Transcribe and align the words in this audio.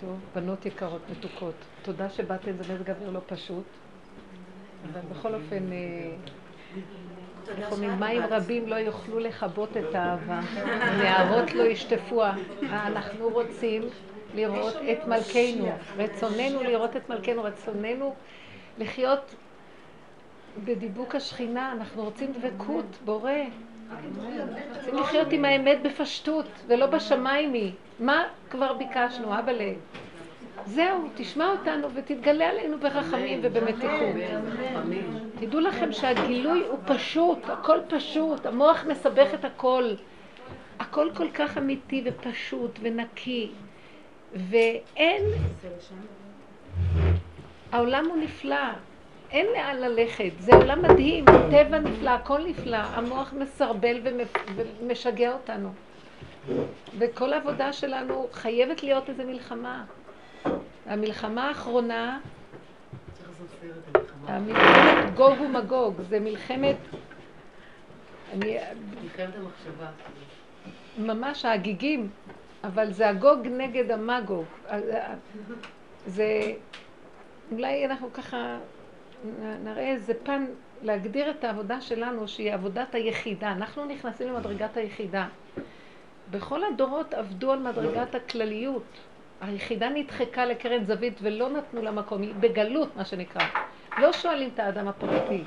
טוב, 0.00 0.18
בנות 0.34 0.66
יקרות, 0.66 1.00
מתוקות. 1.10 1.54
תודה 1.82 2.10
שבאתן, 2.10 2.52
זה 2.56 2.74
מזג 2.74 2.90
אוויר 2.90 3.10
לא 3.10 3.20
פשוט. 3.26 3.64
אבל 4.92 5.00
בכל 5.10 5.34
אופן, 5.34 5.72
אה, 5.72 6.12
לפעמים 7.58 8.00
מים 8.00 8.22
רבים 8.30 8.68
לא 8.68 8.74
יוכלו 8.74 9.18
לכבות 9.18 9.76
את 9.76 9.94
האהבה, 9.94 10.40
נערות 11.02 11.54
לא 11.54 11.62
ישטפוה. 11.62 12.34
אנחנו 12.62 13.28
רוצים 13.28 13.82
לראות 14.34 14.74
את 14.92 15.08
מלכנו, 15.08 15.68
רצוננו 15.96 16.62
לראות 16.62 16.96
את 16.96 17.10
מלכנו, 17.10 17.42
רצוננו 17.42 18.14
לחיות 18.78 19.34
בדיבוק 20.64 21.14
השכינה, 21.14 21.72
אנחנו 21.72 22.04
רוצים 22.04 22.32
דבקות, 22.32 22.98
בורא. 23.04 23.32
רוצים 24.76 24.96
לחיות 24.96 25.32
עם 25.32 25.44
האמת 25.44 25.82
בפשטות, 25.82 26.46
ולא 26.66 26.86
בשמיים 26.86 27.52
היא. 27.52 27.72
מה 28.00 28.24
כבר 28.50 28.72
ביקשנו, 28.72 29.38
אבא 29.38 29.52
לב? 29.52 29.74
זהו, 30.66 31.08
תשמע 31.14 31.48
אותנו 31.48 31.88
ותתגלה 31.94 32.48
עלינו 32.48 32.78
ברחמים 32.78 33.40
ובמתיחות. 33.42 34.14
תדעו 35.40 35.60
לכם 35.60 35.92
שהגילוי 35.92 36.64
הוא 36.68 36.78
פשוט, 36.86 37.38
הכל 37.48 37.78
פשוט, 37.88 38.46
המוח 38.46 38.84
מסבך 38.84 39.34
את 39.34 39.44
הכל. 39.44 39.94
הכל 40.78 41.10
כל 41.14 41.30
כך 41.30 41.58
אמיתי 41.58 42.04
ופשוט 42.04 42.78
ונקי, 42.82 43.50
ואין... 44.34 45.22
העולם 47.72 48.06
הוא 48.06 48.16
נפלא, 48.16 48.56
אין 49.30 49.46
לאן 49.46 49.76
ללכת, 49.76 50.30
זה 50.38 50.56
עולם 50.56 50.82
מדהים, 50.82 51.24
טבע 51.24 51.78
נפלא, 51.78 52.10
הכל 52.10 52.46
נפלא, 52.46 52.76
המוח 52.76 53.32
מסרבל 53.32 54.00
ומשגע 54.56 55.32
אותנו. 55.32 55.72
וכל 56.98 57.32
העבודה 57.32 57.72
שלנו 57.72 58.28
חייבת 58.32 58.82
להיות 58.82 59.08
איזו 59.08 59.22
מלחמה. 59.24 59.84
המלחמה 60.86 61.48
האחרונה, 61.48 62.20
המלחמת 64.26 65.14
גוג 65.14 65.40
ומגוג, 65.40 66.00
זה 66.02 66.20
מלחמת... 66.20 66.76
מלחמת 68.34 69.34
המחשבה. 69.36 69.90
ממש 70.98 71.44
ההגיגים, 71.44 72.10
אבל 72.64 72.92
זה 72.92 73.08
הגוג 73.08 73.46
נגד 73.46 73.90
המגוג. 73.90 74.44
זה... 76.06 76.52
אולי 77.52 77.86
אנחנו 77.86 78.12
ככה 78.12 78.58
נראה 79.64 79.88
איזה 79.88 80.12
פן 80.22 80.44
להגדיר 80.82 81.30
את 81.30 81.44
העבודה 81.44 81.80
שלנו 81.80 82.28
שהיא 82.28 82.54
עבודת 82.54 82.94
היחידה. 82.94 83.52
אנחנו 83.52 83.84
נכנסים 83.84 84.28
למדרגת 84.28 84.76
היחידה. 84.76 85.26
בכל 86.30 86.60
הדורות 86.64 87.14
עבדו 87.14 87.52
על 87.52 87.58
מדרגת 87.58 88.14
הכלליות. 88.14 88.82
היחידה 89.40 89.88
נדחקה 89.88 90.46
לקרן 90.46 90.84
זווית 90.84 91.18
ולא 91.22 91.50
נתנו 91.50 91.82
לה 91.82 91.90
מקום, 91.90 92.22
היא 92.22 92.34
בגלות 92.40 92.96
מה 92.96 93.04
שנקרא. 93.04 93.42
לא 93.98 94.12
שואלים 94.12 94.50
את 94.54 94.58
האדם 94.58 94.88
הפרטי. 94.88 95.44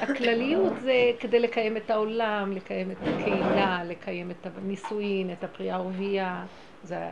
הכלליות 0.00 0.72
זה 0.80 0.92
כדי 1.20 1.40
לקיים 1.40 1.76
את 1.76 1.90
העולם, 1.90 2.52
לקיים 2.52 2.90
את 2.90 2.96
הקהילה, 3.02 3.80
לקיים 3.84 4.30
את 4.30 4.46
הנישואין, 4.56 5.32
את 5.32 5.44
הפרייה 5.44 5.74
הרבייה. 5.74 6.44
זה, 6.82 7.08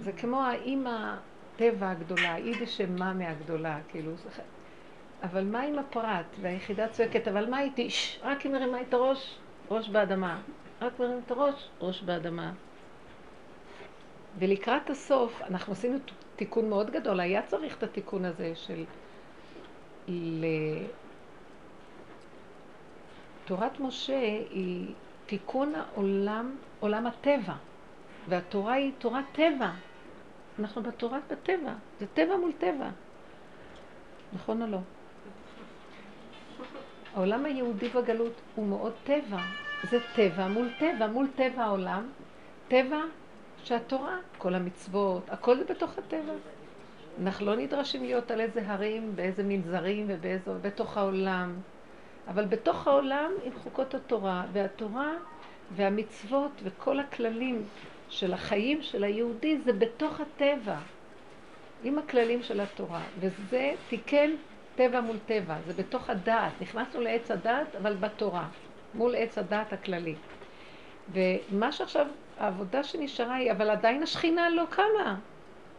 זה 0.00 0.12
כמו 0.12 0.42
האימא 0.42 1.14
טבע 1.56 1.90
הגדולה, 1.90 2.38
יידיש 2.38 2.80
מאמה 2.80 3.30
הגדולה, 3.30 3.78
כאילו. 3.88 4.12
אבל 5.22 5.44
מה 5.44 5.60
עם 5.62 5.78
הפרט? 5.78 6.26
והיחידה 6.40 6.88
צועקת, 6.88 7.28
אבל 7.28 7.50
מה 7.50 7.60
איתי? 7.60 7.88
רק 8.22 8.46
אם 8.46 8.52
מרימה 8.52 8.80
את 8.80 8.94
הראש, 8.94 9.38
ראש 9.70 9.88
באדמה. 9.88 10.40
רק 10.82 11.00
מרים 11.00 11.20
את 11.26 11.30
הראש, 11.30 11.68
ראש 11.80 12.02
באדמה. 12.02 12.52
ולקראת 14.38 14.90
הסוף, 14.90 15.42
אנחנו 15.42 15.72
עשינו 15.72 15.98
תיקון 16.36 16.68
מאוד 16.68 16.90
גדול, 16.90 17.20
היה 17.20 17.42
צריך 17.42 17.78
את 17.78 17.82
התיקון 17.82 18.24
הזה 18.24 18.52
של... 18.54 18.84
ל... 20.08 20.46
תורת 23.44 23.80
משה 23.80 24.20
היא 24.50 24.94
תיקון 25.26 25.72
העולם, 25.74 26.56
עולם 26.80 27.06
הטבע, 27.06 27.54
והתורה 28.28 28.72
היא 28.72 28.92
תורת 28.98 29.24
טבע. 29.32 29.70
אנחנו 30.58 30.82
בתורת 30.82 31.22
בטבע, 31.30 31.72
זה 32.00 32.06
טבע 32.06 32.36
מול 32.36 32.52
טבע. 32.58 32.88
נכון 34.32 34.62
או 34.62 34.66
לא? 34.66 34.78
העולם 37.14 37.44
היהודי 37.44 37.88
בגלות 37.88 38.32
הוא 38.54 38.66
מאוד 38.66 38.92
טבע, 39.04 39.38
זה 39.90 39.98
טבע 40.14 40.48
מול 40.48 40.68
טבע, 40.78 41.06
מול 41.06 41.26
טבע 41.36 41.64
העולם. 41.64 42.08
טבע 42.68 43.00
שהתורה, 43.64 44.18
כל 44.38 44.54
המצוות, 44.54 45.30
הכל 45.30 45.56
זה 45.56 45.64
בתוך 45.64 45.98
הטבע. 45.98 46.32
אנחנו 47.22 47.46
לא 47.46 47.56
נדרשים 47.56 48.02
להיות 48.02 48.30
על 48.30 48.40
איזה 48.40 48.62
הרים, 48.66 49.16
באיזה 49.16 49.42
מנזרים 49.42 50.06
ובאיזה, 50.08 50.52
בתוך 50.62 50.96
העולם. 50.96 51.54
אבל 52.28 52.44
בתוך 52.44 52.86
העולם 52.86 53.30
עם 53.44 53.52
חוקות 53.62 53.94
התורה, 53.94 54.44
והתורה 54.52 55.12
והמצוות 55.76 56.50
וכל 56.62 57.00
הכללים 57.00 57.62
של 58.14 58.34
החיים 58.34 58.82
של 58.82 59.04
היהודי 59.04 59.58
זה 59.58 59.72
בתוך 59.72 60.20
הטבע, 60.20 60.76
עם 61.84 61.98
הכללים 61.98 62.42
של 62.42 62.60
התורה. 62.60 63.02
וזה 63.20 63.72
תיקן 63.88 64.30
טבע 64.74 65.00
מול 65.00 65.16
טבע, 65.26 65.56
זה 65.66 65.82
בתוך 65.82 66.10
הדעת. 66.10 66.52
נכנסנו 66.60 67.00
לעץ 67.00 67.30
הדעת, 67.30 67.76
אבל 67.76 67.94
בתורה. 67.94 68.48
מול 68.94 69.14
עץ 69.18 69.38
הדעת 69.38 69.72
הכללי. 69.72 70.14
ומה 71.12 71.72
שעכשיו, 71.72 72.06
העבודה 72.38 72.84
שנשארה 72.84 73.34
היא, 73.34 73.52
אבל 73.52 73.70
עדיין 73.70 74.02
השכינה 74.02 74.50
לא 74.50 74.64
קמה. 74.70 75.16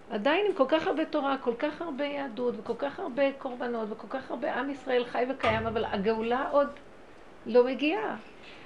עדיין 0.09 0.45
עם 0.49 0.53
כל 0.53 0.65
כך 0.67 0.87
הרבה 0.87 1.05
תורה, 1.05 1.37
כל 1.37 1.53
כך 1.59 1.81
הרבה 1.81 2.05
יהדות, 2.05 2.55
וכל 2.57 2.73
כך 2.77 2.99
הרבה 2.99 3.31
קורבנות, 3.31 3.87
וכל 3.91 4.07
כך 4.09 4.31
הרבה 4.31 4.53
עם 4.53 4.69
ישראל 4.69 5.05
חי 5.05 5.25
וקיים, 5.29 5.67
אבל 5.67 5.85
הגאולה 5.85 6.49
עוד 6.51 6.69
לא 7.45 7.65
מגיעה. 7.65 8.15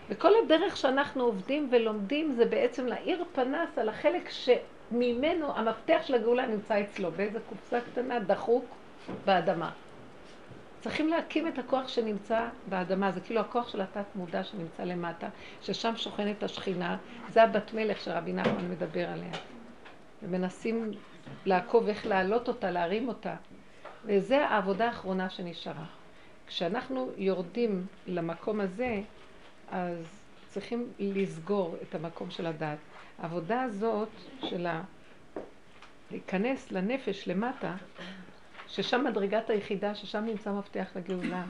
וכל 0.10 0.32
הדרך 0.44 0.78
שאנחנו 0.78 1.24
עובדים 1.24 1.68
ולומדים 1.72 2.34
זה 2.34 2.46
בעצם 2.46 2.86
להאיר 2.86 3.24
פנס 3.34 3.78
על 3.78 3.90
החלק 3.90 4.30
שממנו 4.30 5.58
המפתח 5.58 6.00
של 6.04 6.16
הגאולה 6.16 6.48
נמצא 6.48 6.82
אצלו, 6.82 7.12
באיזה 7.12 7.40
קופסה 7.50 7.80
קטנה 7.82 8.20
דחוק 8.20 8.66
באדמה. 9.26 9.72
צריכים 10.82 11.08
להקים 11.08 11.48
את 11.48 11.60
הכוח 11.60 11.88
שנמצא 11.88 12.48
באדמה, 12.70 13.12
זה 13.12 13.22
כאילו 13.22 13.40
הכוח 13.40 13.68
של 13.70 13.82
התת 13.82 14.06
מודע 14.16 14.44
שנמצא 14.44 14.84
למטה, 14.84 15.28
ששם 15.62 15.96
שוכנת 15.96 16.44
השכינה, 16.44 16.98
זה 17.30 17.44
הבת 17.44 17.74
מלך 17.74 18.02
שרבי 18.02 18.34
נחמן 18.34 18.72
מדבר 18.72 19.10
עליה. 19.10 19.32
ומנסים 20.24 20.92
לעקוב 21.46 21.88
איך 21.88 22.06
להעלות 22.08 22.48
אותה, 22.48 22.72
להרים 22.72 23.08
אותה. 23.08 23.36
וזה 24.06 24.46
העבודה 24.46 24.86
האחרונה 24.86 25.30
שנשארה. 25.30 25.86
כשאנחנו 26.48 27.10
יורדים 27.18 27.86
למקום 28.08 28.62
הזה, 28.62 29.02
אז 29.72 30.06
צריכים 30.48 30.88
לסגור 31.00 31.76
את 31.82 31.96
המקום 31.96 32.32
של 32.32 32.46
הדת. 32.46 32.78
העבודה 33.20 33.62
הזאת 33.62 34.10
של 34.42 34.66
ה... 34.68 34.84
להיכנס 36.12 36.72
לנפש 36.72 37.28
למטה, 37.28 37.76
ששם 38.68 39.04
מדרגת 39.04 39.50
היחידה, 39.50 39.96
ששם 39.96 40.26
נמצא 40.26 40.52
מפתח 40.52 40.88
לגאולה. 40.96 41.46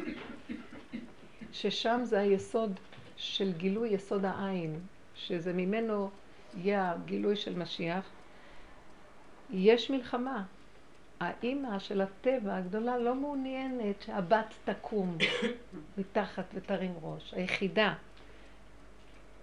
ששם 1.52 2.00
זה 2.03 2.19
היסוד 2.19 2.79
של 3.16 3.52
גילוי 3.52 3.90
יסוד 3.90 4.25
העין, 4.25 4.79
שזה 5.16 5.53
ממנו 5.53 6.09
יהיה 6.58 6.91
הגילוי 6.91 7.35
של 7.35 7.58
משיח. 7.58 8.06
יש 9.50 9.90
מלחמה. 9.91 10.44
האימא 11.19 11.79
של 11.79 12.02
הטבע 12.02 12.56
הגדולה 12.56 12.97
לא 12.97 13.16
מעוניינת 13.16 14.02
שהבת 14.02 14.53
תקום 14.66 15.18
מתחת 15.97 16.46
ותרים 16.53 16.94
ראש, 17.02 17.34
היחידה. 17.34 17.94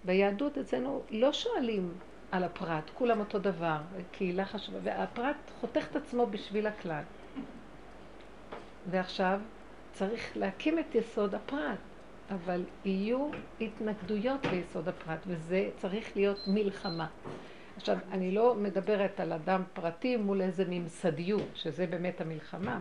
ביהדות 0.07 0.57
אצלנו 0.57 1.01
לא 1.09 1.33
שואלים 1.33 1.93
על 2.31 2.43
הפרט, 2.43 2.91
כולם 2.93 3.19
אותו 3.19 3.39
דבר, 3.39 3.77
קהילה 4.11 4.45
חשובה, 4.45 4.79
והפרט 4.83 5.35
חותך 5.59 5.85
את 5.91 5.95
עצמו 5.95 6.25
בשביל 6.25 6.67
הכלל. 6.67 7.03
ועכשיו 8.89 9.39
צריך 9.91 10.37
להקים 10.37 10.79
את 10.79 10.95
יסוד 10.95 11.35
הפרט, 11.35 11.79
אבל 12.29 12.63
יהיו 12.85 13.29
התנגדויות 13.61 14.45
ליסוד 14.45 14.87
הפרט, 14.87 15.19
וזה 15.27 15.69
צריך 15.77 16.15
להיות 16.15 16.39
מלחמה. 16.47 17.07
עכשיו, 17.77 17.97
אני 18.11 18.31
לא 18.31 18.55
מדברת 18.55 19.19
על 19.19 19.33
אדם 19.33 19.63
פרטי 19.73 20.17
מול 20.17 20.41
איזה 20.41 20.65
ממסדיות, 20.69 21.49
שזה 21.55 21.87
באמת 21.87 22.21
המלחמה, 22.21 22.79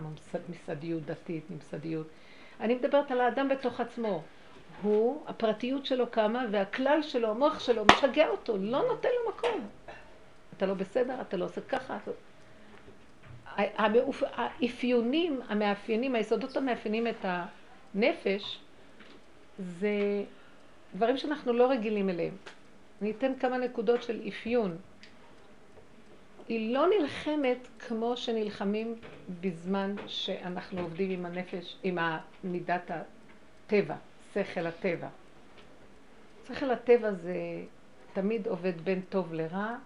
ממסדיות 0.49 1.05
דתית, 1.05 1.51
ממסדיות. 1.51 2.07
אני 2.61 2.75
מדברת 2.75 3.11
על 3.11 3.21
האדם 3.21 3.49
בתוך 3.49 3.81
עצמו. 3.81 4.23
הוא, 4.83 5.23
הפרטיות 5.27 5.87
שלו 5.87 6.07
קמה, 6.11 6.45
והכלל 6.51 7.03
שלו, 7.03 7.31
המוח 7.31 7.61
שלו, 7.61 7.85
משגע 7.85 8.29
אותו, 8.29 8.57
לא 8.57 8.83
נותן 8.89 9.09
לו 9.09 9.31
מקום. 9.31 9.69
אתה 10.57 10.67
לא 10.67 10.75
בסדר, 10.75 11.21
אתה 11.21 11.37
לא 11.37 11.45
עושה 11.45 11.61
ככה. 11.61 11.97
אתה... 11.97 12.11
האפיונים, 14.33 15.41
המאפיינים, 15.49 16.15
היסודות 16.15 16.57
המאפיינים 16.57 17.07
את 17.07 17.25
הנפש, 17.95 18.59
זה 19.59 20.25
דברים 20.95 21.17
שאנחנו 21.17 21.53
לא 21.53 21.71
רגילים 21.71 22.11
אליהם. 22.11 22.35
אני 23.03 23.11
אתן 23.11 23.33
כמה 23.41 23.59
נקודות 23.59 24.03
של 24.03 24.21
אפיון. 24.29 24.77
היא 26.49 26.75
לא 26.75 26.87
נלחמת 26.99 27.59
כמו 27.79 28.17
שנלחמים 28.17 28.95
בזמן 29.41 29.95
שאנחנו 30.07 30.81
עובדים 30.81 31.11
עם 31.11 31.27
הנפש, 31.27 31.77
עם 31.83 31.99
מידת 32.45 32.91
הטבע, 32.91 33.95
שכל 34.45 34.67
הטבע. 34.67 35.09
שכל 36.49 36.71
הטבע 36.71 37.13
זה 37.13 37.35
תמיד 38.13 38.47
עובד 38.47 38.81
בין 38.85 39.01
טוב 39.09 39.35
לרע, 39.35 39.77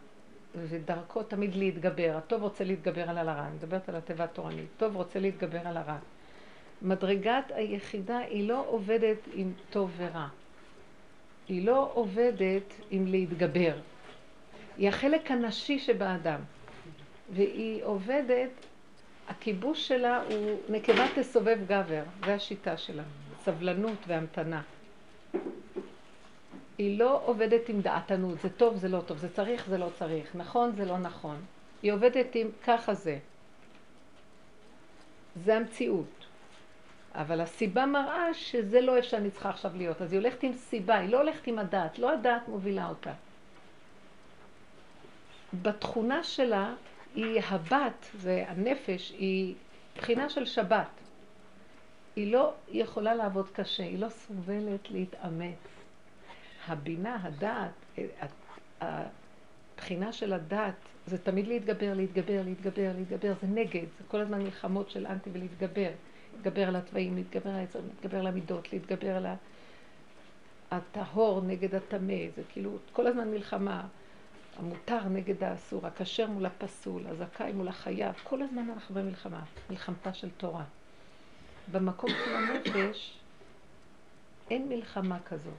ודרכו 0.55 1.23
תמיד 1.23 1.55
להתגבר. 1.55 2.15
הטוב 2.17 2.43
רוצה 2.43 2.65
להתגבר 2.65 3.11
על 3.11 3.19
הרע, 3.19 3.47
אני 3.47 3.55
מדברת 3.55 3.89
על 3.89 3.97
הטבע 3.97 4.25
התורני. 4.25 4.63
טוב 4.77 4.97
רוצה 4.97 5.19
להתגבר 5.19 5.67
על 5.69 5.77
הרע. 5.77 5.97
מדרגת 6.83 7.45
היחידה 7.49 8.19
היא 8.19 8.49
לא 8.49 8.65
עובדת 8.69 9.19
עם 9.35 9.53
טוב 9.71 9.91
ורע. 9.97 10.29
היא 11.49 11.67
לא 11.67 11.91
עובדת 11.95 12.75
עם 12.91 13.07
להתגבר. 13.07 13.77
היא 14.77 14.89
החלק 14.89 15.31
הנשי 15.31 15.79
שבאדם. 15.79 16.41
והיא 17.35 17.85
עובדת, 17.85 18.51
הכיבוש 19.29 19.89
שלה 19.89 20.23
הוא 20.31 20.61
נקבה 20.69 21.07
תסובב 21.15 21.59
גבר, 21.67 22.03
זה 22.25 22.35
השיטה 22.35 22.77
שלה. 22.77 23.03
סבלנות 23.45 23.99
והמתנה. 24.07 24.63
היא 26.79 26.99
לא 26.99 27.23
עובדת 27.25 27.69
עם 27.69 27.81
דעתנות, 27.81 28.41
זה 28.41 28.51
טוב, 28.51 28.77
זה 28.77 28.89
לא 28.89 29.01
טוב, 29.07 29.19
זה 29.19 29.29
צריך, 29.35 29.67
זה 29.69 29.79
לא 29.79 29.89
צריך, 29.99 30.37
נכון, 30.37 30.73
זה 30.73 30.85
לא 30.85 30.99
נכון. 30.99 31.37
היא 31.83 31.93
עובדת 31.93 32.35
עם 32.35 32.49
ככה 32.65 32.95
זה. 32.95 33.19
זה 35.45 35.57
המציאות. 35.57 36.27
אבל 37.15 37.41
הסיבה 37.41 37.87
מראה 37.87 38.35
שזה 38.35 38.81
לא 38.81 38.97
איפה 38.97 39.09
שאני 39.09 39.31
צריכה 39.31 39.49
עכשיו 39.49 39.71
להיות. 39.77 40.03
אז 40.03 40.13
היא 40.13 40.21
הולכת 40.21 40.43
עם 40.43 40.53
סיבה, 40.53 40.99
היא 40.99 41.09
לא 41.09 41.19
הולכת 41.21 41.47
עם 41.47 41.59
הדעת, 41.59 41.99
לא 41.99 42.13
הדעת 42.13 42.49
מובילה 42.49 42.89
אותה. 42.89 43.13
בתכונה 45.63 46.25
שלה 46.25 46.75
היא 47.15 47.43
הבת, 47.49 48.11
זה 48.15 48.45
הנפש, 48.49 49.11
היא 49.19 49.55
בחינה 49.97 50.29
של 50.29 50.45
שבת. 50.45 50.87
היא 52.17 52.33
לא 52.33 52.55
יכולה 52.69 53.15
לעבוד 53.15 53.49
קשה, 53.53 53.83
היא 53.83 53.99
לא 53.99 54.09
סובלת 54.09 54.91
להתאמץ. 54.91 55.57
הבינה, 56.67 57.19
הדעת, 57.23 57.71
הבחינה 58.81 60.13
של 60.13 60.33
הדעת, 60.33 60.75
זה 61.07 61.19
תמיד 61.19 61.47
להתגבר, 61.47 61.95
להתגבר, 61.95 62.43
להתגבר, 62.45 62.93
להתגבר, 62.97 63.33
זה 63.41 63.47
נגד, 63.47 63.87
זה 63.99 64.05
כל 64.09 64.21
הזמן 64.21 64.43
מלחמות 64.43 64.91
של 64.91 65.07
אנטי 65.07 65.31
ולהתגבר. 65.33 65.91
להתגבר 66.37 66.69
על 66.69 66.77
התוואים, 66.77 67.17
להתגבר 67.17 67.51
על 67.51 67.57
היצר, 67.57 67.81
להתגבר 67.81 68.19
על 68.19 68.27
המידות, 68.27 68.73
להתגבר 68.73 69.17
על 69.17 69.27
הטהור 70.71 71.43
נגד 71.43 71.75
הטמא, 71.75 72.15
זה 72.37 72.43
כאילו 72.53 72.77
כל 72.93 73.07
הזמן 73.07 73.31
מלחמה. 73.31 73.87
המותר 74.57 75.09
נגד 75.09 75.45
האסור, 75.45 75.87
הכשר 75.87 76.27
מול 76.27 76.47
הפסול, 76.47 77.07
הזכאי 77.07 77.53
מול 77.53 77.69
החייב, 77.69 78.15
כל 78.25 78.43
הזמן 78.43 78.71
אנחנו 78.71 78.95
במלחמה, 78.95 79.43
מלחמתה 79.71 80.13
של 80.13 80.31
תורה. 80.37 80.65
במקום 81.73 82.11
של 82.25 82.35
הנפש 82.35 83.19
אין 84.51 84.69
מלחמה 84.69 85.19
כזאת, 85.21 85.55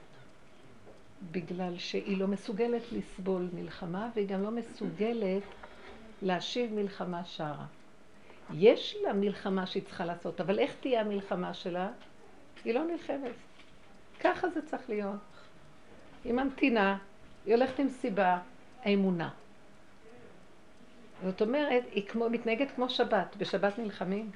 בגלל 1.32 1.78
שהיא 1.78 2.18
לא 2.18 2.28
מסוגלת 2.28 2.92
לסבול 2.92 3.48
מלחמה 3.52 4.10
והיא 4.14 4.28
גם 4.28 4.42
לא 4.42 4.50
מסוגלת 4.50 5.42
להשיב 6.22 6.72
מלחמה 6.72 7.24
שרה. 7.24 7.66
יש 8.54 8.96
לה 9.02 9.12
מלחמה 9.12 9.66
שהיא 9.66 9.82
צריכה 9.82 10.04
לעשות, 10.04 10.40
אבל 10.40 10.58
איך 10.58 10.74
תהיה 10.80 11.00
המלחמה 11.00 11.54
שלה? 11.54 11.90
היא 12.64 12.74
לא 12.74 12.84
נלחמת. 12.84 13.32
ככה 14.20 14.50
זה 14.50 14.66
צריך 14.66 14.82
להיות. 14.88 15.16
היא 16.24 16.32
ממתינה, 16.32 16.98
היא 17.46 17.54
הולכת 17.54 17.78
עם 17.78 17.88
סיבה, 17.88 18.38
האמונה. 18.82 19.30
זאת 21.24 21.42
אומרת, 21.42 21.82
היא 21.90 22.06
כמו, 22.06 22.30
מתנהגת 22.30 22.70
כמו 22.70 22.90
שבת, 22.90 23.36
בשבת 23.38 23.78
נלחמים. 23.78 24.30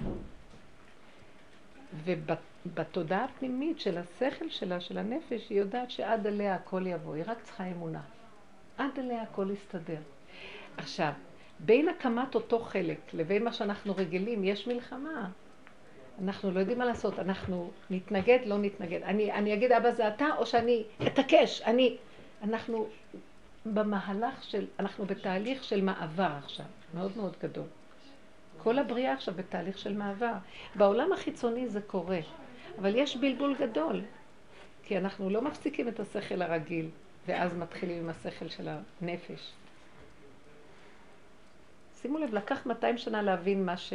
ובתודעה 2.04 3.24
הפנימית 3.24 3.80
של 3.80 3.98
השכל 3.98 4.48
שלה, 4.48 4.80
של 4.80 4.98
הנפש, 4.98 5.48
היא 5.50 5.58
יודעת 5.58 5.90
שעד 5.90 6.26
עליה 6.26 6.54
הכל 6.54 6.86
יבוא, 6.86 7.14
היא 7.14 7.24
רק 7.26 7.38
צריכה 7.42 7.66
אמונה. 7.66 8.00
עד 8.78 8.98
עליה 8.98 9.22
הכל 9.22 9.48
יסתדר. 9.52 10.00
עכשיו, 10.76 11.12
בין 11.58 11.88
הקמת 11.88 12.34
אותו 12.34 12.58
חלק 12.58 12.98
לבין 13.14 13.44
מה 13.44 13.52
שאנחנו 13.52 13.94
רגילים, 13.96 14.44
יש 14.44 14.66
מלחמה. 14.66 15.28
אנחנו 16.22 16.50
לא 16.50 16.60
יודעים 16.60 16.78
מה 16.78 16.84
לעשות, 16.84 17.18
אנחנו 17.18 17.70
נתנגד, 17.90 18.38
לא 18.46 18.58
נתנגד. 18.58 19.02
אני, 19.02 19.32
אני 19.32 19.54
אגיד, 19.54 19.72
אבא 19.72 19.90
זה 19.90 20.08
אתה, 20.08 20.26
או 20.38 20.46
שאני 20.46 20.84
אתעקש, 21.06 21.62
אני... 21.62 21.96
אנחנו 22.42 22.86
במהלך 23.66 24.42
של, 24.44 24.66
אנחנו 24.78 25.06
בתהליך 25.06 25.64
של 25.64 25.84
מעבר 25.84 26.30
עכשיו, 26.44 26.66
מאוד 26.94 27.12
מאוד 27.16 27.34
גדול. 27.42 27.64
כל 28.66 28.78
הבריאה 28.78 29.12
עכשיו 29.12 29.34
בתהליך 29.34 29.78
של 29.78 29.94
מעבר. 29.94 30.32
בעולם 30.74 31.12
החיצוני 31.12 31.68
זה 31.68 31.80
קורה, 31.80 32.18
אבל 32.78 32.94
יש 32.94 33.16
בלבול 33.16 33.56
גדול, 33.58 34.02
כי 34.82 34.98
אנחנו 34.98 35.30
לא 35.30 35.42
מפסיקים 35.42 35.88
את 35.88 36.00
השכל 36.00 36.42
הרגיל, 36.42 36.88
ואז 37.26 37.56
מתחילים 37.56 37.98
עם 37.98 38.08
השכל 38.08 38.48
של 38.48 38.68
הנפש. 38.68 39.52
שימו 42.00 42.18
לב, 42.18 42.34
לקח 42.34 42.66
200 42.66 42.98
שנה 42.98 43.22
להבין 43.22 43.66
מה, 43.66 43.76
ש... 43.76 43.92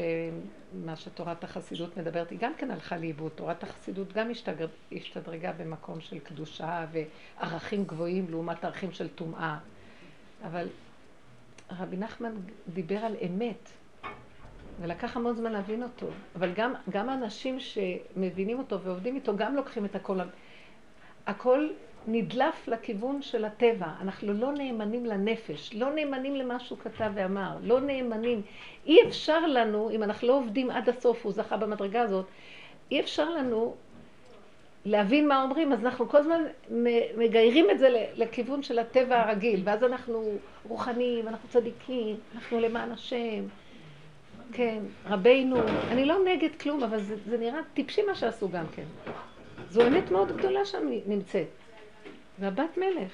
מה 0.85 0.95
שתורת 0.95 1.43
החסידות 1.43 1.97
מדברת. 1.97 2.29
היא 2.29 2.39
גם 2.39 2.53
כן 2.57 2.71
הלכה 2.71 2.97
לאיבוד. 2.97 3.31
תורת 3.35 3.63
החסידות 3.63 4.13
גם 4.13 4.31
השתגר... 4.31 4.67
השתדרגה 4.91 5.51
במקום 5.51 6.01
של 6.01 6.19
קדושה 6.19 6.85
וערכים 6.91 7.83
גבוהים 7.83 8.25
לעומת 8.29 8.65
ערכים 8.65 8.91
של 8.91 9.07
טומאה. 9.07 9.57
אבל 10.43 10.67
רבי 11.71 11.97
נחמן 11.97 12.31
דיבר 12.73 12.97
על 12.97 13.15
אמת, 13.25 13.80
ולקח 14.81 15.17
המון 15.17 15.35
זמן 15.35 15.51
להבין 15.51 15.83
אותו. 15.83 16.07
אבל 16.35 16.53
גם, 16.53 16.73
גם 16.89 17.09
האנשים 17.09 17.59
שמבינים 17.59 18.59
אותו 18.59 18.79
ועובדים 18.79 19.15
איתו 19.15 19.35
גם 19.35 19.55
לוקחים 19.55 19.85
את 19.85 19.95
הכל. 19.95 20.19
הכל 21.27 21.69
נדלף 22.07 22.67
לכיוון 22.67 23.21
של 23.21 23.45
הטבע. 23.45 23.87
אנחנו 24.01 24.33
לא 24.33 24.51
נאמנים 24.51 25.05
לנפש, 25.05 25.73
לא 25.73 25.93
נאמנים 25.95 26.35
למה 26.35 26.59
שהוא 26.59 26.77
כתב 26.77 27.11
ואמר, 27.15 27.57
לא 27.61 27.79
נאמנים. 27.79 28.41
אי 28.85 29.07
אפשר 29.07 29.47
לנו, 29.47 29.89
אם 29.89 30.03
אנחנו 30.03 30.27
לא 30.27 30.37
עובדים 30.37 30.69
עד 30.69 30.89
הסוף, 30.89 31.25
הוא 31.25 31.33
זכה 31.33 31.57
במדרגה 31.57 32.01
הזאת, 32.01 32.25
אי 32.91 32.99
אפשר 32.99 33.29
לנו 33.29 33.75
להבין 34.85 35.27
מה 35.27 35.43
אומרים, 35.43 35.73
אז 35.73 35.85
אנחנו 35.85 36.09
כל 36.09 36.17
הזמן 36.17 36.43
מגיירים 37.17 37.69
את 37.71 37.79
זה 37.79 38.07
לכיוון 38.15 38.63
של 38.63 38.79
הטבע 38.79 39.21
הרגיל, 39.21 39.61
ואז 39.63 39.83
אנחנו 39.83 40.23
רוחניים, 40.69 41.27
אנחנו 41.27 41.49
צדיקים, 41.49 42.15
אנחנו 42.35 42.59
למען 42.59 42.91
השם. 42.91 43.43
כן, 44.53 44.83
רבינו, 45.05 45.57
אני 45.91 46.05
לא 46.05 46.15
נגד 46.25 46.55
כלום, 46.55 46.83
אבל 46.83 47.01
זה, 47.03 47.15
זה 47.25 47.37
נראה 47.37 47.59
טיפשי 47.73 48.01
מה 48.01 48.15
שעשו 48.15 48.49
גם 48.49 48.65
כן. 48.75 48.83
זו 49.69 49.87
אמת 49.87 50.11
מאוד 50.11 50.37
גדולה 50.37 50.65
שם 50.65 50.87
נמצאת. 51.05 51.47
והבת 52.39 52.77
מלך. 52.77 53.11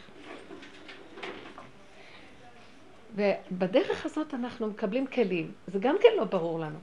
ובדרך 3.16 4.06
הזאת 4.06 4.34
אנחנו 4.34 4.68
מקבלים 4.68 5.08
כלים. 5.08 5.52
זה 5.68 5.80
גם 5.80 5.96
כן 6.02 6.10
לא 6.18 6.24
ברור 6.24 6.60
לנו. 6.60 6.80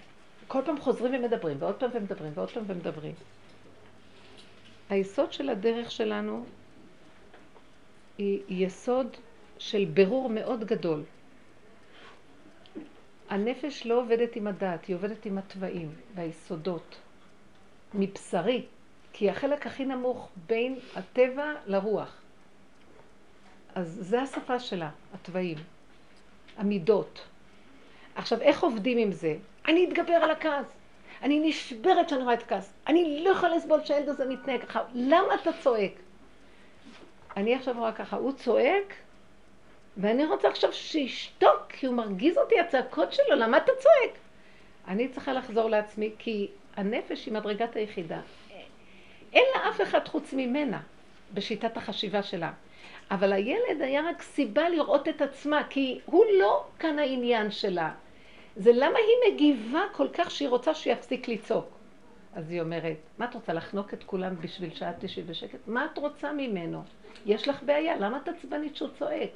כל 0.49 0.61
פעם 0.64 0.81
חוזרים 0.81 1.14
ומדברים, 1.14 1.57
ועוד 1.61 1.75
פעם 1.75 1.90
ומדברים, 1.93 2.33
ועוד 2.35 2.50
פעם 2.50 2.64
ומדברים. 2.67 3.14
היסוד 4.90 5.33
של 5.33 5.49
הדרך 5.49 5.90
שלנו 5.90 6.45
היא 8.19 8.43
יסוד 8.49 9.17
של 9.59 9.85
ברור 9.95 10.29
מאוד 10.29 10.64
גדול. 10.64 11.02
הנפש 13.35 13.87
לא 13.87 14.00
עובדת 14.00 14.37
עם 14.37 14.47
הדעת, 14.47 14.85
היא 14.85 14.97
עובדת 14.97 15.26
עם 15.26 15.38
התוואים 15.38 15.91
והיסודות. 16.14 16.97
מבשרי, 17.95 18.64
כי 19.12 19.31
החלק 19.31 19.67
הכי 19.67 19.85
נמוך 19.85 20.29
בין 20.47 20.79
הטבע 20.97 21.55
לרוח. 21.67 22.23
אז 23.75 23.99
זה 24.00 24.23
השפה 24.23 24.59
שלה, 24.61 24.91
התוואים, 25.14 25.59
המידות. 26.57 27.25
עכשיו, 28.14 28.41
איך 28.41 28.62
עובדים 28.62 28.99
עם 28.99 29.12
זה? 29.12 29.37
אני 29.69 29.88
אתגבר 29.88 30.14
על 30.14 30.31
הכעס. 30.31 30.67
אני 31.23 31.49
נשברת 31.49 32.09
שאני 32.09 32.23
רואה 32.23 32.35
את 32.35 32.43
הכעס. 32.43 32.73
אני 32.87 33.25
לא 33.25 33.31
יכולה 33.31 33.57
לסבול 33.57 33.85
שהילד 33.85 34.09
הזה 34.09 34.25
מתנהג 34.29 34.61
ככה. 34.61 34.83
למה 34.95 35.35
אתה 35.43 35.50
צועק? 35.62 35.93
אני 37.37 37.55
עכשיו 37.55 37.75
רואה 37.79 37.93
ככה, 37.93 38.17
הוא 38.17 38.33
צועק, 38.33 38.95
ואני 39.97 40.25
רוצה 40.25 40.49
עכשיו 40.49 40.73
שישתוק, 40.73 41.63
כי 41.69 41.87
הוא 41.87 41.95
מרגיז 41.95 42.39
אותי, 42.39 42.61
הצעקות 42.61 43.13
שלו, 43.13 43.37
למה 43.37 43.57
אתה 43.57 43.73
צועק? 43.79 44.19
אני 44.89 45.09
צריכה 45.09 45.33
לחזור 45.33 45.71
לעצמי, 45.71 46.11
כי 46.19 46.49
הנפש 46.77 47.27
היא 47.27 47.35
מדרגת 47.35 47.77
היחידה. 47.77 48.21
אין 49.33 49.45
לה 49.55 49.69
אף 49.69 49.81
אחד 49.81 50.09
חוץ 50.09 50.33
ממנה, 50.33 50.81
בשיטת 51.35 51.77
החשיבה 51.77 52.23
שלה. 52.23 52.53
אבל 53.11 53.33
הילד 53.33 53.81
היה 53.81 54.03
רק 54.09 54.23
סיבה 54.23 54.69
לראות 54.69 55.09
את 55.09 55.23
עצמה, 55.23 55.63
כי 55.71 56.01
הוא 56.05 56.25
לא 56.41 56.65
כאן 56.79 56.99
העניין 56.99 57.51
שלה. 57.51 57.93
זה 58.57 58.71
למה 58.75 58.99
היא 58.99 59.33
מגיבה 59.33 59.83
כל 59.93 60.09
כך 60.13 60.31
שהיא 60.31 60.49
רוצה 60.49 60.75
שיפסיק 60.75 61.29
לצעוק. 61.29 61.69
אז 62.35 62.51
היא 62.51 62.61
אומרת, 62.61 62.97
מה 63.19 63.25
את 63.25 63.35
רוצה, 63.35 63.53
לחנוק 63.53 63.95
את 63.95 64.05
כולם 64.05 64.37
בשביל 64.41 64.75
שאת 64.75 64.95
תשבי 64.99 65.23
בשקט? 65.23 65.59
מה 65.67 65.85
את 65.93 65.99
רוצה 65.99 66.33
ממנו? 66.33 66.83
יש 67.27 67.49
לך 67.49 67.63
בעיה, 67.63 67.97
למה 67.97 68.19
את 68.23 68.29
עצבנית 68.29 68.77
שהוא 68.77 68.89
צועק? 68.99 69.31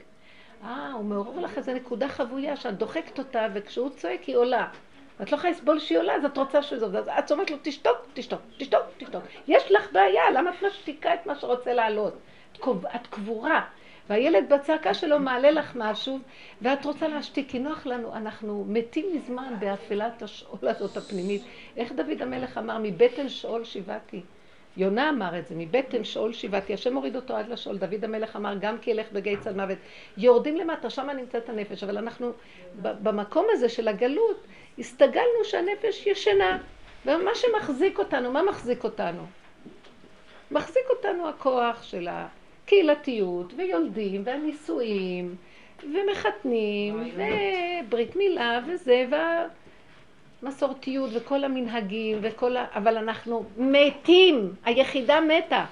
אה, 0.64 0.92
הוא 0.92 1.04
מעורר 1.04 1.40
לך 1.40 1.58
איזה 1.58 1.74
נקודה 1.74 2.08
חבויה 2.08 2.56
שאת 2.56 2.78
דוחקת 2.78 3.18
אותה, 3.18 3.46
וכשהוא 3.54 3.90
צועק 3.90 4.22
היא 4.22 4.36
עולה. 4.36 4.68
את 5.22 5.32
לא 5.32 5.36
יכולה 5.36 5.52
לסבול 5.52 5.78
שהיא 5.78 5.98
עולה, 5.98 6.14
אז 6.14 6.24
את 6.24 6.38
רוצה 6.38 6.62
שזה 6.62 6.84
עובד. 6.84 7.08
אז 7.08 7.24
את 7.24 7.32
אומרת 7.32 7.50
לו, 7.50 7.56
תשתוק, 7.62 7.96
תשתוק, 8.14 8.40
תשתוק, 8.58 8.80
תשתוק. 8.98 9.22
יש 9.48 9.72
לך 9.72 9.92
בעיה, 9.92 10.30
למה 10.30 10.50
את 10.50 10.62
משתיקה 10.62 11.14
את 11.14 11.26
מה 11.26 11.34
שרוצה 11.34 11.74
לעלות? 11.74 12.14
את 12.94 13.06
קבורה. 13.10 13.64
והילד 14.08 14.52
בצעקה 14.52 14.94
שלו 14.94 15.18
מעלה 15.18 15.50
לך 15.50 15.72
משהו, 15.76 16.18
ואת 16.62 16.84
רוצה 16.84 17.08
להשתיק, 17.08 17.50
כי 17.50 17.58
נוח 17.58 17.86
לנו, 17.86 18.14
אנחנו 18.14 18.64
מתים 18.68 19.06
מזמן 19.14 19.54
באפלת 19.58 20.22
השאול 20.22 20.68
הזאת 20.68 20.96
הפנימית. 20.96 21.42
איך 21.76 21.92
דוד 21.92 22.22
המלך 22.22 22.58
אמר, 22.58 22.78
מבטן 22.82 23.28
שאול 23.28 23.64
שיבעתי. 23.64 24.22
יונה 24.76 25.10
אמר 25.10 25.38
את 25.38 25.46
זה, 25.46 25.54
מבטן 25.58 26.04
שאול 26.04 26.32
שיבעתי, 26.32 26.74
השם 26.74 26.94
הוריד 26.94 27.16
אותו 27.16 27.36
עד 27.36 27.48
לשאול, 27.48 27.78
דוד 27.78 28.04
המלך 28.04 28.36
אמר, 28.36 28.54
גם 28.60 28.78
כי 28.78 28.90
ילך 28.90 29.06
בגיא 29.12 29.36
צד 29.40 29.56
מוות. 29.56 29.78
יורדים 30.16 30.56
למטה, 30.56 30.90
שם 30.90 31.10
נמצאת 31.10 31.48
הנפש, 31.48 31.84
אבל 31.84 31.98
אנחנו 31.98 32.32
במקום 32.82 33.46
הזה 33.50 33.68
של 33.68 33.88
הגלות, 33.88 34.46
הסתגלנו 34.78 35.44
שהנפש 35.44 36.06
ישנה, 36.06 36.58
ומה 37.06 37.30
שמחזיק 37.34 37.98
אותנו, 37.98 38.32
מה 38.32 38.42
מחזיק 38.42 38.84
אותנו? 38.84 39.22
מחזיק 40.50 40.84
אותנו 40.90 41.28
הכוח 41.28 41.82
של 41.82 42.08
הקהילתיות, 42.10 43.52
ויולדים, 43.56 44.22
והנישואים, 44.24 45.36
ומחתנים, 45.82 47.10
וברית 47.14 48.16
מילה, 48.16 48.60
וזה, 48.66 49.06
והמסורתיות, 50.42 51.10
וכל 51.14 51.44
המנהגים, 51.44 52.18
וכל 52.22 52.56
ה... 52.56 52.66
אבל 52.74 52.96
אנחנו 52.96 53.44
מתים, 53.56 54.54
היחידה 54.64 55.20
מתה. 55.20 55.64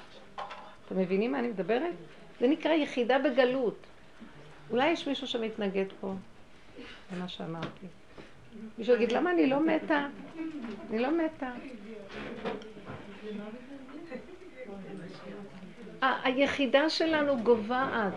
אתם 0.86 0.98
מבינים 0.98 1.32
מה 1.32 1.38
אני 1.38 1.48
מדברת? 1.48 1.94
זה 2.40 2.48
נקרא 2.48 2.72
יחידה 2.72 3.18
בגלות. 3.18 3.76
אולי 4.70 4.90
יש 4.90 5.08
מישהו 5.08 5.26
שמתנגד 5.26 5.84
פה 6.00 6.14
למה 7.16 7.28
שאמרתי. 7.28 7.86
מישהו 8.78 8.94
יגיד, 8.94 9.12
למה 9.12 9.30
אני 9.30 9.46
לא 9.46 9.60
מתה? 9.60 10.06
אני 10.90 10.98
לא 10.98 11.08
מתה. 11.10 11.50
היחידה 16.24 16.90
שלנו 16.90 17.42
גוועת. 17.42 18.12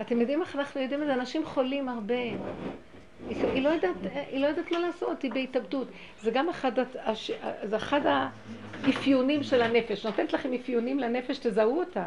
אתם 0.00 0.20
יודעים 0.20 0.40
איך 0.40 0.56
אנחנו 0.56 0.80
יודעים 0.80 1.02
את 1.02 1.06
זה? 1.06 1.14
אנשים 1.14 1.44
חולים 1.46 1.88
הרבה. 1.88 2.14
היא 3.28 3.62
לא 3.62 3.68
יודעת, 3.68 3.96
היא 4.30 4.40
לא 4.40 4.46
יודעת 4.46 4.72
מה 4.72 4.78
לעשות, 4.78 5.22
היא 5.22 5.32
בהתאבדות. 5.32 5.88
זה 6.22 6.30
גם 6.30 6.48
אחד, 6.48 6.72
זה 7.62 7.76
אחד 7.76 8.00
האפיונים 8.84 9.42
של 9.42 9.62
הנפש. 9.62 10.06
נותנת 10.06 10.32
לכם 10.32 10.52
אפיונים 10.52 10.98
לנפש, 10.98 11.38
תזהו 11.38 11.78
אותה. 11.78 12.04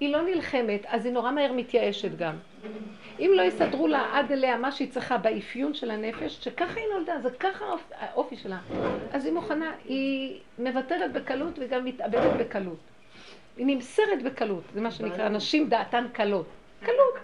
היא 0.00 0.12
לא 0.12 0.22
נלחמת, 0.22 0.86
אז 0.86 1.04
היא 1.04 1.12
נורא 1.12 1.30
מהר 1.30 1.52
מתייאשת 1.52 2.16
גם. 2.16 2.34
אם 3.18 3.30
לא 3.34 3.42
יסדרו 3.42 3.86
לה 3.86 4.10
עד 4.12 4.32
אליה 4.32 4.56
מה 4.56 4.72
שהיא 4.72 4.90
צריכה 4.90 5.18
באפיון 5.18 5.74
של 5.74 5.90
הנפש, 5.90 6.38
שככה 6.40 6.80
היא 6.80 6.86
נולדה, 6.94 7.20
זה 7.22 7.30
ככה 7.30 7.64
האופי 8.00 8.36
שלה, 8.36 8.58
אז 9.12 9.24
היא 9.24 9.32
מוכנה, 9.32 9.72
היא 9.84 10.40
מוותרת 10.58 11.12
בקלות 11.12 11.58
וגם 11.58 11.84
מתאבדת 11.84 12.36
בקלות. 12.38 12.78
היא 13.56 13.66
נמסרת 13.66 14.22
בקלות, 14.24 14.64
זה 14.74 14.80
מה 14.80 14.90
שנקרא, 14.90 15.28
נשים 15.28 15.68
דעתן 15.68 16.06
קלות. 16.12 16.46
קלות. 16.82 17.14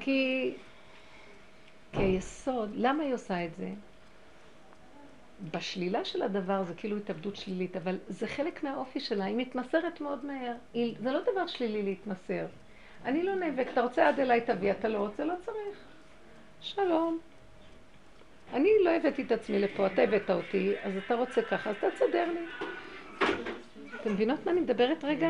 כי, 0.00 0.52
כי 1.96 2.02
היסוד, 2.02 2.70
למה 2.74 3.02
היא 3.02 3.14
עושה 3.14 3.44
את 3.44 3.50
זה? 3.56 3.68
בשלילה 5.50 6.04
של 6.04 6.22
הדבר 6.22 6.64
זה 6.64 6.74
כאילו 6.74 6.96
התאבדות 6.96 7.36
שלילית, 7.36 7.76
אבל 7.76 7.98
זה 8.08 8.26
חלק 8.26 8.64
מהאופי 8.64 9.00
שלה, 9.00 9.24
היא 9.24 9.36
מתמסרת 9.36 10.00
מאוד 10.00 10.24
מהר. 10.24 10.52
היא, 10.74 10.94
זה 11.00 11.12
לא 11.12 11.20
דבר 11.32 11.46
שלילי 11.46 11.82
להתמסר. 11.82 12.46
אני 13.04 13.22
לא 13.22 13.34
נאבק, 13.34 13.66
אתה 13.72 13.80
רוצה 13.80 14.08
עד 14.08 14.20
אליי 14.20 14.40
תביא, 14.40 14.70
אתה 14.70 14.88
לא 14.88 14.98
רוצה, 14.98 15.24
לא 15.24 15.34
צריך. 15.44 15.78
שלום. 16.60 17.18
אני 18.52 18.70
לא 18.84 18.90
הבאתי 18.90 19.22
את 19.22 19.32
עצמי 19.32 19.58
לפה, 19.58 19.86
אתה 19.86 20.02
הבאת 20.02 20.30
אותי, 20.30 20.72
אז 20.82 20.92
אתה 21.06 21.14
רוצה 21.14 21.42
ככה, 21.42 21.70
אז 21.70 21.76
תסדר 21.94 22.28
לי. 22.32 22.40
אתם 24.00 24.12
מבינות 24.12 24.46
מה 24.46 24.52
אני 24.52 24.60
מדברת 24.60 25.04
רגע? 25.04 25.28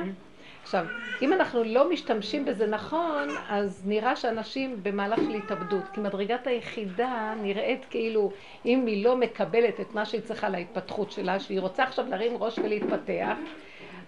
עכשיו, 0.67 0.87
אם 1.23 1.33
אנחנו 1.33 1.65
לא 1.65 1.91
משתמשים 1.91 2.45
בזה 2.45 2.67
נכון, 2.67 3.29
אז 3.49 3.83
נראה 3.87 4.17
שאנשים 4.17 4.83
במהלך 4.83 5.19
של 5.19 5.35
התאבדות, 5.35 5.83
כי 5.93 6.01
מדרגת 6.01 6.47
היחידה 6.47 7.35
נראית 7.43 7.85
כאילו 7.91 8.33
אם 8.65 8.87
היא 8.87 9.05
לא 9.05 9.17
מקבלת 9.17 9.81
את 9.81 9.95
מה 9.95 10.05
שהיא 10.05 10.21
צריכה 10.21 10.49
להתפתחות 10.49 11.13
שלה, 11.13 11.41
שהיא 11.41 11.61
רוצה 11.61 11.83
עכשיו 11.83 12.07
להרים 12.09 12.43
ראש 12.43 12.59
ולהתפתח, 12.59 13.37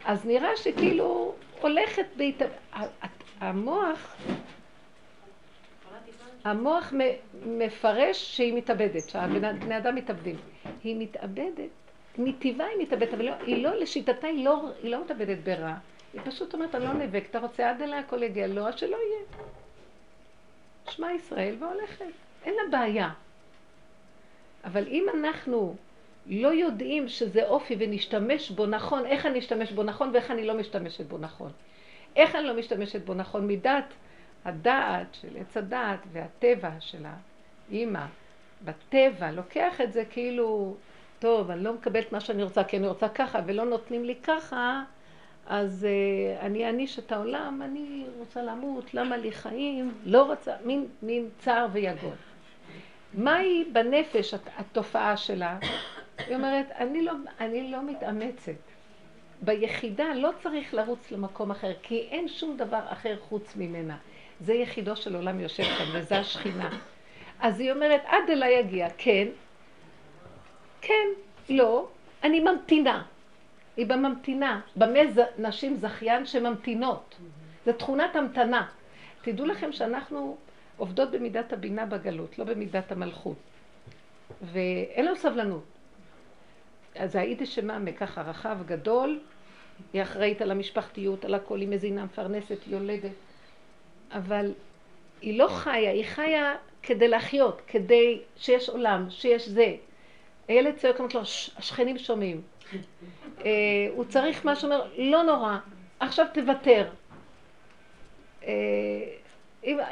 אז 0.04 0.26
נראה 0.26 0.56
שכאילו 0.56 1.34
הולכת 1.60 2.06
בהתאבדות. 2.16 2.56
המוח, 3.40 4.16
המוח 6.44 6.92
מפרש 7.46 8.36
שהיא 8.36 8.54
מתאבדת, 8.54 9.08
שהבני 9.08 9.78
אדם 9.78 9.94
מתאבדים. 9.94 10.36
היא 10.84 10.96
מתאבדת, 10.98 11.70
מטבעה 12.18 12.66
היא 12.66 12.82
מתאבדת, 12.82 13.14
אבל 13.14 13.24
לא, 13.24 13.32
היא 13.46 13.62
לא, 13.62 13.74
לשיטתה 13.74 14.26
היא 14.26 14.44
לא, 14.44 14.70
היא 14.82 14.90
לא 14.90 15.00
מתאבדת 15.04 15.38
ברע. 15.44 15.74
היא 16.12 16.20
פשוט 16.24 16.54
אומרת, 16.54 16.74
אני 16.74 16.84
לא 16.84 16.92
נאבק, 16.92 17.24
אתה 17.30 17.38
רוצה 17.38 17.70
עד 17.70 17.82
אליה 17.82 17.98
הכל 17.98 18.22
יגיע, 18.22 18.46
לא, 18.46 18.68
אז 18.68 18.74
שלא 18.74 18.96
יהיה. 18.96 19.44
שמע 20.90 21.12
ישראל 21.12 21.54
והולכת, 21.58 22.04
אין 22.44 22.54
לה 22.54 22.78
בעיה. 22.78 23.10
אבל 24.64 24.86
אם 24.86 25.06
אנחנו 25.14 25.76
לא 26.26 26.48
יודעים 26.48 27.08
שזה 27.08 27.48
אופי 27.48 27.76
ונשתמש 27.78 28.50
בו 28.50 28.66
נכון, 28.66 29.06
איך 29.06 29.26
אני 29.26 29.38
אשתמש 29.38 29.72
בו 29.72 29.82
נכון 29.82 30.10
ואיך 30.12 30.30
אני 30.30 30.46
לא 30.46 30.54
משתמשת 30.54 31.06
בו 31.06 31.18
נכון. 31.18 31.52
איך 32.16 32.34
אני 32.34 32.44
לא 32.44 32.54
משתמשת 32.54 33.04
בו 33.04 33.14
נכון? 33.14 33.46
מידת 33.46 33.84
הדעת 34.44 35.06
של 35.14 35.36
עץ 35.40 35.56
הדעת 35.56 36.00
והטבע 36.12 36.70
של 36.80 37.04
האימא 37.70 38.04
בטבע, 38.64 39.30
לוקח 39.30 39.80
את 39.80 39.92
זה 39.92 40.04
כאילו, 40.10 40.76
טוב, 41.18 41.50
אני 41.50 41.64
לא 41.64 41.72
מקבלת 41.72 42.12
מה 42.12 42.20
שאני 42.20 42.42
רוצה 42.42 42.64
כי 42.64 42.76
אני 42.76 42.88
רוצה 42.88 43.08
ככה 43.08 43.40
ולא 43.46 43.64
נותנים 43.64 44.04
לי 44.04 44.14
ככה, 44.22 44.82
אז 45.48 45.86
uh, 45.86 46.44
אני 46.44 46.66
אעניש 46.66 46.98
את 46.98 47.12
העולם, 47.12 47.62
אני 47.64 48.04
רוצה 48.18 48.42
למות, 48.42 48.94
למה 48.94 49.16
לי 49.16 49.32
חיים? 49.32 49.94
לא 50.04 50.22
רוצה, 50.22 50.52
מין, 50.64 50.86
מין 51.02 51.28
צער 51.38 51.66
ויגון. 51.72 52.16
מהי 53.14 53.64
בנפש 53.72 54.34
התופעה 54.56 55.16
שלה? 55.16 55.58
היא 56.26 56.36
אומרת, 56.36 56.66
אני 56.70 57.02
לא, 57.02 57.12
אני 57.40 57.70
לא 57.70 57.82
מתאמצת. 57.82 58.52
ביחידה 59.42 60.14
לא 60.14 60.30
צריך 60.42 60.74
לרוץ 60.74 61.10
למקום 61.10 61.50
אחר, 61.50 61.72
כי 61.82 62.08
אין 62.10 62.28
שום 62.28 62.56
דבר 62.56 62.80
אחר 62.88 63.16
חוץ 63.28 63.56
ממנה. 63.56 63.96
זה 64.40 64.54
יחידו 64.54 64.96
של 64.96 65.14
עולם 65.14 65.40
יושב 65.40 65.62
כאן, 65.62 65.86
וזה 65.92 66.18
השכינה. 66.18 66.70
אז 67.40 67.60
היא 67.60 67.72
אומרת, 67.72 68.00
עד 68.06 68.30
אליי 68.30 68.58
יגיע, 68.58 68.88
כן, 68.98 69.28
כן, 70.80 71.08
לא, 71.48 71.88
אני 72.22 72.40
ממתינה. 72.40 73.02
היא 73.78 73.86
בממתינה. 73.86 74.60
במה 74.76 75.10
ז... 75.10 75.18
נשים 75.38 75.76
זכיין 75.76 76.26
שממתינות. 76.26 77.16
זו 77.66 77.72
תכונת 77.72 78.16
המתנה. 78.16 78.66
תדעו 79.22 79.46
לכם 79.46 79.72
שאנחנו 79.72 80.36
עובדות 80.76 81.10
במידת 81.10 81.52
הבינה 81.52 81.86
בגלות, 81.86 82.38
לא 82.38 82.44
במידת 82.44 82.92
המלכות. 82.92 83.36
ואין 84.42 85.04
לנו 85.06 85.16
סבלנות. 85.16 85.64
אז 86.94 87.16
היידיש 87.16 87.54
שמאמה 87.54 87.92
ככה 87.92 88.22
רחב, 88.22 88.58
גדול, 88.66 89.20
היא 89.92 90.02
אחראית 90.02 90.42
על 90.42 90.50
המשפחתיות, 90.50 91.24
על 91.24 91.34
הכל, 91.34 91.60
היא 91.60 91.68
מזינה, 91.68 92.04
מפרנסת, 92.04 92.58
יולדת. 92.66 93.12
אבל 94.12 94.52
היא 95.20 95.38
לא 95.38 95.48
חיה, 95.48 95.90
היא 95.90 96.04
חיה 96.04 96.54
כדי 96.82 97.08
לחיות, 97.08 97.62
כדי 97.66 98.20
שיש 98.36 98.68
עולם, 98.68 99.06
שיש 99.10 99.48
זה. 99.48 99.76
הילד 100.48 100.76
צועק, 100.76 100.98
אומרת 100.98 101.14
לו, 101.14 101.20
השכנים 101.56 101.98
שומעים. 101.98 102.42
אה, 103.44 103.50
הוא 103.94 104.04
צריך 104.04 104.44
משהו, 104.44 104.66
אומר, 104.72 104.90
לא 104.98 105.22
נורא, 105.22 105.56
עכשיו 106.00 106.26
תוותר. 106.34 106.88
אה, 108.44 108.52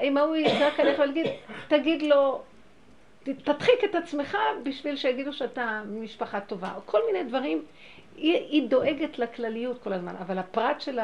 אם 0.03 0.17
ההוא 0.17 0.37
יצעק 0.37 0.81
עליך 0.81 0.99
ולהגיד, 0.99 1.27
תגיד 1.69 2.03
לו, 2.03 2.43
תדחיק 3.23 3.85
את 3.85 3.95
עצמך 3.95 4.37
בשביל 4.63 4.97
שיגידו 4.97 5.33
שאתה 5.33 5.83
משפחה 5.87 6.41
טובה, 6.41 6.73
או 6.77 6.81
כל 6.85 7.01
מיני 7.07 7.25
דברים. 7.29 7.65
היא, 8.17 8.35
היא 8.35 8.69
דואגת 8.69 9.19
לכלליות 9.19 9.83
כל 9.83 9.93
הזמן, 9.93 10.17
אבל 10.17 10.39
הפרט 10.39 10.81
של 10.81 10.99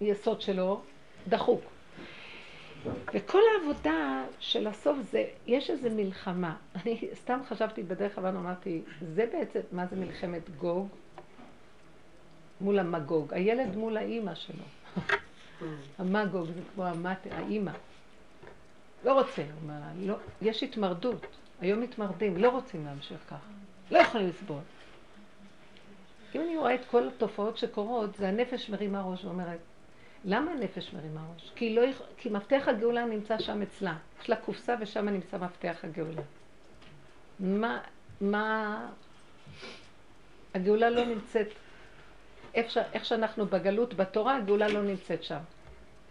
היסוד 0.00 0.40
שלו 0.40 0.80
דחוק. 1.28 1.60
וכל 3.14 3.40
העבודה 3.54 4.24
של 4.38 4.66
הסוף 4.66 4.98
זה, 5.10 5.24
יש 5.46 5.70
איזו 5.70 5.88
מלחמה. 5.90 6.56
אני 6.76 7.00
סתם 7.14 7.40
חשבתי 7.48 7.82
בדרך 7.82 8.14
כלל 8.14 8.26
אמרתי, 8.26 8.82
זה 9.14 9.26
בעצם, 9.32 9.60
מה 9.72 9.86
זה 9.86 9.96
מלחמת 9.96 10.50
גוג? 10.50 10.88
מול 12.60 12.78
המגוג. 12.78 13.34
הילד 13.34 13.76
מול 13.76 13.96
האימא 13.96 14.34
שלו. 14.34 14.64
המגוג 15.98 16.46
זה 16.46 16.60
כמו 16.74 16.84
המת, 16.84 17.26
האימא. 17.30 17.72
לא 19.04 19.12
רוצה, 19.12 19.42
לא, 19.98 20.14
יש 20.42 20.62
התמרדות. 20.62 21.26
היום 21.60 21.80
מתמרדים, 21.80 22.36
לא 22.36 22.48
רוצים 22.48 22.84
להמשיך 22.84 23.18
ככה. 23.26 23.36
לא 23.90 23.98
יכולים 23.98 24.28
לסבול. 24.28 24.60
אם 26.34 26.40
אני 26.40 26.56
רואה 26.56 26.74
את 26.74 26.84
כל 26.90 27.08
התופעות 27.08 27.58
שקורות, 27.58 28.16
זה 28.16 28.28
הנפש 28.28 28.70
מרימה 28.70 29.02
ראש 29.02 29.24
ואומרת, 29.24 29.58
למה 30.24 30.50
הנפש 30.50 30.92
מרימה 30.94 31.20
ראש? 31.34 31.52
כי, 31.54 31.74
לא, 31.74 31.82
כי 32.16 32.28
מפתח 32.28 32.62
הגאולה 32.66 33.04
נמצא 33.04 33.38
שם 33.38 33.62
אצלה. 33.62 33.96
יש 34.22 34.30
לה 34.30 34.36
קופסה 34.36 34.74
ושם 34.80 35.08
נמצא 35.08 35.38
מפתח 35.38 35.76
הגאולה. 35.82 36.22
מה, 37.40 37.80
מה... 38.20 38.86
הגאולה 40.54 40.90
לא 40.90 41.04
נמצאת, 41.04 41.48
איך, 42.54 42.70
ש... 42.70 42.78
איך 42.92 43.04
שאנחנו 43.04 43.46
בגלות, 43.46 43.94
בתורה, 43.94 44.36
הגאולה 44.36 44.68
לא 44.68 44.82
נמצאת 44.82 45.22
שם. 45.22 45.40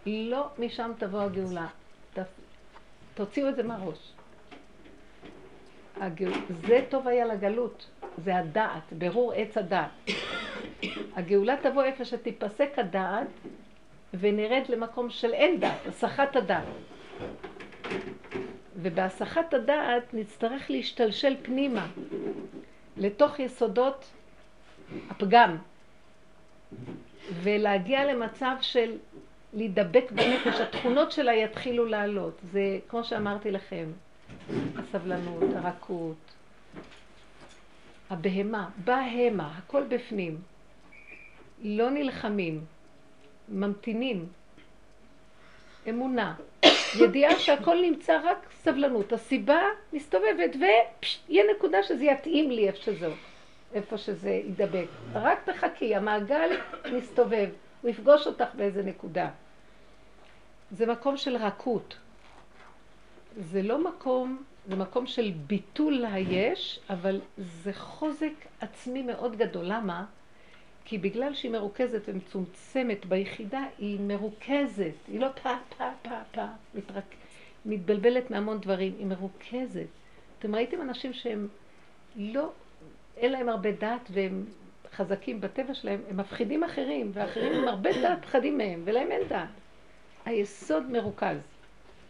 לא 0.06 0.48
משם 0.58 0.92
תבוא 0.98 1.22
הגאולה. 1.22 1.66
ת... 2.14 2.18
תוציאו 3.14 3.48
את 3.48 3.56
זה 3.56 3.62
מהראש. 3.62 4.12
הגא... 6.00 6.26
זה 6.66 6.84
טוב 6.88 7.08
היה 7.08 7.26
לגלות, 7.26 7.86
זה 8.24 8.36
הדעת, 8.36 8.92
ברור 8.92 9.32
עץ 9.32 9.56
הדעת. 9.56 9.90
הגאולה 11.16 11.56
תבוא 11.62 11.84
איפה 11.84 12.04
שתיפסק 12.04 12.78
הדעת 12.78 13.28
ונרד 14.14 14.62
למקום 14.68 15.10
של 15.10 15.32
אין 15.32 15.60
דעת, 15.60 15.86
הסחת 15.86 16.36
הדעת. 16.36 16.64
ובהסחת 18.76 19.54
הדעת 19.54 20.14
נצטרך 20.14 20.70
להשתלשל 20.70 21.36
פנימה, 21.42 21.86
לתוך 22.96 23.38
יסודות 23.38 24.10
הפגם, 25.10 25.56
ולהגיע 27.42 28.04
למצב 28.04 28.56
של 28.60 28.96
להידבק 29.52 30.04
בנפש, 30.10 30.60
התכונות 30.60 31.12
שלה 31.12 31.34
יתחילו 31.34 31.84
לעלות. 31.86 32.40
זה 32.52 32.78
כמו 32.88 33.04
שאמרתי 33.04 33.50
לכם, 33.50 33.84
הסבלנות, 34.76 35.42
הרכות, 35.54 36.16
הבהמה, 38.10 38.68
בהמה, 38.84 39.58
הכל 39.58 39.82
בפנים. 39.88 40.38
לא 41.62 41.90
נלחמים, 41.90 42.64
ממתינים. 43.50 44.26
אמונה. 45.88 46.34
ידיעה 47.00 47.38
שהכל 47.38 47.76
נמצא 47.82 48.20
רק 48.24 48.46
סבלנות. 48.52 49.12
הסיבה 49.12 49.60
מסתובבת 49.92 50.56
ויהיה 50.60 51.44
נקודה 51.56 51.82
שזה 51.82 52.04
יתאים 52.04 52.50
לי 52.50 52.68
איפה 52.68 52.82
שזה, 52.82 53.08
איפה 53.74 53.98
שזה 53.98 54.30
ידבק. 54.30 54.86
רק 55.14 55.38
תחכי, 55.44 55.94
המעגל 55.94 56.50
מסתובב. 56.92 57.48
הוא 57.82 57.90
יפגוש 57.90 58.26
אותך 58.26 58.48
באיזה 58.54 58.82
נקודה. 58.82 59.30
זה 60.70 60.86
מקום 60.86 61.16
של 61.16 61.36
רכות. 61.36 61.96
זה 63.36 63.62
לא 63.62 63.84
מקום, 63.84 64.42
זה 64.68 64.76
מקום 64.76 65.06
של 65.06 65.32
ביטול 65.46 66.04
היש, 66.04 66.80
אבל 66.90 67.20
זה 67.38 67.72
חוזק 67.72 68.32
עצמי 68.60 69.02
מאוד 69.02 69.36
גדול. 69.36 69.64
למה? 69.64 70.04
כי 70.84 70.98
בגלל 70.98 71.34
שהיא 71.34 71.50
מרוכזת 71.50 72.02
ומצומצמת 72.08 73.06
ביחידה, 73.06 73.64
היא 73.78 74.00
מרוכזת, 74.00 74.92
היא 75.08 75.20
לא 75.20 75.28
פה, 75.42 75.54
פה, 75.78 75.90
פה, 76.02 76.10
פה, 76.32 76.44
מתרק... 76.74 77.04
מתבלבלת 77.66 78.30
מהמון 78.30 78.60
דברים, 78.60 78.94
היא 78.98 79.06
מרוכזת. 79.06 79.86
אתם 80.38 80.54
ראיתם 80.54 80.80
אנשים 80.80 81.12
שהם 81.12 81.48
לא, 82.16 82.50
אין 83.16 83.32
להם 83.32 83.48
הרבה 83.48 83.72
דעת 83.72 84.08
והם 84.10 84.44
חזקים 84.92 85.40
בטבע 85.40 85.74
שלהם, 85.74 86.00
הם 86.10 86.16
מפחידים 86.16 86.64
אחרים, 86.64 87.10
ואחרים 87.14 87.52
עם 87.52 87.68
הרבה 87.68 87.90
דעת 88.02 88.24
פחדים 88.24 88.58
מהם, 88.58 88.82
ולהם 88.84 89.12
אין 89.12 89.28
דעת. 89.28 89.48
היסוד 90.24 90.90
מרוכז. 90.90 91.38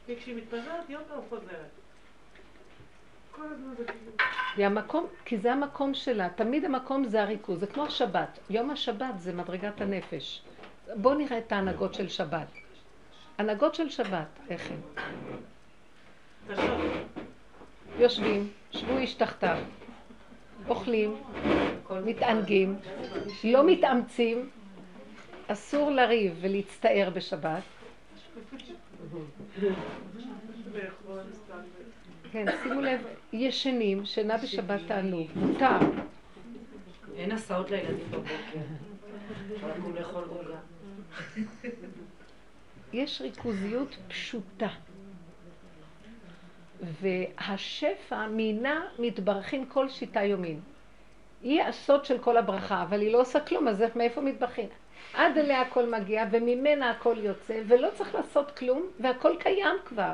וכשהיא 0.08 0.36
מתפזרת, 0.36 0.90
יום 0.90 1.02
פעם 1.08 1.20
חוזרת. 1.28 1.79
והמקום, 4.56 5.06
כי 5.25 5.38
זה 5.38 5.52
המקום 5.52 5.94
שלה, 5.94 6.28
תמיד 6.28 6.64
המקום 6.64 7.04
זה 7.04 7.23
הריכוז, 7.23 7.61
זה 7.61 7.66
כמו 7.66 7.85
השבת. 7.85 8.38
יום 8.50 8.70
השבת 8.70 9.14
זה 9.18 9.32
מדרגת 9.32 9.80
הנפש. 9.80 10.42
בואו 10.97 11.14
נראה 11.14 11.38
את 11.38 11.52
ההנהגות 11.52 11.94
של 11.94 12.09
שבת. 12.09 12.47
הנהגות 13.38 13.75
של 13.75 13.90
שבת, 13.90 14.26
איך 14.50 14.70
הן? 14.70 14.80
יושבים, 17.99 18.49
שבו 18.70 18.97
איש 18.97 19.14
תחתיו, 19.14 19.59
אוכלים, 20.68 21.16
מתענגים, 22.05 22.76
לא 23.44 23.66
מתאמצים, 23.66 24.50
אסור 25.46 25.90
לריב 25.90 26.38
ולהצטער 26.40 27.11
בשבת. 27.14 27.62
כן, 32.33 32.47
שימו 32.62 32.81
לב, 32.81 33.01
ישנים, 33.33 34.05
שינה 34.05 34.37
בשבת 34.37 34.81
תענוג, 34.87 35.27
מותר. 35.35 35.79
אין 37.16 37.33
הסעות 37.33 37.71
לילדים 37.71 38.07
בבוקר. 38.11 38.59
רק 39.62 39.77
לאכול 39.95 40.25
עוגה. 40.25 40.59
יש 42.93 43.21
ריכוזיות 43.21 43.97
פשוטה. 44.09 44.69
והשפע 47.01 48.27
מינה 48.27 48.83
מתברכים 48.99 49.66
כל 49.66 49.88
שיטה 49.88 50.25
יומין. 50.25 50.61
היא 51.43 51.62
הסוד 51.62 52.05
של 52.05 52.19
כל 52.19 52.37
הברכה, 52.37 52.83
אבל 52.83 53.01
היא 53.01 53.12
לא 53.12 53.21
עושה 53.21 53.40
כלום, 53.40 53.69
אז 53.69 53.83
מאיפה 53.97 54.21
מתברכים? 54.21 54.69
עד 55.14 55.38
אליה 55.38 55.61
הכל 55.61 55.90
מגיע, 55.90 56.25
וממנה 56.31 56.90
הכל 56.90 57.16
יוצא, 57.19 57.61
ולא 57.66 57.88
צריך 57.95 58.14
לעשות 58.14 58.51
כלום, 58.51 58.87
והכל 59.01 59.37
קיים 59.38 59.77
כבר. 59.85 60.12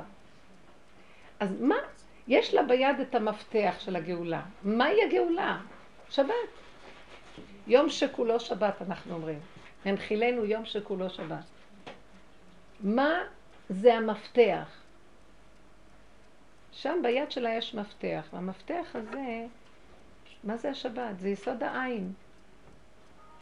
אז 1.41 1.61
מה 1.61 1.77
יש 2.29 2.55
לה 2.55 2.63
ביד 2.63 3.01
את 3.01 3.15
המפתח 3.15 3.75
של 3.79 3.97
הגאולה. 3.97 4.43
מהי 4.63 5.03
הגאולה? 5.03 5.61
שבת. 6.11 6.33
יום 7.67 7.89
שכולו 7.89 8.41
שבת, 8.41 8.83
אנחנו 8.83 9.15
אומרים. 9.15 9.41
הנחילנו 9.85 10.45
יום 10.45 10.65
שכולו 10.65 11.11
שבת. 11.11 11.45
מה 12.81 13.15
זה 13.69 13.95
המפתח? 13.95 14.83
שם 16.73 16.99
ביד 17.03 17.31
שלה 17.31 17.55
יש 17.55 17.75
מפתח, 17.75 18.29
והמפתח 18.33 18.87
הזה, 18.95 19.47
מה 20.45 20.57
זה 20.57 20.71
השבת? 20.71 21.19
זה 21.19 21.29
יסוד 21.29 21.63
העין. 21.63 22.13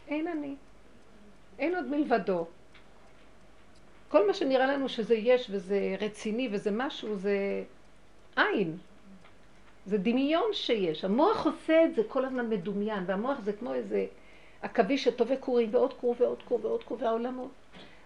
אין 0.07 0.27
אני. 0.27 0.55
אין 1.59 1.75
עוד 1.75 1.85
מלבדו. 1.85 2.47
כל 4.07 4.27
מה 4.27 4.33
שנראה 4.33 4.65
לנו 4.65 4.89
שזה 4.89 5.15
יש 5.15 5.47
וזה 5.49 5.95
רציני 5.99 6.49
וזה 6.51 6.71
משהו, 6.71 7.15
זה 7.15 7.63
עין. 8.35 8.77
זה 9.85 9.97
דמיון 9.97 10.49
שיש. 10.51 11.05
המוח 11.05 11.45
עושה 11.45 11.85
את 11.85 11.95
זה 11.95 12.01
כל 12.07 12.25
הזמן 12.25 12.49
מדומיין, 12.49 13.03
והמוח 13.07 13.39
זה 13.39 13.53
כמו 13.53 13.73
איזה 13.73 14.05
עכביש 14.61 15.03
שטווה 15.03 15.37
כורים 15.37 15.69
ועוד 15.71 15.93
כור 15.93 16.15
ועוד 16.19 16.43
כור 16.43 16.59
ועוד 16.61 16.83
כור 16.83 16.97
והעולמות. 17.01 17.51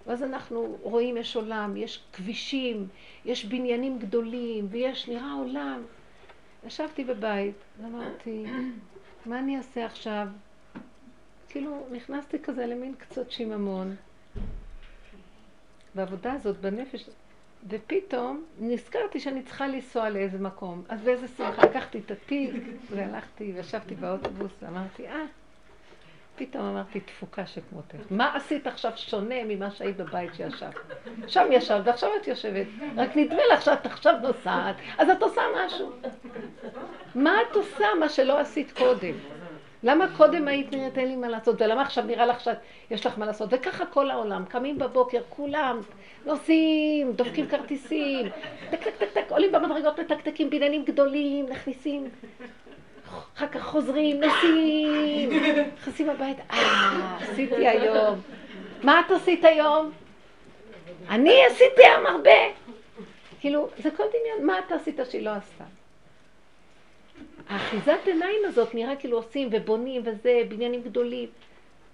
ואז 0.07 0.23
אנחנו 0.23 0.77
רואים, 0.81 1.17
יש 1.17 1.35
עולם, 1.35 1.77
יש 1.77 2.03
כבישים, 2.13 2.87
יש 3.25 3.45
בניינים 3.45 3.99
גדולים, 3.99 4.67
ויש, 4.69 5.09
נראה 5.09 5.33
עולם. 5.33 5.81
ישבתי 6.67 7.03
בבית, 7.03 7.55
ואמרתי, 7.81 8.45
מה 9.25 9.39
אני 9.39 9.57
אעשה 9.57 9.85
עכשיו? 9.85 10.27
כאילו, 11.49 11.87
נכנסתי 11.91 12.39
כזה 12.39 12.65
למין 12.65 12.95
קצות 12.95 13.31
שיממון. 13.31 13.95
והעבודה 15.95 16.33
הזאת 16.33 16.57
בנפש, 16.57 17.09
ופתאום 17.67 18.43
נזכרתי 18.59 19.19
שאני 19.19 19.43
צריכה 19.43 19.67
לנסוע 19.67 20.09
לאיזה 20.09 20.39
מקום. 20.39 20.83
אז 20.89 21.01
באיזה 21.01 21.27
שמחה 21.27 21.65
לקחתי 21.65 21.99
את 22.05 22.11
התיק 22.11 22.63
והלכתי 22.89 23.51
וישבתי 23.55 23.95
באוטובוס 23.95 24.51
ואמרתי, 24.61 25.07
אה, 25.07 25.23
פתאום 26.35 26.65
אמרתי, 26.65 26.99
תפוקה 26.99 27.45
שכמותך. 27.45 27.95
מה 28.09 28.35
עשית 28.35 28.67
עכשיו 28.67 28.91
שונה 28.95 29.35
ממה 29.47 29.71
שהיית 29.71 29.97
בבית 29.97 30.33
שישבת? 30.33 30.75
שם 31.27 31.47
ישבת 31.51 31.81
ועכשיו 31.87 32.09
את 32.21 32.27
יושבת. 32.27 32.67
רק 32.97 33.09
נדמה 33.15 33.41
לך 33.53 33.61
שאת 33.61 33.85
עכשיו 33.85 34.13
נוסעת, 34.21 34.75
אז 34.97 35.09
את 35.09 35.21
עושה 35.21 35.41
משהו. 35.65 35.91
מה 37.15 37.41
את 37.41 37.55
עושה 37.55 37.87
מה 37.99 38.09
שלא 38.09 38.39
עשית 38.39 38.71
קודם? 38.71 39.13
למה 39.83 40.05
קודם 40.17 40.47
היית 40.47 40.71
נראית 40.71 40.97
אין 40.97 41.07
לי 41.07 41.15
מה 41.15 41.27
לעשות, 41.27 41.61
ולמה 41.61 41.81
עכשיו 41.81 42.03
נראה 42.03 42.25
לך 42.25 42.39
שיש 42.39 43.05
לך 43.05 43.17
מה 43.17 43.25
לעשות? 43.25 43.49
וככה 43.51 43.85
כל 43.85 44.11
העולם, 44.11 44.45
קמים 44.45 44.77
בבוקר, 44.77 45.21
כולם 45.29 45.81
נוסעים, 46.25 47.11
דופקים 47.13 47.47
כרטיסים, 47.47 48.29
טק 48.71 48.83
טק 48.83 48.95
טק 48.97 49.09
טק, 49.13 49.25
עולים 49.29 49.51
במדרגות, 49.51 49.99
מתקתקים 49.99 50.49
בניינים 50.49 50.85
גדולים, 50.85 51.45
נכניסים, 51.49 52.07
אחר 53.37 53.47
כך 53.47 53.63
חוזרים, 53.63 54.23
נוסעים, 54.23 55.29
נכנסים 55.77 56.09
הביתה, 56.09 56.41
אה, 56.51 57.17
עשיתי 57.21 57.67
היום. 57.67 58.19
מה 58.83 58.99
את 58.99 59.11
עשית 59.11 59.45
היום? 59.45 59.91
אני 61.09 61.45
עשיתי 61.45 61.85
היום 61.85 62.05
הרבה. 62.05 62.39
כאילו, 63.39 63.69
זה 63.77 63.91
כל 63.91 64.03
דמיון, 64.03 64.45
מה 64.45 64.59
אתה 64.59 64.75
עשית 64.75 64.99
שהיא 65.09 65.25
לא 65.25 65.29
עשתה? 65.29 65.78
האחיזת 67.49 67.99
עיניים 68.05 68.41
הזאת 68.45 68.75
נראה 68.75 68.95
כאילו 68.95 69.17
עושים 69.17 69.49
ובונים 69.51 70.01
וזה, 70.05 70.41
בניינים 70.49 70.81
גדולים, 70.81 71.29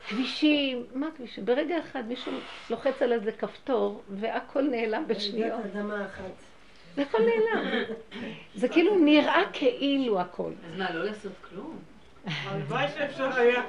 כבישים, 0.09 0.85
מה 0.93 1.07
כבישים? 1.17 1.45
ברגע 1.45 1.79
אחד 1.79 2.07
מישהו 2.07 2.31
לוחץ 2.69 3.01
על 3.01 3.13
איזה 3.13 3.31
כפתור 3.31 4.01
והכל 4.09 4.61
נעלם 4.61 5.07
בשניות. 5.07 5.59
רגעת 5.59 5.75
אדמה 5.75 6.05
אחת. 6.05 6.23
זה 6.95 7.01
הכל 7.01 7.17
נעלם. 7.19 7.83
זה 8.55 8.69
כאילו 8.69 8.95
נראה 8.95 9.41
כאילו 9.53 10.21
הכל. 10.21 10.51
אז 10.71 10.77
מה, 10.77 10.93
לא 10.93 11.03
לעשות 11.03 11.31
כלום? 11.49 11.77
הלוואי 12.25 12.87
שאפשר 12.97 13.37
היה. 13.37 13.63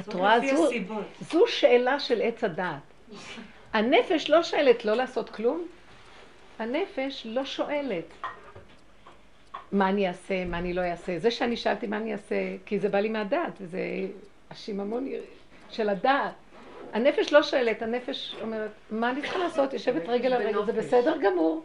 את 0.00 0.14
רואה, 0.14 0.36
זו 1.20 1.44
שאלה 1.46 2.00
של 2.00 2.22
עץ 2.22 2.44
הדעת. 2.44 2.80
הנפש 3.74 4.30
לא 4.30 4.42
שואלת 4.42 4.84
לא 4.84 4.94
לעשות 4.94 5.30
כלום, 5.30 5.66
הנפש 6.58 7.22
לא 7.24 7.44
שואלת 7.44 8.04
מה 9.72 9.88
אני 9.88 10.08
אעשה, 10.08 10.44
מה 10.44 10.58
אני 10.58 10.72
לא 10.72 10.80
אעשה. 10.80 11.18
זה 11.18 11.30
שאני 11.30 11.56
שאלתי 11.56 11.86
מה 11.86 11.96
אני 11.96 12.12
אעשה, 12.12 12.34
כי 12.66 12.78
זה 12.78 12.88
בא 12.88 13.00
לי 13.00 13.08
מהדעת, 13.08 13.52
וזה 13.60 13.80
השיממון 14.50 15.08
של 15.70 15.88
הדעת. 15.88 16.32
הנפש 16.92 17.32
לא 17.32 17.42
שואלת, 17.42 17.82
הנפש 17.82 18.36
אומרת, 18.42 18.70
מה 18.90 19.10
אני 19.10 19.22
צריכה 19.22 19.38
לעשות? 19.38 19.72
יושבת 19.72 20.08
רגל 20.08 20.32
על 20.32 20.42
רגל, 20.42 20.64
זה 20.66 20.72
בסדר 20.72 21.16
גמור. 21.22 21.64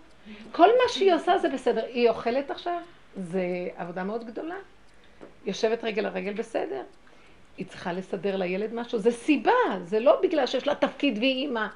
כל 0.52 0.68
מה 0.68 0.90
שהיא 0.94 1.14
עושה 1.14 1.38
זה 1.38 1.50
בסדר. 1.50 1.86
היא 1.86 2.10
אוכלת 2.10 2.52
עכשיו, 2.52 2.80
זה 3.16 3.68
עבודה 3.78 4.04
מאוד 4.04 4.26
גדולה. 4.26 4.56
יושבת 5.46 5.84
רגל 5.84 6.06
על 6.06 6.12
רגל 6.14 6.34
בסדר. 6.34 6.82
היא 7.58 7.66
צריכה 7.66 7.94
לסדר 7.94 8.36
לילד 8.36 8.74
משהו, 8.74 9.00
זה 9.00 9.12
סיבה, 9.12 9.52
זה 9.84 10.00
לא 10.00 10.20
בגלל 10.22 10.46
שיש 10.46 10.68
לה 10.68 10.76
תפקיד 10.76 11.18
והיא 11.18 11.36
אימא. 11.36 11.68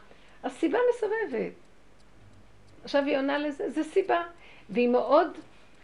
הסיבה 0.44 0.78
מסובבת. 0.90 1.54
עכשיו 2.84 3.04
היא 3.06 3.18
עונה 3.18 3.38
לזה, 3.38 3.70
זה 3.70 3.84
סיבה. 3.84 4.24
והיא 4.70 4.90
מאוד, 4.90 5.28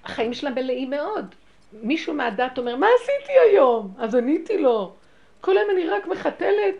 החיים 0.03 0.33
שלה 0.33 0.49
מלאים 0.49 0.89
מאוד. 0.89 1.35
מישהו 1.73 2.13
מהדת 2.13 2.57
אומר, 2.57 2.75
מה 2.75 2.87
עשיתי 3.01 3.33
היום? 3.49 3.93
אז 3.97 4.15
עניתי 4.15 4.57
לו. 4.57 4.93
כל 5.41 5.57
היום 5.57 5.69
אני 5.71 5.87
רק 5.87 6.07
מחתלת, 6.07 6.75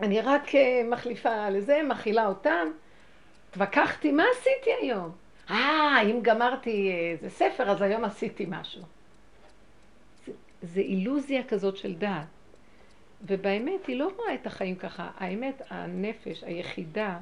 אני 0.00 0.20
רק 0.20 0.54
אה, 0.54 0.82
מחליפה 0.90 1.48
לזה, 1.48 1.80
מכילה 1.88 2.26
אותם. 2.26 2.68
התווכחתי, 3.50 4.12
מה 4.12 4.24
עשיתי 4.32 4.70
היום? 4.80 5.10
אה, 5.50 6.02
אם 6.02 6.20
גמרתי 6.22 6.92
איזה 7.12 7.30
ספר, 7.30 7.70
אז 7.70 7.82
היום 7.82 8.04
עשיתי 8.04 8.46
משהו. 8.48 8.82
זה, 10.26 10.32
זה 10.62 10.80
אילוזיה 10.80 11.44
כזאת 11.44 11.76
של 11.76 11.94
דעת. 11.94 12.35
ובאמת 13.22 13.86
היא 13.86 13.98
לא 13.98 14.10
רואה 14.16 14.34
את 14.34 14.46
החיים 14.46 14.76
ככה. 14.76 15.10
האמת, 15.16 15.62
הנפש, 15.70 16.44
היחידה, 16.44 17.18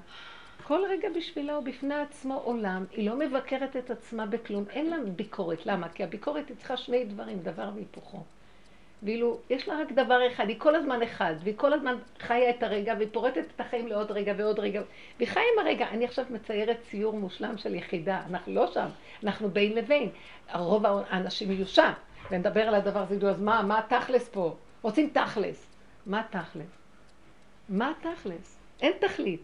כל 0.66 0.80
רגע 0.88 1.08
בשבילה 1.16 1.54
הוא 1.54 1.64
בפני 1.64 1.94
עצמו 1.94 2.34
עולם, 2.34 2.84
היא 2.92 3.10
לא 3.10 3.18
מבקרת 3.18 3.76
את 3.76 3.90
עצמה 3.90 4.26
בכלום, 4.26 4.64
אין 4.70 4.90
לה 4.90 4.96
ביקורת. 5.16 5.66
למה? 5.66 5.88
כי 5.88 6.04
הביקורת 6.04 6.48
היא 6.48 6.56
צריכה 6.56 6.76
שני 6.76 7.04
דברים, 7.04 7.38
דבר 7.38 7.70
והיפוכו. 7.74 8.22
ואילו 9.02 9.38
יש 9.50 9.68
לה 9.68 9.80
רק 9.80 9.92
דבר 9.92 10.26
אחד, 10.26 10.48
היא 10.48 10.56
כל 10.58 10.74
הזמן 10.74 11.02
אחד, 11.02 11.34
והיא 11.42 11.54
כל 11.56 11.72
הזמן 11.72 11.96
חיה 12.18 12.50
את 12.50 12.62
הרגע, 12.62 12.94
והיא 12.96 13.08
פורטת 13.12 13.44
את 13.56 13.60
החיים 13.60 13.86
לעוד 13.86 14.10
רגע 14.10 14.34
ועוד 14.36 14.58
רגע, 14.58 14.82
והיא 15.16 15.28
חיה 15.28 15.42
עם 15.54 15.66
הרגע. 15.66 15.88
אני 15.88 16.04
עכשיו 16.04 16.24
מציירת 16.30 16.76
ציור 16.90 17.12
מושלם 17.12 17.58
של 17.58 17.74
יחידה, 17.74 18.22
אנחנו 18.30 18.54
לא 18.54 18.66
שם, 18.66 18.86
אנחנו 19.24 19.50
בין 19.50 19.72
לבין. 19.72 20.08
רוב 20.54 20.86
האנשים 20.86 21.50
יהיו 21.50 21.66
שם, 21.66 21.92
ונדבר 22.30 22.62
על 22.62 22.74
הדבר 22.74 23.00
הזה, 23.00 23.30
אז 23.30 23.40
מה, 23.40 23.62
מה 23.62 23.80
תכלס 23.88 24.28
פה? 24.28 24.54
רוצים 24.82 25.10
תכלס. 25.10 25.73
מה 26.06 26.22
תכלס? 26.30 26.70
מה 27.68 27.92
תכלס? 28.00 28.58
אין 28.80 28.92
תכלית. 29.00 29.40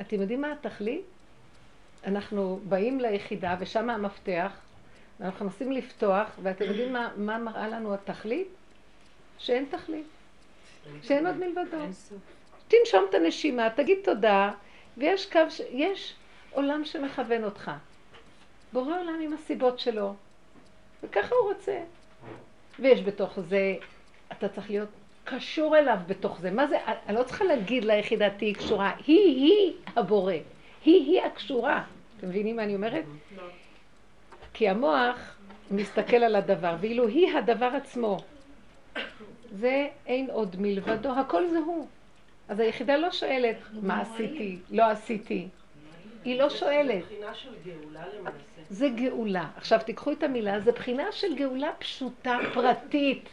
אתם 0.00 0.20
יודעים 0.20 0.40
מה 0.40 0.52
התכלית? 0.52 1.04
אנחנו 2.04 2.60
באים 2.68 3.00
ליחידה 3.00 3.56
ושם 3.60 3.90
המפתח, 3.90 4.52
ואנחנו 5.20 5.44
מנסים 5.44 5.72
לפתוח, 5.72 6.28
ואתם 6.42 6.64
יודעים 6.64 6.92
מה, 6.92 7.10
מה 7.16 7.38
מראה 7.38 7.68
לנו 7.68 7.94
התכלית? 7.94 8.48
שאין 9.38 9.66
תכלית, 9.70 10.06
שאין 11.02 11.26
עוד 11.26 11.36
מלבדו. 11.36 11.78
תנשום 12.68 13.04
את 13.10 13.14
הנשימה, 13.14 13.70
תגיד 13.70 13.98
תודה, 14.04 14.52
ויש 14.96 15.26
קו, 15.32 15.40
ש... 15.50 15.60
יש 15.70 16.14
עולם 16.50 16.84
שמכוון 16.84 17.44
אותך. 17.44 17.70
בורא 18.72 19.00
עולם 19.00 19.20
עם 19.22 19.32
הסיבות 19.32 19.78
שלו, 19.78 20.14
וככה 21.02 21.34
הוא 21.34 21.52
רוצה. 21.52 21.80
ויש 22.78 23.02
בתוך 23.02 23.40
זה, 23.40 23.76
אתה 24.32 24.48
צריך 24.48 24.70
להיות 24.70 24.88
קשור 25.24 25.78
אליו 25.78 25.98
בתוך 26.06 26.40
זה. 26.40 26.50
מה 26.50 26.66
זה, 26.66 26.76
אני 27.06 27.16
לא 27.16 27.22
צריכה 27.22 27.44
להגיד 27.44 27.84
ליחידה 27.84 28.30
תהיי 28.30 28.54
קשורה, 28.54 28.92
היא-היא 29.06 29.72
הבורא, 29.96 30.32
היא-היא 30.84 31.22
הקשורה. 31.22 31.84
אתם 32.18 32.28
מבינים 32.28 32.56
מה 32.56 32.64
אני 32.64 32.74
אומרת? 32.74 33.04
כי 34.54 34.68
המוח 34.68 35.36
מסתכל 35.70 36.16
על 36.16 36.36
הדבר, 36.36 36.76
ואילו 36.80 37.06
היא 37.06 37.38
הדבר 37.38 37.70
עצמו. 37.76 38.18
זה 39.52 39.88
אין 40.06 40.30
עוד 40.30 40.56
מלבדו, 40.58 41.10
הכל 41.10 41.46
זה 41.46 41.58
הוא. 41.58 41.86
אז 42.48 42.60
היחידה 42.60 42.96
לא 42.96 43.10
שואלת 43.10 43.56
מה 43.82 44.00
עשיתי, 44.00 44.58
לא 44.70 44.84
עשיתי. 44.84 45.48
היא 46.24 46.38
לא 46.38 46.50
שואלת. 46.50 47.04
זה 48.70 48.88
גאולה. 48.88 49.48
עכשיו 49.56 49.80
תיקחו 49.86 50.12
את 50.12 50.22
המילה, 50.22 50.60
זה 50.60 50.72
בחינה 50.72 51.12
של 51.12 51.34
גאולה 51.34 51.70
פשוטה, 51.78 52.38
פרטית. 52.54 53.28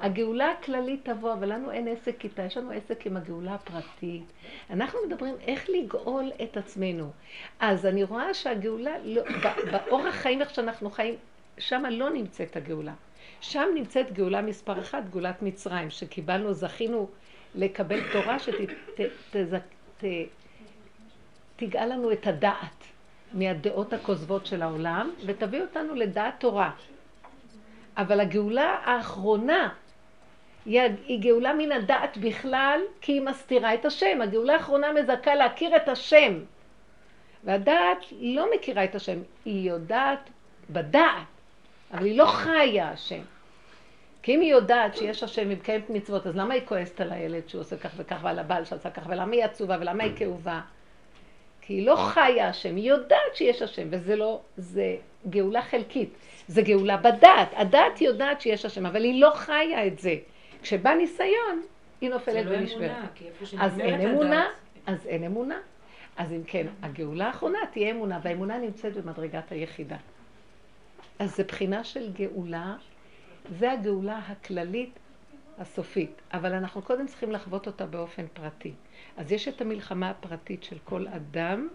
הגאולה 0.00 0.50
הכללית 0.50 1.08
תבוא, 1.08 1.32
אבל 1.32 1.52
לנו 1.52 1.70
אין 1.70 1.88
עסק 1.88 2.24
איתה, 2.24 2.42
יש 2.42 2.56
לנו 2.56 2.70
עסק 2.70 3.06
עם 3.06 3.16
הגאולה 3.16 3.54
הפרטית. 3.54 4.24
אנחנו 4.70 4.98
מדברים 5.06 5.34
איך 5.46 5.70
לגאול 5.70 6.30
את 6.42 6.56
עצמנו. 6.56 7.10
אז 7.60 7.86
אני 7.86 8.04
רואה 8.04 8.34
שהגאולה, 8.34 8.98
לא, 9.04 9.22
באורח 9.72 10.14
חיים 10.14 10.40
איך 10.40 10.54
שאנחנו 10.54 10.90
חיים, 10.90 11.14
שם 11.58 11.82
לא 11.90 12.10
נמצאת 12.10 12.56
הגאולה. 12.56 12.92
שם 13.40 13.66
נמצאת 13.74 14.12
גאולה 14.12 14.42
מספר 14.42 14.80
אחת, 14.80 15.02
גאולת 15.10 15.42
מצרים, 15.42 15.90
שקיבלנו, 15.90 16.52
זכינו 16.52 17.08
לקבל 17.54 18.00
תורה 18.12 18.36
שתגאל 21.58 21.92
לנו 21.92 22.12
את 22.12 22.26
הדעת 22.26 22.84
מהדעות 23.32 23.92
הכוזבות 23.92 24.46
של 24.46 24.62
העולם, 24.62 25.10
ותביא 25.26 25.62
אותנו 25.62 25.94
לדעת 25.94 26.34
תורה. 26.40 26.70
אבל 27.96 28.20
הגאולה 28.20 28.76
האחרונה 28.84 29.68
היא 30.64 31.20
גאולה 31.20 31.54
מן 31.54 31.72
הדעת 31.72 32.16
בכלל, 32.16 32.80
כי 33.00 33.12
היא 33.12 33.22
מסתירה 33.22 33.74
את 33.74 33.84
השם. 33.84 34.18
הגאולה 34.22 34.52
האחרונה 34.54 34.92
מזכה 34.92 35.34
להכיר 35.34 35.76
את 35.76 35.88
השם. 35.88 36.38
והדעת 37.44 37.98
לא 38.20 38.46
מכירה 38.54 38.84
את 38.84 38.94
השם, 38.94 39.18
היא 39.44 39.70
יודעת 39.70 40.30
בדעת, 40.70 41.26
אבל 41.92 42.04
היא 42.04 42.18
לא 42.18 42.26
חיה 42.26 42.90
השם. 42.90 43.20
כי 44.22 44.34
אם 44.34 44.40
היא 44.40 44.50
יודעת 44.50 44.96
שיש 44.96 45.22
השם 45.22 45.48
היא 45.48 45.56
מקיימת 45.56 45.90
מצוות, 45.90 46.26
אז 46.26 46.36
למה 46.36 46.54
היא 46.54 46.62
כועסת 46.64 47.00
על 47.00 47.12
הילד 47.12 47.48
שהוא 47.48 47.60
עושה 47.60 47.76
כך 47.76 47.90
וכך, 47.96 48.18
ועל 48.22 48.38
הבעל 48.38 48.64
שעשה 48.64 48.90
כך, 48.90 49.02
ולמה 49.08 49.32
היא 49.32 49.44
עצובה, 49.44 49.76
ולמה 49.80 50.04
היא 50.04 50.12
כאובה? 50.16 50.60
כי 51.60 51.72
היא 51.72 51.86
לא 51.86 51.96
חיה 51.96 52.48
השם, 52.48 52.76
היא 52.76 52.88
יודעת 52.90 53.34
שיש 53.34 53.62
השם, 53.62 53.88
וזה 53.90 54.16
לא, 54.16 54.40
זה 54.56 54.96
גאולה 55.30 55.62
חלקית, 55.62 56.10
זה 56.48 56.62
גאולה 56.62 56.96
בדעת. 56.96 57.48
הדעת 57.56 58.00
יודעת 58.00 58.40
שיש 58.40 58.64
השם, 58.64 58.86
אבל 58.86 59.04
היא 59.04 59.20
לא 59.20 59.30
חיה 59.34 59.86
את 59.86 59.98
זה. 59.98 60.16
כשבא 60.62 60.94
ניסיון, 60.94 61.62
היא 62.00 62.10
נופלת 62.10 62.46
ונשברת. 62.48 62.96
אז 63.58 63.80
אין 63.80 64.00
אמונה, 64.00 64.48
אז 64.86 65.06
אין 65.06 65.24
אמונה. 65.24 65.58
אז 66.16 66.32
אם 66.32 66.42
כן, 66.46 66.66
הגאולה 66.82 67.26
האחרונה 67.26 67.58
תהיה 67.72 67.90
אמונה, 67.90 68.20
והאמונה 68.22 68.58
נמצאת 68.58 68.96
במדרגת 68.96 69.52
היחידה. 69.52 69.96
אז 71.18 71.36
זה 71.36 71.44
בחינה 71.44 71.84
של 71.84 72.12
גאולה, 72.12 72.76
זה 73.58 73.72
הגאולה 73.72 74.18
הכללית 74.28 74.98
הסופית, 75.58 76.22
אבל 76.32 76.52
אנחנו 76.52 76.82
קודם 76.82 77.06
צריכים 77.06 77.32
לחוות 77.32 77.66
אותה 77.66 77.86
באופן 77.86 78.26
פרטי. 78.32 78.72
אז 79.16 79.32
יש 79.32 79.48
את 79.48 79.60
המלחמה 79.60 80.10
הפרטית 80.10 80.62
של 80.62 80.76
כל 80.84 81.06
אדם, 81.08 81.68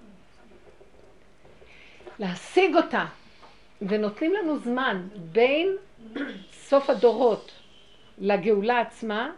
להשיג 2.20 2.76
אותה, 2.76 3.06
ונותנים 3.82 4.34
לנו 4.34 4.60
זמן 4.60 5.08
בין 5.32 5.68
סוף 6.52 6.90
הדורות 6.90 7.52
לגאולה 8.18 8.80
עצמה, 8.80 9.32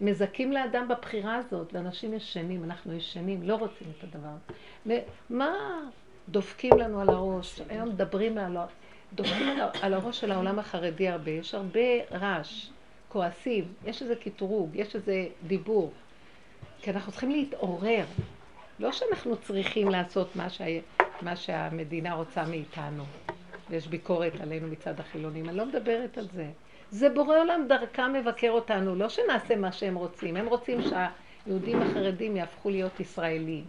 מזכים 0.00 0.52
לאדם 0.52 0.88
בבחירה 0.88 1.36
הזאת, 1.36 1.74
ואנשים 1.74 2.14
ישנים, 2.14 2.64
אנחנו 2.64 2.92
ישנים, 2.92 3.42
לא 3.42 3.54
רוצים 3.54 3.88
את 3.98 4.04
הדבר. 4.04 4.56
מה 5.30 5.54
דופקים 6.28 6.78
לנו 6.78 7.00
על 7.00 7.08
הראש? 7.08 7.60
היום 7.68 7.88
מדברים 7.88 8.38
על, 8.38 8.56
דופקים 9.14 9.48
על 9.82 9.94
הראש 9.94 10.20
של 10.20 10.32
העולם 10.32 10.58
החרדי 10.58 11.08
הרבה, 11.08 11.30
יש 11.30 11.54
הרבה 11.54 11.80
רעש, 12.12 12.68
כועסים, 13.08 13.64
יש 13.86 14.02
איזה 14.02 14.16
קטרוג, 14.16 14.70
יש 14.74 14.96
איזה 14.96 15.26
דיבור. 15.46 15.92
כי 16.82 16.90
אנחנו 16.90 17.12
צריכים 17.12 17.30
להתעורר. 17.30 18.04
לא 18.78 18.92
שאנחנו 18.92 19.36
צריכים 19.36 19.88
לעשות 19.88 20.36
מה, 20.36 20.50
שה... 20.50 20.64
מה 21.22 21.36
שהמדינה 21.36 22.14
רוצה 22.14 22.44
מאיתנו, 22.44 23.04
ויש 23.70 23.86
ביקורת 23.88 24.40
עלינו 24.40 24.68
מצד 24.68 25.00
החילונים, 25.00 25.48
אני 25.48 25.56
לא 25.56 25.66
מדברת 25.66 26.18
על 26.18 26.28
זה. 26.32 26.46
זה 26.90 27.08
בורא 27.08 27.38
עולם 27.38 27.66
דרכם 27.68 28.12
מבקר 28.12 28.50
אותנו, 28.50 28.94
לא 28.94 29.08
שנעשה 29.08 29.56
מה 29.56 29.72
שהם 29.72 29.94
רוצים, 29.94 30.36
הם 30.36 30.46
רוצים 30.46 30.78
שהיהודים 30.82 31.82
החרדים 31.82 32.36
יהפכו 32.36 32.70
להיות 32.70 33.00
ישראלים. 33.00 33.64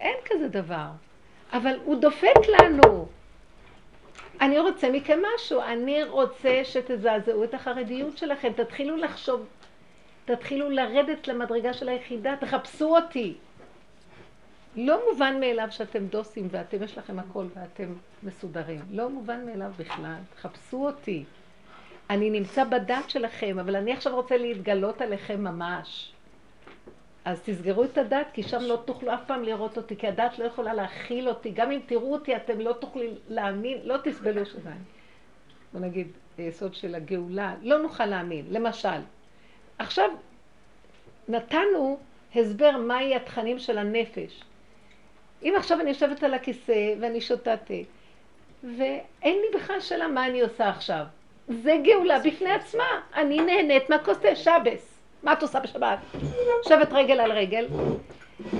אין 0.00 0.16
כזה 0.24 0.48
דבר. 0.48 0.86
אבל 1.52 1.78
הוא 1.84 2.00
דופק 2.00 2.48
לנו. 2.48 3.06
אני 4.40 4.58
רוצה 4.58 4.90
מכם 4.90 5.18
משהו, 5.34 5.60
אני 5.60 6.04
רוצה 6.04 6.60
שתזעזעו 6.64 7.44
את 7.44 7.54
החרדיות 7.54 8.18
שלכם, 8.18 8.52
תתחילו 8.52 8.96
לחשוב, 8.96 9.46
תתחילו 10.30 10.70
לרדת 10.70 11.28
למדרגה 11.28 11.72
של 11.72 11.88
היחידה, 11.88 12.34
תחפשו 12.40 12.96
אותי. 12.96 13.34
לא 14.76 15.00
מובן 15.10 15.40
מאליו 15.40 15.66
שאתם 15.70 16.06
דוסים 16.06 16.48
ואתם 16.50 16.82
יש 16.82 16.98
לכם 16.98 17.18
הכל 17.18 17.46
ואתם 17.54 17.94
מסודרים. 18.22 18.80
לא 18.90 19.10
מובן 19.10 19.46
מאליו 19.46 19.72
בכלל, 19.78 20.16
תחפשו 20.34 20.86
אותי. 20.86 21.24
אני 22.10 22.30
נמצא 22.30 22.64
בדת 22.64 23.10
שלכם, 23.10 23.58
אבל 23.58 23.76
אני 23.76 23.92
עכשיו 23.92 24.14
רוצה 24.14 24.36
להתגלות 24.36 25.00
עליכם 25.00 25.44
ממש. 25.44 26.12
אז 27.24 27.40
תסגרו 27.44 27.84
את 27.84 27.98
הדת, 27.98 28.26
כי 28.32 28.42
שם 28.42 28.60
לא 28.60 28.82
תוכלו 28.84 29.14
אף 29.14 29.20
פעם 29.26 29.42
לראות 29.42 29.76
אותי, 29.76 29.96
כי 29.96 30.06
הדת 30.06 30.38
לא 30.38 30.44
יכולה 30.44 30.74
להכיל 30.74 31.28
אותי. 31.28 31.50
גם 31.50 31.70
אם 31.70 31.80
תראו 31.86 32.12
אותי, 32.12 32.36
אתם 32.36 32.60
לא 32.60 32.72
תוכלו 32.72 33.02
להאמין, 33.28 33.78
לא 33.84 33.96
תסבלו 34.04 34.46
שזה. 34.46 34.72
בוא 35.72 35.80
נגיד, 35.80 36.08
היסוד 36.38 36.74
של 36.74 36.94
הגאולה, 36.94 37.54
לא 37.62 37.82
נוכל 37.82 38.06
להאמין. 38.06 38.44
למשל, 38.50 39.00
עכשיו 39.80 40.10
נתנו 41.28 41.98
הסבר 42.36 42.76
מהי 42.76 43.14
התכנים 43.16 43.58
של 43.58 43.78
הנפש. 43.78 44.42
אם 45.42 45.54
עכשיו 45.56 45.80
אני 45.80 45.88
יושבת 45.88 46.22
על 46.22 46.34
הכיסא 46.34 46.94
ואני 47.00 47.20
שותה 47.20 47.56
תה, 47.56 47.74
ואין 48.62 49.38
לי 49.38 49.58
בכלל 49.58 49.80
שאלה 49.80 50.08
מה 50.08 50.26
אני 50.26 50.40
עושה 50.40 50.68
עכשיו. 50.68 51.04
זה 51.48 51.76
גאולה 51.84 52.18
בפני 52.18 52.50
עצמה. 52.50 53.00
אני 53.14 53.40
נהנית 53.40 53.90
מהכוס 53.90 54.18
תה, 54.18 54.36
שבס. 54.36 54.98
מה 55.22 55.32
את 55.32 55.42
עושה 55.42 55.60
בשבת? 55.60 55.98
יושבת 56.64 56.92
רגל 56.92 57.20
על 57.20 57.32
רגל, 57.32 57.66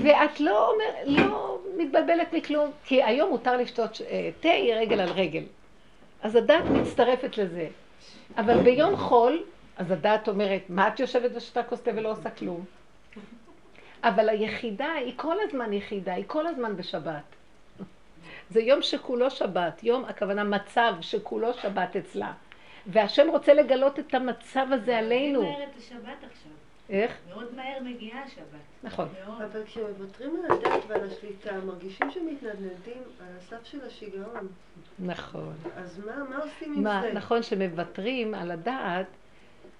ואת 0.01 0.39
לא, 0.39 0.69
אומר, 0.71 0.85
לא 1.05 1.59
מתבלבלת 1.77 2.33
מכלום, 2.33 2.71
כי 2.85 3.03
היום 3.03 3.29
מותר 3.29 3.57
לשתות 3.57 4.01
אה, 4.09 4.29
תה 4.39 4.49
רגל 4.75 4.99
על 4.99 5.09
רגל. 5.09 5.43
אז 6.21 6.35
הדת 6.35 6.63
מצטרפת 6.71 7.37
לזה. 7.37 7.67
אבל 8.37 8.57
ביום 8.63 8.97
חול, 8.97 9.43
אז 9.77 9.91
הדת 9.91 10.27
אומרת, 10.27 10.61
מה 10.69 10.87
את 10.87 10.99
יושבת 10.99 11.31
ושותה 11.35 11.63
כוס 11.63 11.81
תה 11.81 11.91
ולא 11.95 12.11
עושה 12.11 12.29
כלום? 12.29 12.65
אבל 14.03 14.29
היחידה 14.29 14.91
היא 14.91 15.13
כל 15.15 15.35
הזמן 15.41 15.73
יחידה, 15.73 16.13
היא 16.13 16.25
כל 16.27 16.47
הזמן 16.47 16.77
בשבת. 16.77 17.23
זה 18.49 18.61
יום 18.61 18.81
שכולו 18.81 19.31
שבת, 19.31 19.83
יום 19.83 20.05
הכוונה 20.05 20.43
מצב 20.43 20.93
שכולו 21.01 21.53
שבת 21.53 21.95
אצלה. 21.95 22.33
והשם 22.87 23.29
רוצה 23.29 23.53
לגלות 23.53 23.99
את 23.99 24.13
המצב 24.13 24.67
הזה 24.71 24.97
עלינו. 24.97 25.41
מאוד 25.41 25.53
מהר 25.53 25.63
את 25.63 25.77
השבת 25.77 26.23
עכשיו. 26.31 26.51
איך? 26.89 27.17
מאוד 27.29 27.55
מהר 27.55 27.77
מגיעה 27.83 28.23
השבת. 28.23 28.43
נכון. 28.83 29.07
מאוד. 29.25 29.41
אבל 29.41 29.63
כשמוותרים 29.65 30.35
על 30.35 30.57
הדת 30.57 30.83
ועל 30.87 31.07
השליטה, 31.07 31.51
מרגישים 31.65 32.11
שמתנדנדים 32.11 33.01
על 33.19 33.37
הסף 33.37 33.65
של 33.65 33.85
השיגעון. 33.87 34.47
נכון. 34.99 35.53
אז 35.75 35.99
מה, 36.05 36.23
מה 36.29 36.37
עושים 36.37 36.73
עם 36.73 36.83
מה, 36.83 37.01
זה? 37.01 37.13
נכון 37.13 37.43
שמוותרים 37.43 38.33
על 38.33 38.51
הדעת, 38.51 39.07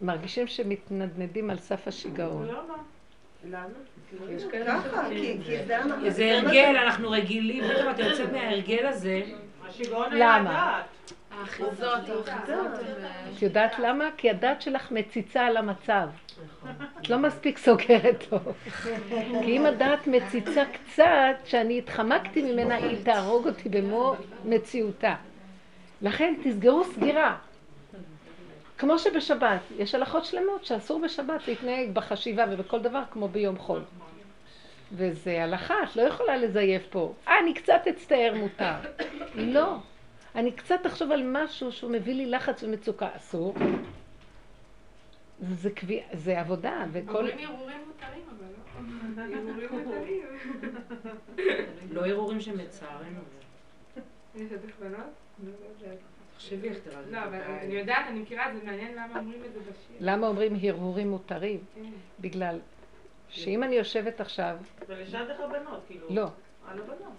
מרגישים 0.01 0.47
שמתנדנדים 0.47 1.49
על 1.49 1.57
סף 1.57 1.87
השיגעון. 1.87 2.47
למה? 2.47 2.73
למה? 3.49 3.69
זה 6.09 6.37
הרגל, 6.37 6.75
אנחנו 6.83 7.11
רגילים, 7.11 7.63
פתאום 7.63 7.89
אתה 7.91 8.01
יוצא 8.01 8.31
מההרגל 8.31 8.85
הזה, 8.85 9.21
השיגעון 9.67 10.13
למה? 10.13 10.49
היה 10.49 10.77
הדעת. 10.77 10.85
האחיזות, 11.31 12.27
האחיזות. 12.27 12.67
את 13.37 13.41
יודעת 13.41 13.79
למה? 13.79 14.09
כי 14.17 14.29
הדת 14.29 14.61
שלך 14.61 14.91
מציצה 14.91 15.45
על 15.45 15.57
המצב. 15.57 16.09
את 17.01 17.09
לא 17.09 17.17
מספיק 17.17 17.57
סוגרת 17.57 18.23
טוב. 18.29 18.53
כי 19.43 19.57
אם 19.57 19.65
הדת 19.65 20.07
מציצה 20.07 20.63
קצת, 20.65 21.35
שאני 21.45 21.77
התחמקתי 21.77 22.41
ממנה, 22.41 22.75
היא 22.75 23.05
תהרוג 23.05 23.47
אותי 23.47 23.69
במו 23.69 24.15
מציאותה. 24.45 25.15
לכן 26.01 26.33
תסגרו 26.43 26.83
סגירה. 26.83 27.37
כמו 28.81 28.99
שבשבת, 28.99 29.59
יש 29.77 29.95
הלכות 29.95 30.25
שלמות 30.25 30.65
שאסור 30.65 31.01
בשבת 31.01 31.47
להתנהג 31.47 31.91
בחשיבה 31.93 32.45
ובכל 32.51 32.79
דבר 32.79 33.03
כמו 33.11 33.27
ביום 33.27 33.57
חול. 33.57 33.81
וזה 34.91 35.43
הלכה, 35.43 35.75
את 35.83 35.95
לא 35.95 36.01
יכולה 36.01 36.37
לזייף 36.37 36.87
פה. 36.89 37.13
אה, 37.27 37.39
אני 37.39 37.53
קצת 37.53 37.81
אצטער 37.89 38.33
מותר. 38.35 38.73
לא. 39.35 39.77
אני 40.35 40.51
קצת 40.51 40.79
אחשוב 40.85 41.11
על 41.11 41.23
משהו 41.25 41.71
שהוא 41.71 41.91
מביא 41.91 42.13
לי 42.13 42.25
לחץ 42.25 42.63
ומצוקה. 42.63 43.09
אסור. 43.17 43.55
זה, 45.39 45.69
קביע, 45.69 46.03
זה 46.13 46.39
עבודה, 46.39 46.85
וכל... 46.91 47.17
אומרים 47.17 47.47
הרהורים 47.47 47.77
מותרים, 47.87 48.23
אבל 48.37 48.45
לא. 49.17 49.35
הרהורים 49.37 49.69
מותרים. 49.71 50.23
לא 51.91 52.05
הרהורים 52.05 52.41
שמצערים. 52.41 53.19
יש 54.35 54.51
עוד 54.51 54.61
הכוונות? 54.69 55.11
לא. 56.41 56.57
תחשבי 56.57 56.69
איך 56.69 56.77
תראה. 56.83 57.01
לא, 57.11 57.17
אבל 57.27 57.41
אני 57.41 57.73
יודעת, 57.73 58.05
אני 58.09 58.19
מכירה, 58.19 58.45
זה 58.53 58.59
מעניין 58.65 58.91
למה 58.91 59.19
אומרים 59.19 59.41
את 59.45 59.53
זה 59.53 59.59
בשיר. 59.59 59.97
למה 59.99 60.27
אומרים 60.27 60.57
הרהורים 60.63 61.09
מותרים? 61.09 61.59
כן. 61.75 61.81
בגלל 62.19 62.59
שאם 63.29 63.63
אני 63.63 63.75
יושבת 63.75 64.21
עכשיו... 64.21 64.57
ולשד 64.87 65.25
איך 65.29 65.39
הבנות, 65.39 65.81
כאילו. 65.87 66.07
לא, 66.09 66.27
על 66.67 66.79
הבנות. 66.79 67.13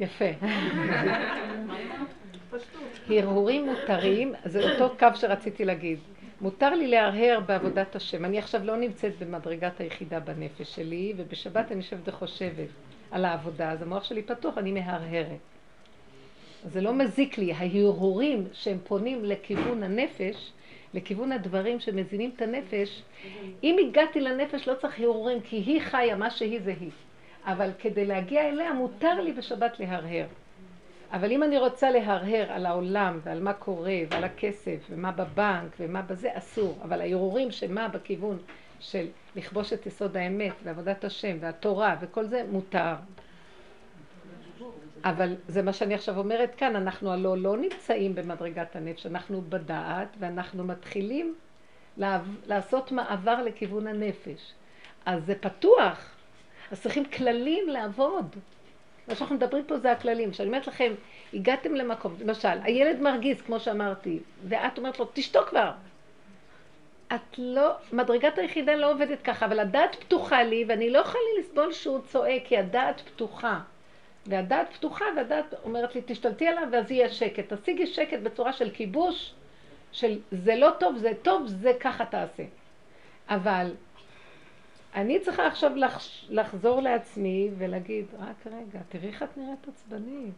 יפה. 0.00 0.24
הרהורים 3.08 3.66
מותרים, 3.66 4.34
זה 4.44 4.72
אותו 4.72 4.94
קו 4.98 5.06
שרציתי 5.14 5.64
להגיד. 5.64 5.98
מותר 6.40 6.70
לי 6.70 6.86
להרהר 6.86 7.40
בעבודת 7.46 7.96
השם. 7.96 8.24
אני 8.24 8.38
עכשיו 8.38 8.64
לא 8.64 8.76
נמצאת 8.76 9.18
במדרגת 9.18 9.80
היחידה 9.80 10.20
בנפש 10.20 10.74
שלי, 10.74 11.12
ובשבת 11.16 11.72
אני 11.72 11.76
יושבת 11.76 12.08
וחושבת 12.08 12.68
על 13.10 13.24
העבודה, 13.24 13.72
אז 13.72 13.82
המוח 13.82 14.04
שלי 14.04 14.22
פתוח, 14.22 14.58
אני 14.58 14.72
מהרהרת. 14.72 15.38
זה 16.66 16.80
לא 16.80 16.94
מזיק 16.94 17.38
לי, 17.38 17.52
ההרהורים 17.52 18.48
שהם 18.52 18.78
פונים 18.84 19.24
לכיוון 19.24 19.82
הנפש, 19.82 20.52
לכיוון 20.94 21.32
הדברים 21.32 21.80
שמזינים 21.80 22.30
את 22.36 22.42
הנפש, 22.42 23.02
אם 23.64 23.76
הגעתי 23.88 24.20
לנפש 24.20 24.68
לא 24.68 24.74
צריך 24.74 25.00
הרהורים, 25.00 25.40
כי 25.40 25.56
היא 25.56 25.80
חיה, 25.80 26.16
מה 26.16 26.30
שהיא 26.30 26.60
זה 26.60 26.74
היא. 26.80 26.90
אבל 27.44 27.70
כדי 27.78 28.06
להגיע 28.06 28.48
אליה 28.48 28.72
מותר 28.72 29.20
לי 29.20 29.32
בשבת 29.32 29.80
להרהר. 29.80 30.26
אבל 31.12 31.32
אם 31.32 31.42
אני 31.42 31.58
רוצה 31.58 31.90
להרהר 31.90 32.52
על 32.52 32.66
העולם 32.66 33.20
ועל 33.22 33.40
מה 33.40 33.52
קורה 33.52 33.98
ועל 34.10 34.24
הכסף 34.24 34.78
ומה 34.90 35.12
בבנק 35.12 35.76
ומה 35.80 36.02
בזה, 36.02 36.28
אסור. 36.32 36.78
אבל 36.82 37.00
הערעורים 37.00 37.50
שמה 37.50 37.88
בכיוון 37.88 38.38
של 38.80 39.06
לכבוש 39.36 39.72
את 39.72 39.86
יסוד 39.86 40.16
האמת 40.16 40.52
ועבודת 40.64 41.04
השם 41.04 41.36
והתורה 41.40 41.96
וכל 42.00 42.26
זה, 42.26 42.44
מותר. 42.50 42.94
אבל 45.04 45.34
זה 45.48 45.62
מה 45.62 45.72
שאני 45.72 45.94
עכשיו 45.94 46.18
אומרת 46.18 46.54
כאן, 46.54 46.76
אנחנו 46.76 47.12
הלא 47.12 47.38
לא 47.38 47.56
נמצאים 47.56 48.14
במדרגת 48.14 48.76
הנפש, 48.76 49.06
אנחנו 49.06 49.42
בדעת 49.48 50.08
ואנחנו 50.18 50.64
מתחילים 50.64 51.34
לעשות 52.46 52.92
מעבר 52.92 53.42
לכיוון 53.42 53.86
הנפש. 53.86 54.52
אז 55.06 55.24
זה 55.24 55.34
פתוח, 55.34 56.10
אז 56.72 56.82
צריכים 56.82 57.04
כללים 57.04 57.68
לעבוד. 57.68 58.36
מה 59.08 59.14
שאנחנו 59.14 59.36
מדברים 59.36 59.64
פה 59.64 59.78
זה 59.78 59.92
הכללים. 59.92 60.30
כשאני 60.30 60.48
אומרת 60.48 60.66
לכם, 60.66 60.92
הגעתם 61.34 61.74
למקום, 61.74 62.14
למשל, 62.20 62.58
הילד 62.62 63.00
מרגיז, 63.00 63.42
כמו 63.42 63.60
שאמרתי, 63.60 64.18
ואת 64.48 64.78
אומרת 64.78 64.98
לו, 64.98 65.08
תשתוק 65.12 65.48
כבר. 65.48 65.70
את 67.14 67.38
לא, 67.38 67.70
מדרגת 67.92 68.38
היחידה 68.38 68.74
לא 68.74 68.92
עובדת 68.92 69.22
ככה, 69.22 69.46
אבל 69.46 69.60
הדעת 69.60 69.96
פתוחה 69.96 70.42
לי, 70.42 70.64
ואני 70.68 70.90
לא 70.90 70.98
יכולה 70.98 71.24
לסבול 71.38 71.72
שהוא 71.72 72.00
צועק, 72.00 72.42
כי 72.44 72.58
הדעת 72.58 73.00
פתוחה. 73.00 73.60
והדעת 74.28 74.72
פתוחה, 74.72 75.04
והדעת 75.16 75.54
אומרת 75.64 75.94
לי, 75.94 76.02
תשתלטי 76.06 76.46
עליו, 76.48 76.68
ואז 76.72 76.90
יהיה 76.90 77.08
שקט. 77.08 77.52
תשיגי 77.52 77.86
שקט 77.86 78.18
בצורה 78.22 78.52
של 78.52 78.70
כיבוש, 78.70 79.34
של 79.92 80.18
זה 80.30 80.56
לא 80.56 80.70
טוב, 80.80 80.96
זה 80.96 81.12
טוב, 81.22 81.46
זה 81.46 81.72
ככה 81.80 82.04
תעשה. 82.04 82.44
אבל 83.28 83.74
אני 84.94 85.20
צריכה 85.20 85.46
עכשיו 85.46 85.76
לחש, 85.76 86.26
לחזור 86.30 86.80
לעצמי 86.80 87.50
ולהגיד, 87.58 88.06
רק 88.18 88.46
רגע, 88.46 88.80
תראי 88.88 89.08
איך 89.08 89.22
את 89.22 89.36
נראית 89.36 89.68
עצבנית. 89.68 90.34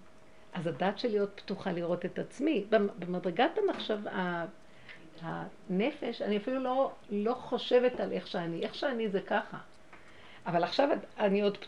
אז 0.55 0.67
הדעת 0.67 0.99
שלי 0.99 1.19
עוד 1.19 1.31
פתוחה 1.31 1.73
לראות 1.73 2.05
את 2.05 2.19
עצמי. 2.19 2.65
במ- 2.71 2.89
במדרגת 2.99 3.51
המחשב, 3.59 3.99
הנפש, 5.23 6.23
אני 6.23 6.37
אפילו 6.37 6.61
לא, 6.61 6.93
לא 7.11 7.35
חושבת 7.35 8.01
על 8.01 8.13
איך 8.13 8.27
שאני. 8.27 8.63
איך 8.63 8.75
שאני 8.75 9.09
זה 9.09 9.21
ככה. 9.21 9.57
אבל 10.47 10.65
עכשיו 10.65 10.89
אני 11.19 11.41
עוד 11.43 11.59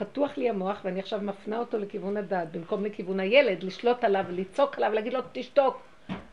פתוח 0.00 0.36
לי 0.36 0.50
המוח 0.50 0.80
ואני 0.84 1.00
עכשיו 1.00 1.20
מפנה 1.22 1.58
אותו 1.58 1.78
לכיוון 1.78 2.16
הדעת, 2.16 2.52
במקום 2.52 2.84
לכיוון 2.84 3.20
הילד, 3.20 3.62
לשלוט 3.62 4.04
עליו, 4.04 4.24
לצעוק 4.30 4.76
עליו, 4.76 4.92
להגיד 4.92 5.12
לו 5.12 5.20
תשתוק. 5.32 5.82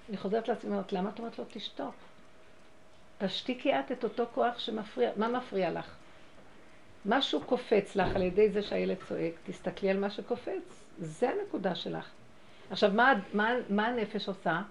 אני 0.10 0.18
חוזרת 0.18 0.48
לעצמי, 0.48 0.72
אומרת, 0.72 0.94
למה 0.94 1.10
את 1.10 1.20
אומרת 1.20 1.40
לו 1.40 1.46
תשתוק? 1.48 1.96
תשתיקי 3.18 3.80
את 3.80 3.92
את 3.92 4.04
אותו 4.04 4.26
כוח 4.34 4.60
שמפריע, 4.60 5.12
מה 5.16 5.28
מפריע 5.28 5.72
לך? 5.72 5.96
משהו 7.06 7.42
קופץ 7.42 7.96
לך 7.96 8.16
על 8.16 8.22
ידי 8.22 8.50
זה 8.50 8.62
שהילד 8.62 8.98
צועק, 9.08 9.34
תסתכלי 9.46 9.90
על 9.90 10.00
מה 10.00 10.10
שקופץ, 10.10 10.84
זה 10.98 11.30
הנקודה 11.30 11.76
שלך. 11.76 12.10
עכשיו, 12.72 12.92
מה, 12.94 13.14
מה, 13.34 13.52
מה 13.70 13.88
הנפש 13.88 14.28
עושה? 14.28 14.62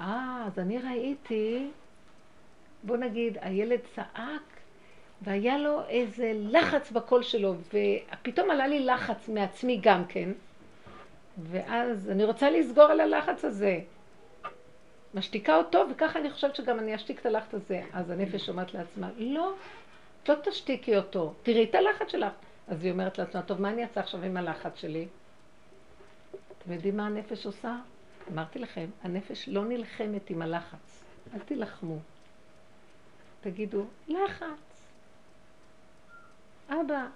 אה, 0.00 0.44
אז 0.46 0.58
אני 0.58 0.78
ראיתי, 0.78 1.70
בוא 2.82 2.96
נגיד, 2.96 3.38
הילד 3.40 3.80
צעק, 3.94 4.42
והיה 5.22 5.58
לו 5.58 5.80
איזה 5.88 6.32
לחץ 6.34 6.90
בקול 6.90 7.22
שלו, 7.22 7.54
ופתאום 7.68 8.50
עלה 8.50 8.66
לי 8.66 8.80
לחץ 8.80 9.28
מעצמי 9.28 9.80
גם 9.82 10.04
כן, 10.06 10.28
ואז 11.38 12.10
אני 12.10 12.24
רוצה 12.24 12.50
לסגור 12.50 12.84
על 12.84 13.00
הלחץ 13.00 13.44
הזה. 13.44 13.80
משתיקה 15.14 15.56
אותו, 15.56 15.84
וככה 15.90 16.18
אני 16.18 16.30
חושבת 16.30 16.56
שגם 16.56 16.78
אני 16.78 16.94
אשתיק 16.94 17.20
את 17.20 17.26
הלחץ 17.26 17.54
הזה. 17.54 17.82
אז 17.92 18.10
הנפש 18.10 18.48
אומרת 18.48 18.74
לעצמה, 18.74 19.10
לא, 19.18 19.52
לא 20.28 20.34
תשתיקי 20.44 20.96
אותו, 20.96 21.34
תראי 21.42 21.64
את 21.64 21.74
הלחץ 21.74 22.08
שלך. 22.08 22.32
אז 22.68 22.84
היא 22.84 22.92
אומרת 22.92 23.18
לעצמה, 23.18 23.42
טוב, 23.42 23.60
מה 23.60 23.70
אני 23.70 23.82
אעשה 23.82 24.00
עכשיו 24.00 24.22
עם 24.22 24.36
הלחץ 24.36 24.76
שלי? 24.76 25.06
אתם 26.58 26.72
יודעים 26.72 26.96
מה 26.96 27.06
הנפש 27.06 27.46
עושה? 27.46 27.76
אמרתי 28.32 28.58
לכם, 28.58 28.86
הנפש 29.02 29.48
לא 29.48 29.64
נלחמת 29.64 30.30
עם 30.30 30.42
הלחץ. 30.42 31.04
אל 31.34 31.38
תילחמו. 31.38 31.98
תגידו, 33.40 33.84
לחץ. 34.08 34.73
אבא, 36.68 37.06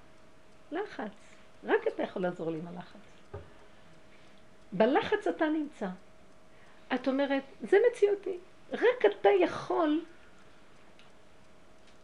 לחץ. 0.73 1.13
רק 1.65 1.89
אתה 1.89 2.03
יכול 2.03 2.23
לעזור 2.23 2.51
לי 2.51 2.59
עם 2.59 2.67
הלחץ. 2.67 3.41
בלחץ 4.73 5.27
אתה 5.27 5.47
נמצא. 5.47 5.89
את 6.95 7.09
אומרת, 7.09 7.43
זה 7.61 7.77
מציאותי. 7.91 8.39
רק 8.73 9.07
אתה 9.07 9.29
יכול 9.41 10.01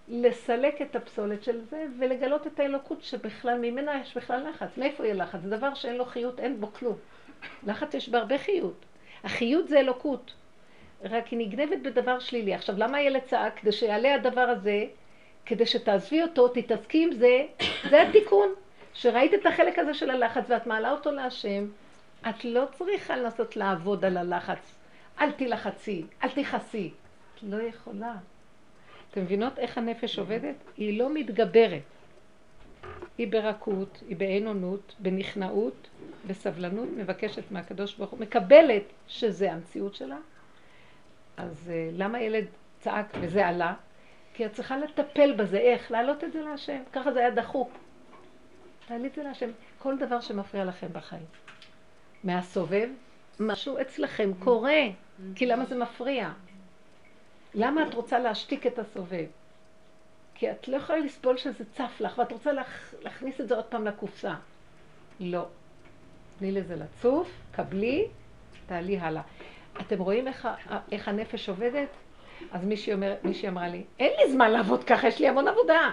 לסלק 0.08 0.82
את 0.82 0.96
הפסולת 0.96 1.44
של 1.44 1.60
זה 1.64 1.86
ולגלות 1.98 2.46
את 2.46 2.60
האלוקות 2.60 3.02
שבכלל 3.02 3.58
ממנה 3.58 4.00
יש 4.00 4.16
בכלל 4.16 4.48
לחץ. 4.48 4.76
מאיפה 4.76 5.04
יהיה 5.04 5.14
לחץ? 5.14 5.40
זה 5.40 5.50
דבר 5.56 5.74
שאין 5.74 5.96
לו 5.96 6.04
חיות, 6.04 6.40
אין 6.40 6.60
בו 6.60 6.72
כלום. 6.72 6.96
לחץ 7.66 7.94
יש 7.94 8.08
בהרבה 8.08 8.38
חיות. 8.38 8.84
החיות 9.24 9.68
זה 9.68 9.80
אלוקות. 9.80 10.34
רק 11.04 11.26
היא 11.26 11.38
נגנבת 11.38 11.78
בדבר 11.82 12.18
שלילי. 12.18 12.54
עכשיו, 12.54 12.74
למה 12.78 12.98
הילד 12.98 13.22
צעק? 13.22 13.58
כדי 13.58 13.72
שיעלה 13.72 14.14
הדבר 14.14 14.40
הזה, 14.40 14.86
כדי 15.46 15.66
שתעזבי 15.66 16.22
אותו, 16.22 16.48
תתעסקי 16.48 17.04
עם 17.04 17.12
זה, 17.12 17.44
זה 17.90 18.02
התיקון. 18.02 18.48
שראית 18.94 19.34
את 19.34 19.46
החלק 19.46 19.78
הזה 19.78 19.94
של 19.94 20.10
הלחץ 20.10 20.44
ואת 20.48 20.66
מעלה 20.66 20.90
אותו 20.90 21.10
להשם, 21.10 21.66
את 22.28 22.44
לא 22.44 22.64
צריכה 22.72 23.16
לנסות 23.16 23.56
לעבוד 23.56 24.04
על 24.04 24.16
הלחץ. 24.16 24.74
אל 25.20 25.32
תלחצי, 25.32 26.04
אל 26.24 26.28
תכעסי. 26.28 26.90
את 27.34 27.42
לא 27.42 27.62
יכולה. 27.62 28.14
אתם 29.10 29.22
מבינות 29.22 29.58
איך 29.58 29.78
הנפש 29.78 30.18
עובדת? 30.18 30.54
היא 30.76 30.98
לא 30.98 31.14
מתגברת. 31.14 31.82
היא 33.18 33.32
ברכות, 33.32 34.02
היא 34.08 34.16
באין 34.16 34.46
אונות, 34.46 34.94
בנכנעות, 34.98 35.88
בסבלנות, 36.26 36.88
מבקשת 36.96 37.42
מהקדוש 37.50 37.94
ברוך 37.94 38.10
הוא, 38.10 38.20
מקבלת 38.20 38.82
שזה 39.08 39.52
המציאות 39.52 39.94
שלה. 39.94 40.16
אז 41.36 41.70
uh, 41.70 41.92
למה 41.92 42.20
ילד 42.20 42.44
צעק 42.80 43.14
וזה 43.20 43.46
עלה? 43.46 43.74
כי 44.34 44.46
את 44.46 44.52
צריכה 44.52 44.76
לטפל 44.76 45.32
בזה, 45.32 45.58
איך? 45.58 45.90
להעלות 45.90 46.24
את 46.24 46.32
זה 46.32 46.40
להשם. 46.42 46.82
ככה 46.92 47.12
זה 47.12 47.20
היה 47.20 47.30
דחוק. 47.30 47.70
תעלי 48.86 49.06
את 49.06 49.14
זה 49.14 49.22
להשם. 49.22 49.50
כל 49.78 49.98
דבר 49.98 50.20
שמפריע 50.20 50.64
לכם 50.64 50.86
בחיים. 50.92 51.24
מהסובב, 52.24 52.88
משהו 53.40 53.80
אצלכם 53.80 54.30
קורה. 54.38 54.80
כי 55.34 55.46
למה 55.46 55.64
זה 55.64 55.78
מפריע? 55.78 56.30
למה 57.54 57.88
את 57.88 57.94
רוצה 57.94 58.18
להשתיק 58.18 58.66
את 58.66 58.78
הסובב? 58.78 59.26
כי 60.34 60.50
את 60.50 60.68
לא 60.68 60.76
יכולה 60.76 60.98
לסבול 60.98 61.36
שזה 61.36 61.64
צף 61.72 62.00
לך, 62.00 62.18
ואת 62.18 62.32
רוצה 62.32 62.52
להכ... 62.52 62.94
להכניס 63.00 63.40
את 63.40 63.48
זה 63.48 63.54
עוד 63.54 63.64
פעם 63.64 63.86
לקופסה. 63.86 64.34
לא. 65.20 65.46
תני 66.38 66.52
לזה 66.52 66.76
לצוף, 66.76 67.28
קבלי, 67.52 68.06
תעלי 68.66 68.98
הלאה. 68.98 69.22
אתם 69.80 69.98
רואים 69.98 70.28
איך, 70.28 70.48
איך 70.92 71.08
הנפש 71.08 71.48
עובדת? 71.48 71.88
אז 72.52 72.64
מישהי, 72.64 72.92
אומר, 72.92 73.14
מישהי 73.24 73.48
אמרה 73.48 73.68
לי, 73.68 73.82
אין 73.98 74.12
לי 74.18 74.32
זמן 74.32 74.50
לעבוד 74.50 74.84
ככה, 74.84 75.08
יש 75.08 75.20
לי 75.20 75.28
המון 75.28 75.48
עבודה. 75.48 75.90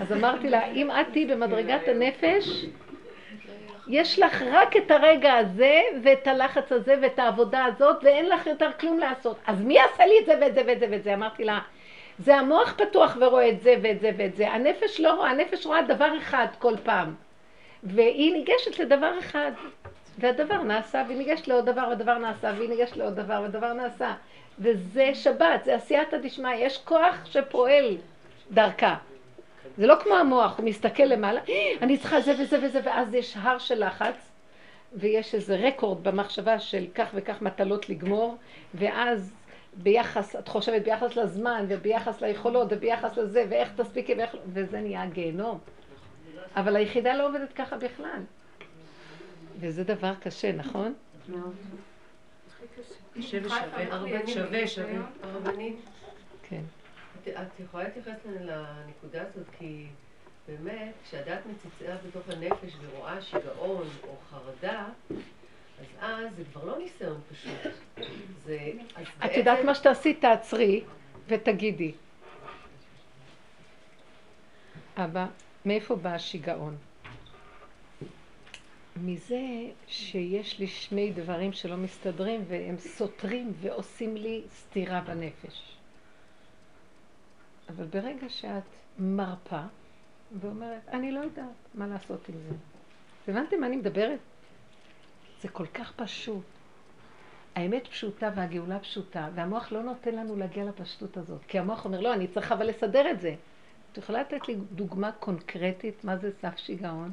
אז 0.00 0.12
אמרתי 0.12 0.48
לה, 0.48 0.66
אם 0.66 0.90
את 0.90 1.06
תהיי 1.12 1.26
במדרגת 1.26 1.88
הנפש, 1.88 2.64
יש 3.88 4.18
לך 4.18 4.42
רק 4.52 4.76
את 4.76 4.90
הרגע 4.90 5.34
הזה, 5.34 5.80
ואת 6.02 6.26
הלחץ 6.26 6.72
הזה, 6.72 6.94
ואת 7.02 7.18
העבודה 7.18 7.64
הזאת, 7.64 7.96
ואין 8.02 8.28
לך 8.28 8.46
יותר 8.46 8.70
כלום 8.80 8.98
לעשות. 8.98 9.36
אז 9.46 9.62
מי 9.62 9.74
יעשה 9.74 10.06
לי 10.06 10.14
את 10.20 10.26
זה 10.26 10.34
ואת 10.40 10.54
זה 10.54 10.62
ואת 10.66 10.80
זה 10.80 10.86
ואת 10.90 11.02
זה? 11.02 11.14
אמרתי 11.14 11.44
לה, 11.44 11.58
זה 12.18 12.36
המוח 12.36 12.74
פתוח 12.76 13.16
ורואה 13.20 13.48
את 13.48 13.60
זה 13.60 13.74
ואת 13.82 14.00
זה 14.00 14.10
ואת 14.16 14.36
זה. 14.36 14.50
הנפש 14.50 15.00
לא 15.00 15.14
רואה, 15.14 15.30
הנפש 15.30 15.66
רואה 15.66 15.82
דבר 15.82 16.18
אחד 16.18 16.46
כל 16.58 16.74
פעם. 16.84 17.14
והיא 17.82 18.32
ניגשת 18.32 18.78
לדבר 18.78 19.18
אחד, 19.18 19.52
והדבר 20.18 20.62
נעשה, 20.62 21.02
והיא 21.06 21.18
ניגשת 21.18 21.48
לעוד 21.48 21.66
דבר, 21.66 21.88
ודבר 21.92 22.18
נעשה, 22.18 22.52
והיא 22.56 22.68
ניגשת 22.68 22.96
לעוד 22.96 23.14
דבר, 23.14 23.42
ודבר 23.48 23.72
נעשה. 23.72 24.14
וזה 24.58 25.14
שבת, 25.14 25.64
זה 25.64 25.74
עשייתא 25.74 26.18
דשמיא, 26.18 26.54
יש 26.54 26.78
כוח 26.84 27.24
שפועל 27.24 27.96
דרכה. 28.50 28.96
זה 29.76 29.86
לא 29.86 29.94
כמו 30.02 30.14
המוח, 30.14 30.58
הוא 30.58 30.66
מסתכל 30.66 31.02
למעלה, 31.02 31.40
אני 31.82 31.98
צריכה 31.98 32.20
זה 32.20 32.34
וזה 32.38 32.58
וזה, 32.62 32.80
ואז 32.84 33.14
יש 33.14 33.36
הר 33.36 33.58
של 33.58 33.86
לחץ, 33.86 34.30
ויש 34.92 35.34
איזה 35.34 35.56
רקורד 35.56 36.04
במחשבה 36.04 36.58
של 36.58 36.86
כך 36.94 37.08
וכך 37.14 37.42
מטלות 37.42 37.88
לגמור, 37.88 38.36
ואז 38.74 39.32
ביחס, 39.74 40.36
את 40.36 40.48
חושבת 40.48 40.82
ביחס 40.82 41.16
לזמן, 41.16 41.64
וביחס 41.68 42.20
ליכולות, 42.20 42.68
וביחס 42.70 43.16
לזה, 43.16 43.44
ואיך 43.48 43.68
תספיקי, 43.76 44.14
ואיך... 44.14 44.36
וזה 44.52 44.80
נהיה 44.80 45.06
גיהנום. 45.06 45.58
אבל 46.56 46.76
היחידה 46.76 47.14
לא 47.14 47.28
עובדת 47.28 47.52
ככה 47.52 47.76
בכלל. 47.76 48.20
וזה 49.60 49.84
דבר 49.84 50.14
קשה, 50.14 50.52
נכון? 50.52 50.94
שווה 53.20 53.20
שווה, 53.20 54.26
שווה 54.26 54.66
שווה. 54.66 55.02
הרבנית, 55.22 55.76
כן. 56.48 56.62
את 57.28 57.60
יכולה 57.60 57.84
להתייחס 57.84 58.18
לנקודה 58.40 59.22
הזאת, 59.22 59.46
כי 59.58 59.86
באמת, 60.48 60.92
כשהדעת 61.04 61.40
מציצה 61.46 61.96
בתוך 62.06 62.28
הנפש 62.28 62.72
ורואה 62.80 63.22
שיגעון 63.22 63.88
או 64.04 64.16
חרדה, 64.30 64.86
אז 65.80 65.86
אז 66.00 66.36
זה 66.36 66.42
כבר 66.52 66.64
לא 66.64 66.78
ניסיון 66.78 67.20
פשוט. 67.32 67.72
זה... 68.44 68.72
את 69.24 69.36
יודעת 69.36 69.64
מה 69.64 69.74
שתעשי? 69.74 70.14
תעצרי 70.14 70.84
ותגידי. 71.26 71.92
אבא, 74.96 75.26
מאיפה 75.66 75.96
בא 75.96 76.14
השיגעון? 76.14 76.76
מזה 79.02 79.40
שיש 79.86 80.58
לי 80.58 80.66
שני 80.66 81.12
דברים 81.12 81.52
שלא 81.52 81.76
מסתדרים 81.76 82.44
והם 82.48 82.78
סותרים 82.78 83.52
ועושים 83.60 84.16
לי 84.16 84.42
סתירה 84.48 85.00
בנפש. 85.00 85.76
אבל 87.68 87.86
ברגע 87.86 88.28
שאת 88.28 88.62
מרפה 88.98 89.62
ואומרת, 90.40 90.88
אני 90.88 91.12
לא 91.12 91.20
יודעת 91.20 91.44
מה 91.74 91.86
לעשות 91.86 92.28
עם 92.28 92.34
זה. 92.48 92.54
הבנתם 93.28 93.60
מה 93.60 93.66
אני 93.66 93.76
מדברת? 93.76 94.18
זה 95.40 95.48
כל 95.48 95.66
כך 95.66 95.92
פשוט. 95.92 96.44
האמת 97.54 97.86
פשוטה 97.86 98.30
והגאולה 98.34 98.78
פשוטה, 98.78 99.28
והמוח 99.34 99.72
לא 99.72 99.82
נותן 99.82 100.14
לנו 100.14 100.36
להגיע 100.36 100.64
לפשטות 100.64 101.16
הזאת. 101.16 101.40
כי 101.48 101.58
המוח 101.58 101.84
אומר, 101.84 102.00
לא, 102.00 102.14
אני 102.14 102.28
צריך 102.28 102.52
אבל 102.52 102.66
לסדר 102.66 103.10
את 103.10 103.20
זה. 103.20 103.34
את 103.92 103.98
יכולה 103.98 104.20
לתת 104.20 104.48
לי 104.48 104.56
דוגמה 104.72 105.12
קונקרטית 105.12 106.04
מה 106.04 106.16
זה 106.16 106.30
סף 106.40 106.56
שיגעון? 106.56 107.12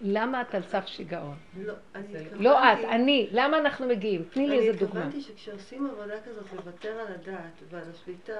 למה 0.00 0.42
את 0.42 0.54
על 0.54 0.62
סף 0.62 0.86
שיגעון? 0.86 1.36
לא, 1.64 1.72
אני 1.94 2.04
התכוונתי... 2.04 2.44
לא 2.44 2.72
את, 2.72 2.78
אני. 2.78 3.28
למה 3.32 3.58
אנחנו 3.58 3.86
מגיעים? 3.86 4.24
תני 4.32 4.48
לי 4.48 4.58
איזה 4.58 4.78
דוגמה. 4.78 5.00
אני 5.00 5.08
התכוונתי 5.08 5.32
שכשעושים 5.32 5.86
עבודה 5.86 6.14
כזאת 6.20 6.52
לוותר 6.52 6.98
על 7.00 7.14
הדעת 7.14 7.62
ועל 7.70 7.84
השליטה, 7.90 8.32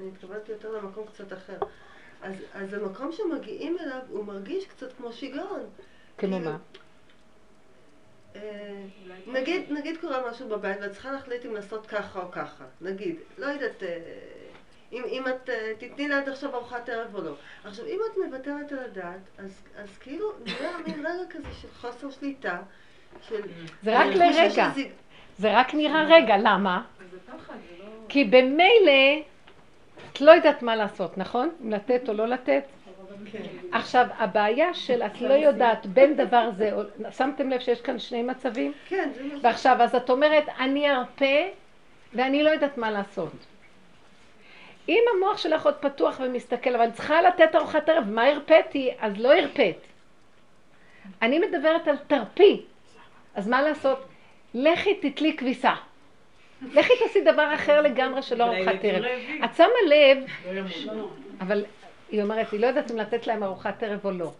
אני, 0.00 0.08
התכוונתי 0.08 0.52
יותר 0.52 0.72
למקום 0.72 1.06
קצת 1.06 1.32
אחר. 1.32 1.58
אז, 2.22 2.34
אז 2.54 2.74
המקום 2.74 3.12
שמגיעים 3.12 3.76
אליו, 3.80 4.00
הוא 4.08 4.24
מרגיש 4.24 4.66
קצת 4.66 4.92
כמו 4.92 5.12
שיגעון. 5.12 5.60
כמו 6.18 6.36
כאילו, 6.36 6.38
מה? 6.38 6.56
אה, 8.36 8.84
נגיד, 9.26 9.72
נגיד 9.72 10.00
קורה 10.00 10.30
משהו 10.30 10.48
בבית 10.48 10.76
ואת 10.80 10.92
צריכה 10.92 11.12
להחליט 11.12 11.46
אם 11.46 11.54
לעשות 11.54 11.86
ככה 11.86 12.22
או 12.22 12.30
ככה. 12.30 12.64
נגיד, 12.80 13.16
לא 13.38 13.46
יודעת, 13.46 13.82
אה, 13.82 13.98
אם, 14.94 15.02
אם 15.08 15.28
את 15.28 15.50
אה, 15.50 15.72
תתני 15.78 16.08
לה 16.08 16.18
עד 16.18 16.28
עכשיו 16.28 16.54
ארוחת 16.54 16.88
ערב 16.88 17.14
או 17.14 17.22
לא. 17.22 17.32
עכשיו, 17.64 17.86
אם 17.86 17.98
את 18.12 18.18
מוותרת 18.24 18.72
על 18.72 18.78
הדעת, 18.78 19.20
אז, 19.38 19.62
אז 19.76 19.98
כאילו 19.98 20.32
נראה 20.44 20.78
מין 20.86 21.06
רגע 21.06 21.30
כזה 21.30 21.48
של 21.60 21.68
חוסר 21.80 22.10
שליטה. 22.10 22.58
של... 23.28 23.40
זה 23.82 23.98
רק 23.98 24.06
לרגע. 24.14 24.70
זה 25.38 25.58
רק 25.58 25.74
נראה 25.74 26.04
רגע, 26.04 26.36
למה? 26.36 26.82
כי 28.08 28.24
במילא 28.24 29.22
את 30.12 30.20
לא 30.20 30.30
יודעת 30.30 30.62
מה 30.62 30.76
לעשות, 30.76 31.18
נכון? 31.18 31.50
אם 31.62 31.72
לתת 31.72 32.08
או 32.08 32.14
לא 32.14 32.26
לתת. 32.26 32.62
עכשיו, 33.72 34.06
הבעיה 34.18 34.74
של 34.74 35.02
את 35.02 35.20
לא 35.20 35.34
יודעת 35.34 35.86
בין 35.86 36.16
דבר 36.16 36.50
זה, 36.56 36.70
שמתם 37.10 37.50
לב 37.50 37.60
שיש 37.60 37.80
כאן 37.80 37.98
שני 37.98 38.22
מצבים? 38.22 38.72
כן. 38.88 39.10
ועכשיו, 39.42 39.76
אז 39.80 39.94
את 39.94 40.10
אומרת, 40.10 40.44
אני 40.58 40.90
ארפה 40.90 41.34
ואני 42.14 42.42
לא 42.42 42.50
יודעת 42.50 42.78
מה 42.78 42.90
לעשות. 42.90 43.32
אם 44.88 45.04
המוח 45.16 45.38
שלך 45.38 45.64
עוד 45.64 45.74
פתוח 45.74 46.20
ומסתכל, 46.24 46.74
אבל 46.74 46.90
צריכה 46.90 47.22
לתת 47.22 47.54
ארוחת 47.54 47.88
ערב, 47.88 48.04
מה 48.08 48.24
הרפאתי? 48.24 48.90
אז 49.00 49.12
לא 49.18 49.34
הרפאת. 49.34 49.76
אני 51.22 51.38
מדברת 51.38 51.88
על 51.88 51.96
תרפי. 52.06 52.62
אז 53.34 53.48
מה 53.48 53.62
לעשות? 53.62 54.04
לכי 54.54 54.94
תתלי 54.94 55.36
כביסה. 55.36 55.74
לכי 56.72 56.92
תעשי 57.02 57.20
דבר 57.20 57.54
אחר 57.54 57.80
לגמרי 57.80 58.22
שלא 58.22 58.44
ארוחת 58.44 58.74
ערב. 58.82 59.04
את 59.44 59.56
שמה 59.56 59.66
לב, 59.88 60.18
אבל 61.40 61.64
היא 62.10 62.22
אומרת, 62.22 62.52
היא 62.52 62.60
לא 62.60 62.66
יודעת 62.66 62.90
אם 62.90 62.96
לתת 62.96 63.26
להם 63.26 63.42
ארוחת 63.42 63.82
ערב 63.82 64.00
או 64.04 64.10
לא. 64.10 64.32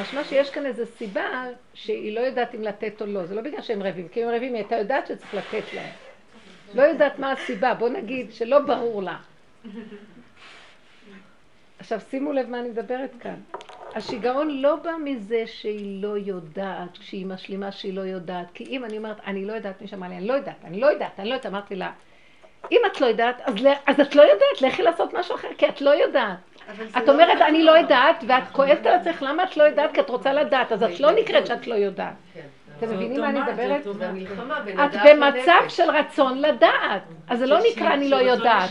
משמע 0.00 0.24
שיש 0.24 0.50
כאן 0.50 0.66
איזו 0.66 0.86
סיבה 0.86 1.44
שהיא 1.74 2.12
לא 2.12 2.20
יודעת 2.20 2.54
אם 2.54 2.62
לתת 2.62 3.00
או 3.00 3.06
לא. 3.06 3.26
זה 3.26 3.34
לא 3.34 3.42
בגלל 3.42 3.62
שהם 3.62 3.82
רבים, 3.82 4.08
כי 4.08 4.22
אם 4.22 4.28
הם 4.28 4.34
רבים 4.34 4.54
היא 4.54 4.62
הייתה 4.62 4.76
יודעת 4.76 5.06
שצריך 5.06 5.34
לתת 5.34 5.74
להם. 5.74 5.90
לא 6.74 6.82
יודעת 6.82 7.18
מה 7.18 7.32
הסיבה, 7.32 7.74
בוא 7.74 7.88
נגיד 7.88 8.32
שלא 8.32 8.58
ברור 8.58 9.02
לה. 9.02 9.16
עכשיו 11.78 12.00
שימו 12.10 12.32
לב 12.32 12.50
מה 12.50 12.60
אני 12.60 12.68
מדברת 12.68 13.10
כאן. 13.20 13.36
השיגעון 13.94 14.60
לא 14.60 14.76
בא 14.76 14.90
מזה 15.04 15.46
שהיא 15.46 16.02
לא 16.02 16.18
יודעת, 16.18 16.98
כשהיא 16.98 17.26
משלימה 17.26 17.72
שהיא 17.72 17.94
לא 17.94 18.00
יודעת. 18.00 18.46
כי 18.54 18.64
אם 18.64 18.84
אני 18.84 18.98
אומרת, 18.98 19.16
אני 19.26 19.44
לא 19.44 19.52
יודעת, 19.52 19.82
מי 19.82 19.88
שאמר 19.88 20.08
לי, 20.08 20.16
אני 20.16 20.26
לא 20.26 20.32
יודעת, 20.32 20.64
אני 20.64 20.80
לא 20.80 20.86
יודעת, 20.86 21.20
אני 21.20 21.28
לא 21.28 21.34
יודעת, 21.34 21.52
אמרתי 21.52 21.76
לה, 21.76 21.92
אם 22.72 22.80
את 22.92 23.00
לא 23.00 23.06
יודעת, 23.06 23.40
אז, 23.40 23.54
אז 23.86 24.00
את 24.00 24.14
לא 24.16 24.22
יודעת, 24.22 24.62
לכי 24.62 24.82
לעשות 24.82 25.14
משהו 25.14 25.34
אחר, 25.34 25.48
כי 25.58 25.68
את 25.68 25.80
לא 25.80 25.90
יודעת. 25.90 26.38
את 26.98 27.06
לא 27.06 27.12
אומרת, 27.12 27.40
אני 27.40 27.62
לא 27.62 27.78
יודעת, 27.78 28.24
ואת 28.28 28.48
כועסת 28.52 28.86
על 28.86 28.94
עצמך, 28.94 29.22
למה 29.22 29.44
את 29.44 29.56
לא 29.56 29.62
יודעת? 29.62 29.94
כי 29.94 30.00
את 30.00 30.10
רוצה 30.10 30.32
לדעת, 30.32 30.72
אז 30.72 30.82
את 30.82 31.00
לא 31.00 31.10
נקראת 31.10 31.46
שאת 31.46 31.66
לא 31.66 31.74
יודעת. 31.74 32.14
אתם 32.78 32.90
מבינים 32.94 33.20
מה 33.20 33.28
אני 33.28 33.40
מדברת? 33.40 33.86
את 34.84 34.96
במצב. 35.04 35.68
של 35.68 35.90
רצון 35.90 36.38
לדעת, 36.38 37.02
אז 37.28 37.38
זה 37.38 37.46
לא 37.46 37.58
נקרא 37.70 37.94
אני 37.94 38.08
לא 38.08 38.16
יודעת. 38.16 38.70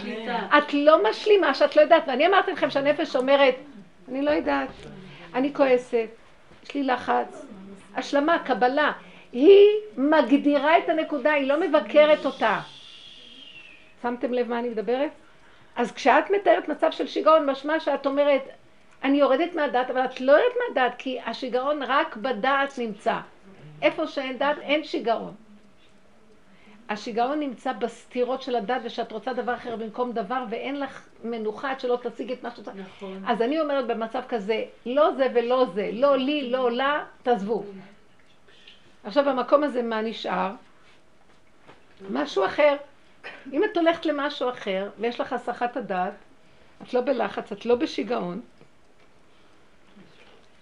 את 0.58 0.74
לא 0.74 1.10
משלימה 1.10 1.54
שאת 1.54 1.76
לא 1.76 1.82
יודעת, 1.82 2.04
ואני 2.08 2.28
אמרתי 2.28 2.52
לכם 2.52 2.70
שהנפש 2.70 3.16
אומרת, 3.16 3.56
אני 4.10 4.22
לא 4.22 4.32
יודעת, 4.32 4.70
אני 5.34 5.54
כועסת, 5.54 6.08
יש 6.64 6.76
לי 6.76 6.84
לחץ, 6.84 7.46
השלמה, 7.96 8.40
קבלה. 8.40 8.92
היא 9.32 9.68
מגדירה 9.98 10.78
את 10.78 10.90
הנקודה, 10.90 11.34
היא 11.34 11.48
לא 11.48 11.60
מבקרת 11.60 12.26
אותה. 12.26 12.60
שמתם 14.02 14.34
לב 14.34 14.50
מה 14.50 14.60
אני 14.60 14.70
מדברת? 14.70 15.10
אז 15.76 15.92
כשאת 15.92 16.32
מתארת 16.32 16.70
מצב 16.70 16.92
של 16.92 17.08
שיגעון, 17.08 17.50
משמע 17.50 17.80
שאת 17.80 18.06
אומרת, 18.06 18.42
אני 19.04 19.18
יורדת 19.18 19.56
מהדעת, 19.56 19.90
אבל 19.90 20.06
את 20.06 20.22
לא 20.22 20.32
יורדת 20.32 20.56
מהדעת, 20.68 20.94
כי 20.98 21.20
השיגעון 21.26 21.84
רק 21.84 22.16
בדעת 22.16 22.80
נמצא. 22.80 23.16
איפה 23.82 24.08
שאין 24.08 24.38
דעת, 24.38 24.58
אין 24.58 24.84
שיגעון. 24.84 25.34
השיגעון 26.90 27.40
נמצא 27.40 27.74
בסתירות 27.74 28.42
של 28.42 28.56
הדעת, 28.56 28.82
ושאת 28.86 29.12
רוצה 29.12 29.34
דבר 29.34 29.56
אחר 29.56 29.76
במקום 29.76 30.12
דבר, 30.12 30.44
ואין 30.50 30.80
לך 30.80 31.08
מנוחה 31.24 31.72
עד 31.72 31.80
שלא 31.80 32.00
תשיג 32.04 32.32
את 32.32 32.44
מה 32.44 32.50
שאת 32.50 32.58
רוצה. 32.58 32.72
נכון. 32.74 33.24
אז 33.28 33.42
אני 33.42 33.62
אומרת 33.62 33.88
במצב 33.88 34.22
כזה, 34.30 34.64
לא 34.86 35.12
זה 35.18 35.28
ולא 35.36 35.66
זה, 35.74 35.90
לא 35.94 36.18
לי, 36.18 36.50
לא 36.50 36.72
לה, 36.72 37.06
תעזבו. 37.24 37.64
עכשיו 39.04 39.26
במקום 39.26 39.64
הזה 39.64 39.82
מה 39.82 40.02
נשאר? 40.02 40.52
משהו 42.10 42.46
אחר. 42.46 42.76
אם 43.54 43.64
את 43.64 43.78
הולכת 43.78 44.06
למשהו 44.06 44.50
אחר, 44.50 44.90
ויש 45.00 45.20
לך 45.20 45.34
הסחת 45.34 45.78
הדעת, 45.78 46.14
את 46.82 46.94
לא 46.94 47.02
בלחץ, 47.02 47.52
את 47.52 47.66
לא 47.66 47.76
בשיגעון, 47.76 48.42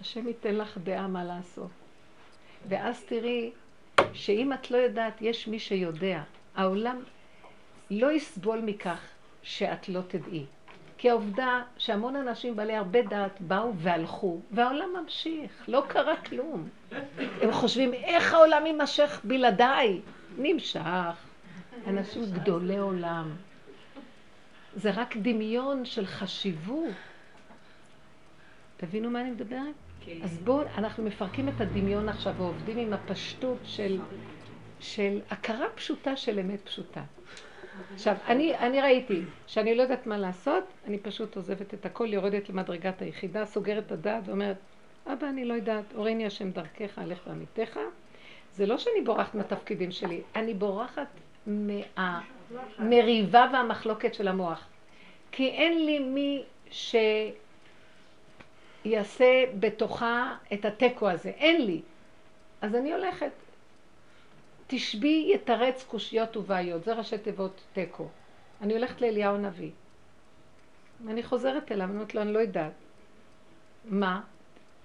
השם 0.01 0.27
ייתן 0.27 0.55
לך 0.55 0.77
דעה 0.77 1.07
מה 1.07 1.23
לעשות. 1.23 1.84
ואז 2.67 3.03
תראי 3.03 3.51
שאם 4.13 4.53
את 4.53 4.71
לא 4.71 4.77
יודעת, 4.77 5.21
יש 5.21 5.47
מי 5.47 5.59
שיודע. 5.59 6.21
העולם 6.55 7.03
לא 7.91 8.11
יסבול 8.11 8.61
מכך 8.61 9.01
שאת 9.43 9.89
לא 9.89 10.01
תדעי. 10.07 10.45
כי 10.97 11.09
העובדה 11.09 11.61
שהמון 11.77 12.15
אנשים 12.15 12.55
בעלי 12.55 12.75
הרבה 12.75 13.01
דעת 13.01 13.41
באו 13.41 13.75
והלכו, 13.75 14.39
והעולם 14.51 14.89
ממשיך, 15.01 15.51
לא 15.67 15.83
קרה 15.87 16.21
כלום. 16.21 16.69
הם 17.41 17.51
חושבים, 17.51 17.93
איך 17.93 18.33
העולם 18.33 18.65
יימשך 18.65 19.21
בלעדיי? 19.23 20.01
נמשך. 20.37 21.15
אנשים 21.87 22.23
גדולי 22.25 22.77
עולם. 22.77 23.35
זה 24.75 24.91
רק 24.91 25.17
דמיון 25.17 25.85
של 25.85 26.05
חשיבות. 26.05 26.93
תבינו 28.77 29.09
מה 29.09 29.21
אני 29.21 29.31
מדברת? 29.31 29.84
אז 30.23 30.37
בואו, 30.37 30.67
אנחנו 30.77 31.03
מפרקים 31.03 31.49
את 31.49 31.61
הדמיון 31.61 32.09
עכשיו 32.09 32.33
ועובדים 32.37 32.77
עם 32.77 32.93
הפשטות 32.93 33.57
של, 33.63 33.99
של 34.79 35.21
הכרה 35.29 35.69
פשוטה 35.75 36.15
של 36.15 36.39
אמת 36.39 36.61
פשוטה. 36.61 37.03
עכשיו, 37.93 38.15
אני, 38.27 38.57
אני 38.57 38.81
ראיתי 38.81 39.21
שאני 39.47 39.75
לא 39.75 39.81
יודעת 39.81 40.07
מה 40.07 40.17
לעשות, 40.17 40.63
אני 40.87 40.97
פשוט 40.99 41.35
עוזבת 41.35 41.73
את 41.73 41.85
הכל, 41.85 42.13
יורדת 42.13 42.49
למדרגת 42.49 43.01
היחידה, 43.01 43.45
סוגרת 43.45 43.85
את 43.85 43.91
הדעת 43.91 44.27
ואומרת, 44.27 44.57
אבא, 45.07 45.29
אני 45.29 45.45
לא 45.45 45.53
יודעת, 45.53 45.93
הורני 45.95 46.25
השם 46.25 46.51
דרכך, 46.51 46.99
הלך 46.99 47.19
ועמיתך. 47.27 47.79
זה 48.51 48.65
לא 48.65 48.77
שאני 48.77 49.01
בורחת 49.05 49.35
מהתפקידים 49.35 49.91
שלי, 49.91 50.21
אני 50.35 50.53
בורחת 50.53 51.07
מהמריבה 52.77 53.45
והמחלוקת 53.53 54.13
של 54.13 54.27
המוח. 54.27 54.67
כי 55.31 55.49
אין 55.49 55.85
לי 55.85 55.99
מי 55.99 56.43
ש... 56.71 56.95
יעשה 58.85 59.43
בתוכה 59.59 60.35
את 60.53 60.65
התיקו 60.65 61.09
הזה. 61.09 61.29
אין 61.29 61.65
לי. 61.65 61.81
אז 62.61 62.75
אני 62.75 62.93
הולכת. 62.93 63.31
תשבי 64.67 65.31
יתרץ 65.33 65.83
קושיות 65.83 66.37
ובעיות. 66.37 66.83
זה 66.83 66.93
ראשי 66.93 67.17
תיבות 67.17 67.61
תיקו. 67.73 68.07
אני 68.61 68.73
הולכת 68.73 69.01
לאליהו 69.01 69.35
הנביא. 69.35 69.71
אני 71.07 71.23
חוזרת 71.23 71.71
אליו, 71.71 71.85
אני 71.85 71.95
אומרת 71.95 72.15
לו, 72.15 72.21
אני 72.21 72.33
לא 72.33 72.39
יודעת. 72.39 72.71
מה? 73.85 74.21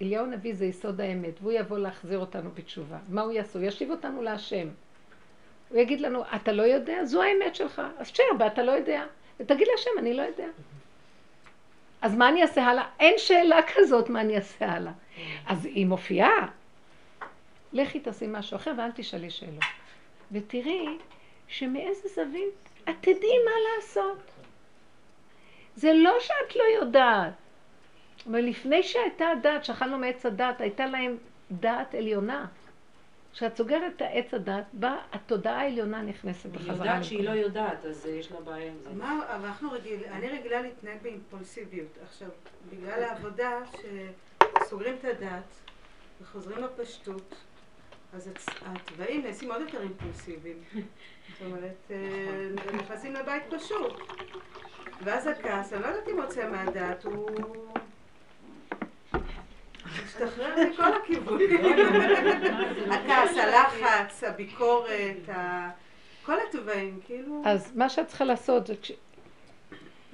אליהו 0.02 0.24
הנביא 0.24 0.54
זה 0.54 0.64
יסוד 0.64 1.00
האמת, 1.00 1.34
והוא 1.40 1.52
יבוא 1.52 1.78
להחזיר 1.78 2.18
אותנו 2.18 2.50
בתשובה. 2.54 2.98
מה 3.08 3.22
הוא 3.22 3.32
יעשו? 3.32 3.62
ישיב 3.62 3.90
אותנו 3.90 4.22
להשם. 4.22 4.68
הוא 5.68 5.78
יגיד 5.78 6.00
לנו, 6.00 6.22
אתה 6.36 6.52
לא 6.52 6.62
יודע? 6.62 7.04
זו 7.04 7.22
האמת 7.22 7.54
שלך. 7.54 7.82
אז 7.98 8.12
תשאר 8.12 8.24
בה, 8.38 8.46
אתה 8.46 8.62
לא 8.62 8.72
יודע. 8.72 9.04
ותגיד 9.40 9.66
להשם, 9.72 9.90
אני 9.98 10.14
לא 10.14 10.22
יודע. 10.22 10.48
אז 12.02 12.16
מה 12.16 12.28
אני 12.28 12.42
אעשה 12.42 12.64
הלאה? 12.64 12.84
אין 13.00 13.14
שאלה 13.16 13.58
כזאת 13.74 14.10
מה 14.10 14.20
אני 14.20 14.36
אעשה 14.36 14.72
הלאה. 14.72 14.92
אז 15.46 15.64
היא 15.64 15.86
מופיעה. 15.86 16.46
לכי 17.72 18.00
תעשי 18.00 18.24
משהו 18.28 18.56
אחר 18.56 18.72
ואל 18.78 18.90
תשאלי 18.94 19.30
שאלות. 19.30 19.64
ותראי 20.32 20.98
שמאיזה 21.48 22.08
זווית 22.08 22.68
את 22.88 22.94
תדעי 23.00 23.38
מה 23.44 23.50
לעשות. 23.76 24.30
זה 25.76 25.92
לא 25.92 26.12
שאת 26.20 26.56
לא 26.56 26.62
יודעת. 26.80 27.32
אבל 28.26 28.40
לפני 28.40 28.82
שהייתה 28.82 29.28
הדת, 29.28 29.64
שאכלנו 29.64 29.98
מעץ 29.98 30.26
הדת, 30.26 30.60
הייתה 30.60 30.86
להם 30.86 31.16
דעת 31.50 31.94
עליונה. 31.94 32.46
כשאת 33.32 33.56
סוגרת 33.56 33.92
את 33.96 34.02
העץ 34.02 34.34
הדת, 34.34 34.64
באה 34.72 34.96
התודעה 35.12 35.60
העליונה 35.60 36.02
נכנסת 36.02 36.44
היא 36.44 36.52
בחזרה. 36.52 36.74
יודעת 36.74 37.04
שהיא 37.04 37.24
לא. 37.24 37.30
יודעת, 37.30 37.84
אז 37.84 38.06
אה, 38.06 38.10
יש 38.10 38.32
לה 38.32 38.40
בעיה 38.40 38.70
עם 38.70 38.78
זה. 38.78 38.90
מה, 38.90 39.22
אבל 39.36 39.46
אנחנו 39.46 39.72
רגיל, 39.72 40.04
אני 40.04 40.28
רגילה 40.28 40.62
להתנהג 40.62 40.98
באימפולסיביות. 41.02 41.98
עכשיו, 42.02 42.28
בגלל 42.70 43.02
העבודה 43.02 43.50
שסוגרים 44.62 44.94
את 44.94 45.04
הדת 45.04 45.54
וחוזרים 46.22 46.58
לפשטות, 46.58 47.34
אז 48.12 48.30
התוואים 48.62 49.22
נעשים 49.24 49.52
עוד 49.52 49.60
יותר 49.60 49.82
אימפולסיביים. 49.82 50.62
זאת 50.72 51.42
אומרת, 51.46 51.76
אה, 51.90 51.96
הם 52.68 52.76
נכנסים 52.76 53.14
לבית 53.14 53.42
פשוט. 53.50 53.92
ואז 55.04 55.26
הכעס, 55.26 55.72
אני 55.72 55.82
לא 55.82 55.86
יודעת 55.86 56.08
אם 56.08 56.16
הוא 56.16 56.24
יוצא 56.24 56.50
מהדת, 56.50 57.04
הוא... 57.04 57.28
משתחרר 60.24 60.54
מכל 60.70 60.92
הכיוונים. 60.96 61.60
הכעס, 62.90 63.36
הלחץ, 63.36 64.24
הביקורת, 64.24 65.28
כל 66.24 66.34
התוואים, 66.48 67.00
כאילו... 67.04 67.42
אז 67.44 67.76
מה 67.76 67.88
שאת 67.88 68.06
צריכה 68.06 68.24
לעשות 68.24 68.66
זה 68.66 68.74
כש... 68.82 68.92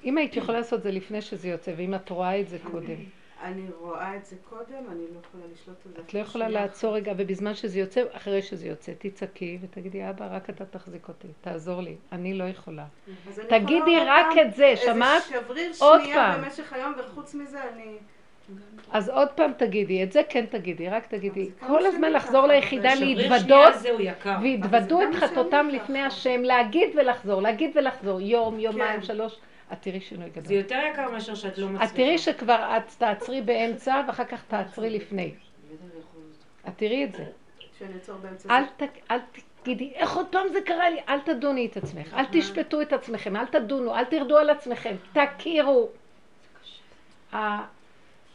אם 0.04 0.18
היית 0.18 0.36
יכולה 0.36 0.58
לעשות 0.58 0.82
זה 0.82 0.90
לפני 0.90 1.22
שזה 1.22 1.48
יוצא, 1.48 1.72
ואם 1.76 1.94
את 1.94 2.10
רואה 2.10 2.40
את 2.40 2.48
זה 2.48 2.58
קודם. 2.72 2.96
אני 3.42 3.66
רואה 3.80 4.16
את 4.16 4.26
זה 4.26 4.36
קודם, 4.48 4.90
אני 4.90 5.04
לא 5.14 5.20
יכולה 5.28 5.44
לשלוט 5.52 5.76
על 5.86 5.92
זה. 5.96 6.02
את 6.02 6.14
לא 6.14 6.18
יכולה 6.18 6.48
לעצור 6.48 6.94
רגע, 6.94 7.12
ובזמן 7.16 7.54
שזה 7.54 7.78
יוצא, 7.78 8.02
אחרי 8.12 8.42
שזה 8.42 8.68
יוצא, 8.68 8.92
תצעקי 8.98 9.58
ותגידי, 9.62 10.10
אבא, 10.10 10.36
רק 10.36 10.50
אתה 10.50 10.64
תחזיק 10.64 11.08
אותי, 11.08 11.28
תעזור 11.40 11.80
לי, 11.80 11.96
אני 12.12 12.34
לא 12.34 12.44
יכולה. 12.44 12.84
תגידי 13.48 13.98
עוד 13.98 14.08
רק 14.08 14.26
פעם 14.34 14.46
את 14.46 14.54
זה, 14.54 14.74
שמעת? 14.76 15.22
איזה 15.22 15.44
שבריר 15.44 15.72
עוד 15.78 16.00
שנייה 16.00 16.16
פעם. 16.16 16.42
במשך 16.42 16.72
היום, 16.72 16.92
וחוץ 16.98 17.34
מזה 17.34 17.58
אני... 17.72 17.96
אז 18.90 19.08
עוד 19.08 19.28
פעם 19.28 19.52
תגידי, 19.56 20.02
את 20.02 20.12
זה 20.12 20.22
כן 20.28 20.46
תגידי, 20.46 20.88
רק 20.88 21.06
תגידי. 21.06 21.50
כל 21.66 21.86
הזמן 21.86 22.12
לחזור 22.12 22.46
ליחידה, 22.46 22.94
להתוודות. 22.94 23.74
והתוודו 24.42 25.02
את 25.02 25.12
זה 25.12 25.20
חטאותם 25.20 25.68
לפני. 25.72 26.02
השם, 26.02 26.42
להגיד 26.42 26.90
ולחזור, 26.94 27.42
להגיד 27.42 27.70
ולחזור, 27.74 28.20
יום, 28.20 28.60
יומיים, 28.60 29.00
כן. 29.00 29.06
שלוש, 29.06 29.36
את 29.72 29.76
תראי 29.80 30.00
שינוי 30.00 30.30
זה 30.34 30.40
גדול. 30.40 30.52
יותר 30.52 30.78
יקר 30.92 31.10
מאשר 31.10 31.34
שאת 31.34 31.58
לא 31.58 31.66
מצליחה. 31.66 31.84
את 31.84 31.96
תראי 31.96 32.18
שכבר 32.18 32.76
את 32.76 32.90
תעצרי 32.98 33.40
באמצע, 33.40 34.02
ואחר 34.06 34.24
כך 34.24 34.44
תעצרי 34.48 34.90
לפני. 34.90 35.34
את 36.68 36.72
תראי 36.76 37.04
את 37.04 37.14
זה. 37.14 37.24
אל, 38.50 38.62
זה. 38.78 38.86
ת, 38.86 38.90
אל 39.10 39.18
תגידי, 39.62 39.92
איך 39.94 40.16
עוד 40.16 40.26
פעם 40.30 40.48
זה 40.52 40.60
קרה 40.60 40.90
לי? 40.90 41.00
אל 41.08 41.20
תדוני 41.20 41.66
את 41.66 41.76
עצמך, 41.76 42.14
אל 42.14 42.24
תשפטו 42.32 42.82
את 42.82 42.92
עצמכם, 42.92 43.36
אל 43.36 43.46
תדונו, 43.46 43.96
אל 43.96 44.04
תרדו 44.04 44.38
על 44.38 44.50
עצמכם, 44.50 44.94
תכירו. 45.12 45.88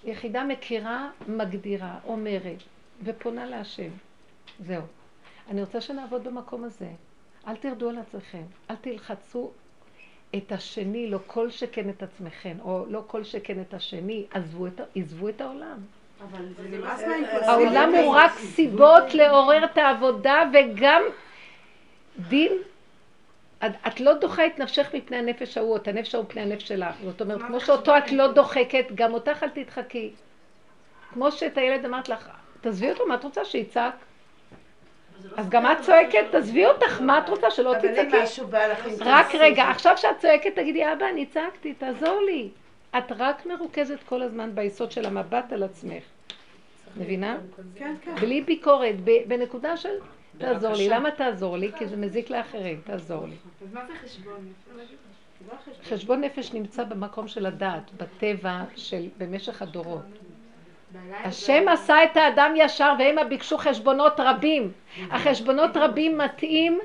היחידה 0.04 0.44
מכירה, 0.44 1.10
מגדירה, 1.28 1.96
אומרת, 2.06 2.58
ופונה 3.04 3.46
להשם. 3.46 3.90
זהו. 4.60 4.84
אני 5.50 5.62
רוצה 5.62 5.82
שנעבוד 5.82 6.24
במקום 6.24 6.64
הזה. 6.64 6.88
אל 7.48 7.56
תרדו 7.56 7.90
על 7.90 7.98
עצמכם, 7.98 8.44
אל 8.70 8.76
תלחצו 8.76 9.52
את 10.36 10.52
השני, 10.52 11.10
לא 11.10 11.20
כל 11.28 11.50
שכן 11.50 11.90
את 11.90 12.04
עצמכם, 12.04 12.58
או 12.62 12.86
לא 12.90 13.04
כל 13.08 13.24
שכן 13.24 13.62
את 13.62 13.74
השני, 13.74 14.26
עזבו 14.32 14.68
את, 14.68 14.82
עזבו 14.96 15.30
את 15.30 15.42
העולם. 15.42 15.78
מהאימפולסיביות. 17.08 17.44
העולם 17.44 17.94
הוא 17.96 18.16
רק 18.16 18.32
סיבות 18.32 19.14
לעורר 19.14 19.66
את 19.66 19.78
העבודה 19.78 20.44
וגם 20.54 21.02
דין. 22.30 22.52
את, 23.66 23.72
את 23.88 24.00
לא 24.00 24.14
דוחה 24.14 24.46
את 24.46 24.60
נפשך 24.60 24.90
מפני 24.94 25.18
הנפש 25.18 25.58
ההוא, 25.58 25.78
את 25.78 25.88
הנפש 25.88 26.16
ההוא 26.16 26.26
מפני 26.26 26.42
הנפש 26.42 26.68
שלך. 26.68 26.96
זאת 27.04 27.22
אומרת, 27.22 27.42
כמו 27.42 27.60
שאותו? 27.60 27.98
את 27.98 28.12
לא 28.12 28.32
דוחקת, 28.32 28.86
גם 28.96 29.14
אותך 29.14 29.44
אל 29.44 29.50
תדחקי. 29.50 30.12
כמו 31.14 31.32
שאת 31.32 31.58
הילד 31.58 31.86
אמרת 31.86 32.10
לך, 32.10 32.30
תעזבי 32.62 32.92
אותו, 32.92 33.08
מה 33.08 33.16
את 33.16 33.24
רוצה 33.24 33.46
שיצעק? 33.46 33.94
לא 35.24 35.38
אז 35.38 35.50
גם 35.50 35.72
את 35.72 35.78
צועקת, 35.82 36.26
תעזבי 36.32 36.66
אותך, 36.66 37.02
מה 37.02 37.20
את 37.20 37.30
רוצה 37.30 37.52
שלא 37.52 37.74
תצעקי? 37.82 38.44
רק. 39.00 39.36
רגע, 39.36 39.64
עכשיו 39.64 39.98
שאת 39.98 40.18
צועקת, 40.20 40.56
תגידי, 40.56 40.94
אבא, 40.94 41.10
אני 41.10 41.26
צעקתי, 41.26 41.74
תעזור 41.74 42.22
לי. 42.26 42.50
את 42.98 43.12
רק 43.18 43.46
מרוכזת 43.46 44.04
כל 44.06 44.22
הזמן 44.22 44.56
ביסוד 44.56 44.92
של 44.92 45.06
המבט 45.06 45.54
על 45.54 45.64
עצמך. 45.64 46.04
מבינה? 46.98 47.38
כן, 47.76 47.96
כן. 48.02 48.16
בלי 48.16 48.42
ביקורת, 48.42 48.96
בנקודה 49.28 49.78
של 49.78 49.90
תעזור 50.42 50.74
לי. 50.74 50.90
למה 50.90 51.12
תעזור 51.12 51.58
לי? 51.58 51.72
כי 51.78 51.88
זה 51.88 51.98
מזיק 51.98 52.30
לאחרים, 52.30 52.82
תעזור 52.84 53.28
לי. 53.28 53.36
אז 53.62 53.74
מה 53.74 53.82
זה 53.88 53.94
חשבון 54.04 54.34
נפש? 54.70 54.92
לא 55.48 55.54
חשבון. 55.58 55.98
חשבון 55.98 56.22
נפש 56.22 56.54
נמצא 56.54 56.84
במקום 56.84 57.28
של 57.28 57.46
הדעת, 57.46 57.92
בטבע 57.98 58.64
של 58.76 59.08
במשך 59.18 59.62
הדורות. 59.62 60.02
השם 61.24 61.68
עשה 61.68 62.04
את 62.04 62.18
האדם 62.18 62.54
ישר 62.58 62.94
והמה 63.00 63.24
ביקשו 63.24 63.58
חשבונות 63.58 64.14
רבים. 64.20 64.72
החשבונות 65.12 65.78
רבים 65.78 66.18
מתאים 66.18 66.80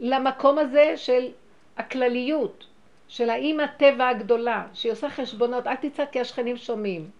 למקום 0.00 0.58
הזה 0.58 0.92
של 0.96 1.28
הכלליות, 1.76 2.66
של 3.08 3.30
האימא 3.30 3.66
טבע 3.66 4.08
הגדולה, 4.08 4.66
שהיא 4.72 4.92
עושה 4.92 5.10
חשבונות, 5.10 5.66
אל 5.66 5.74
תצעק 5.74 6.10
כי 6.10 6.20
השכנים 6.20 6.56
שומעים. 6.56 7.10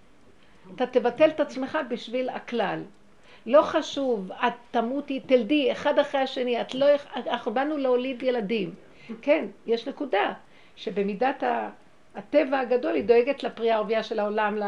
אתה 0.74 0.86
תבטל 0.86 1.28
את 1.28 1.40
עצמך 1.40 1.78
בשביל 1.88 2.28
הכלל. 2.28 2.82
לא 3.46 3.62
חשוב, 3.62 4.32
את 4.32 4.52
תמותי, 4.70 5.20
תלדי, 5.20 5.72
אחד 5.72 5.98
אחרי 5.98 6.20
השני, 6.20 6.60
את 6.60 6.74
לא, 6.74 6.86
אנחנו 7.16 7.54
באנו 7.54 7.76
להוליד 7.76 8.22
ילדים. 8.22 8.74
כן, 9.22 9.46
יש 9.66 9.88
נקודה, 9.88 10.32
שבמידת 10.76 11.42
ה- 11.42 11.70
הטבע 12.14 12.58
הגדול 12.58 12.94
היא 12.94 13.04
דואגת 13.04 13.42
לפרי 13.42 13.70
הערבייה 13.70 14.02
של 14.02 14.18
העולם, 14.18 14.58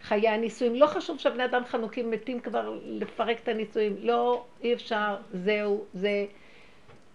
לחיי 0.00 0.28
הנישואים. 0.28 0.74
לא 0.74 0.86
חשוב 0.86 1.18
שהבני 1.18 1.44
אדם 1.44 1.64
חנוקים 1.64 2.10
מתים 2.10 2.40
כבר 2.40 2.78
לפרק 2.84 3.38
את 3.42 3.48
הנישואים. 3.48 3.96
לא, 3.98 4.44
אי 4.62 4.74
אפשר, 4.74 5.16
זהו, 5.32 5.84
זה... 5.94 6.26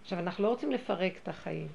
עכשיו, 0.02 0.18
אנחנו 0.18 0.44
לא 0.44 0.48
רוצים 0.48 0.72
לפרק 0.72 1.12
את 1.22 1.28
החיים. 1.28 1.68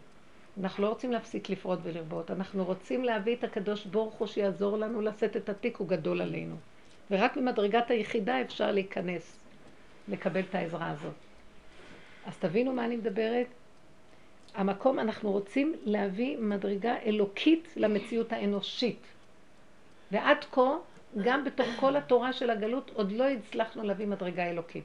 אנחנו 0.62 0.84
לא 0.84 0.90
רוצים 0.90 1.12
להפסיק 1.12 1.50
לפרוט 1.50 1.80
ולרבות. 1.84 2.32
אנחנו 2.32 2.66
רוצים 2.66 3.04
להביא 3.04 3.36
את 3.36 3.44
הקדוש 3.44 3.86
ברוך 3.86 4.14
הוא 4.14 4.28
שיעזור 4.28 4.78
לנו 4.78 5.02
לשאת 5.02 5.38
את 5.38 5.50
התיק, 5.50 5.78
הוא 5.78 5.88
גדול 5.88 6.22
עלינו. 6.22 6.56
ורק 7.12 7.38
במדרגת 7.38 7.92
היחידה 7.92 8.42
אפשר 8.42 8.72
להיכנס, 8.72 9.40
לקבל 10.08 10.40
את 10.40 10.56
העזרה 10.56 10.90
הזאת. 10.90 11.14
אז 12.26 12.38
תבינו 12.38 12.74
מה 12.74 12.86
אני 12.86 12.96
מדברת? 12.96 13.48
המקום, 14.56 15.00
אנחנו 15.00 15.32
רוצים 15.32 15.76
להביא 15.84 16.38
מדרגה 16.38 16.96
אלוקית 17.06 17.74
למציאות 17.76 18.32
האנושית. 18.34 19.02
ועד 20.12 20.44
כה, 20.52 20.76
גם 21.24 21.44
בתוך 21.44 21.68
כל 21.80 21.96
התורה 21.96 22.34
של 22.34 22.50
הגלות, 22.50 22.92
עוד 22.94 23.12
לא 23.12 23.30
הצלחנו 23.30 23.84
להביא 23.84 24.08
מדרגה 24.08 24.50
אלוקית. 24.50 24.84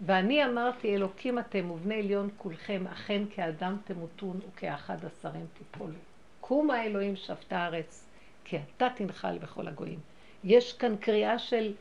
ואני 0.00 0.44
אמרתי, 0.44 0.94
אלוקים 0.94 1.38
אתם 1.38 1.70
ובני 1.70 1.94
עליון 1.94 2.28
כולכם, 2.36 2.84
אכן 2.92 3.22
כאדם 3.34 3.76
תמותון 3.84 4.40
וכאחד 4.48 4.96
השרים 5.04 5.46
תיפולו. 5.58 5.94
קום 6.40 6.70
האלוהים 6.70 7.16
שפטה 7.16 7.58
הארץ, 7.58 8.06
כי 8.44 8.58
אתה 8.76 8.88
תנחל 8.96 9.38
בכל 9.38 9.68
הגויים. 9.68 9.98
יש 10.44 10.72
כאן 10.72 10.96
קריאה 10.96 11.38
של 11.38 11.74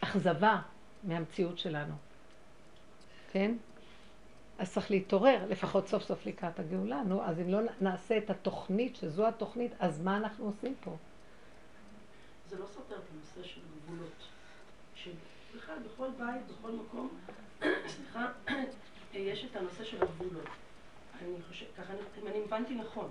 אכזבה 0.00 0.62
מהמציאות 1.04 1.58
שלנו, 1.58 1.94
כן? 3.32 3.54
אז 4.58 4.72
צריך 4.72 4.90
להתעורר, 4.90 5.46
לפחות 5.48 5.88
סוף 5.88 6.02
סוף 6.02 6.26
לקראת 6.26 6.58
הגאולה. 6.58 7.02
נו, 7.02 7.24
אז 7.24 7.40
אם 7.40 7.48
לא 7.48 7.58
נעשה 7.80 8.18
את 8.18 8.30
התוכנית, 8.30 8.96
שזו 8.96 9.28
התוכנית, 9.28 9.72
אז 9.78 10.00
מה 10.00 10.16
אנחנו 10.16 10.44
עושים 10.44 10.74
פה? 10.84 10.96
זה 12.48 12.58
לא 12.58 12.66
סותר 12.66 12.94
את 12.94 13.02
הנושא 13.12 13.48
של 13.48 13.60
גבולות. 13.84 14.28
שבכלל, 14.94 15.78
בכל 15.78 16.08
בית, 16.18 16.42
בכל 16.58 16.70
מקום, 16.72 17.08
סליחה, 17.94 18.26
יש 19.14 19.44
את 19.44 19.56
הנושא 19.56 19.84
של 19.84 20.02
הגבולות. 20.02 20.48
אני 21.22 21.34
חושבת, 21.48 21.68
ככה, 21.78 21.92
אם 22.22 22.26
אני 22.26 22.42
הבנתי 22.44 22.74
נכון. 22.74 23.10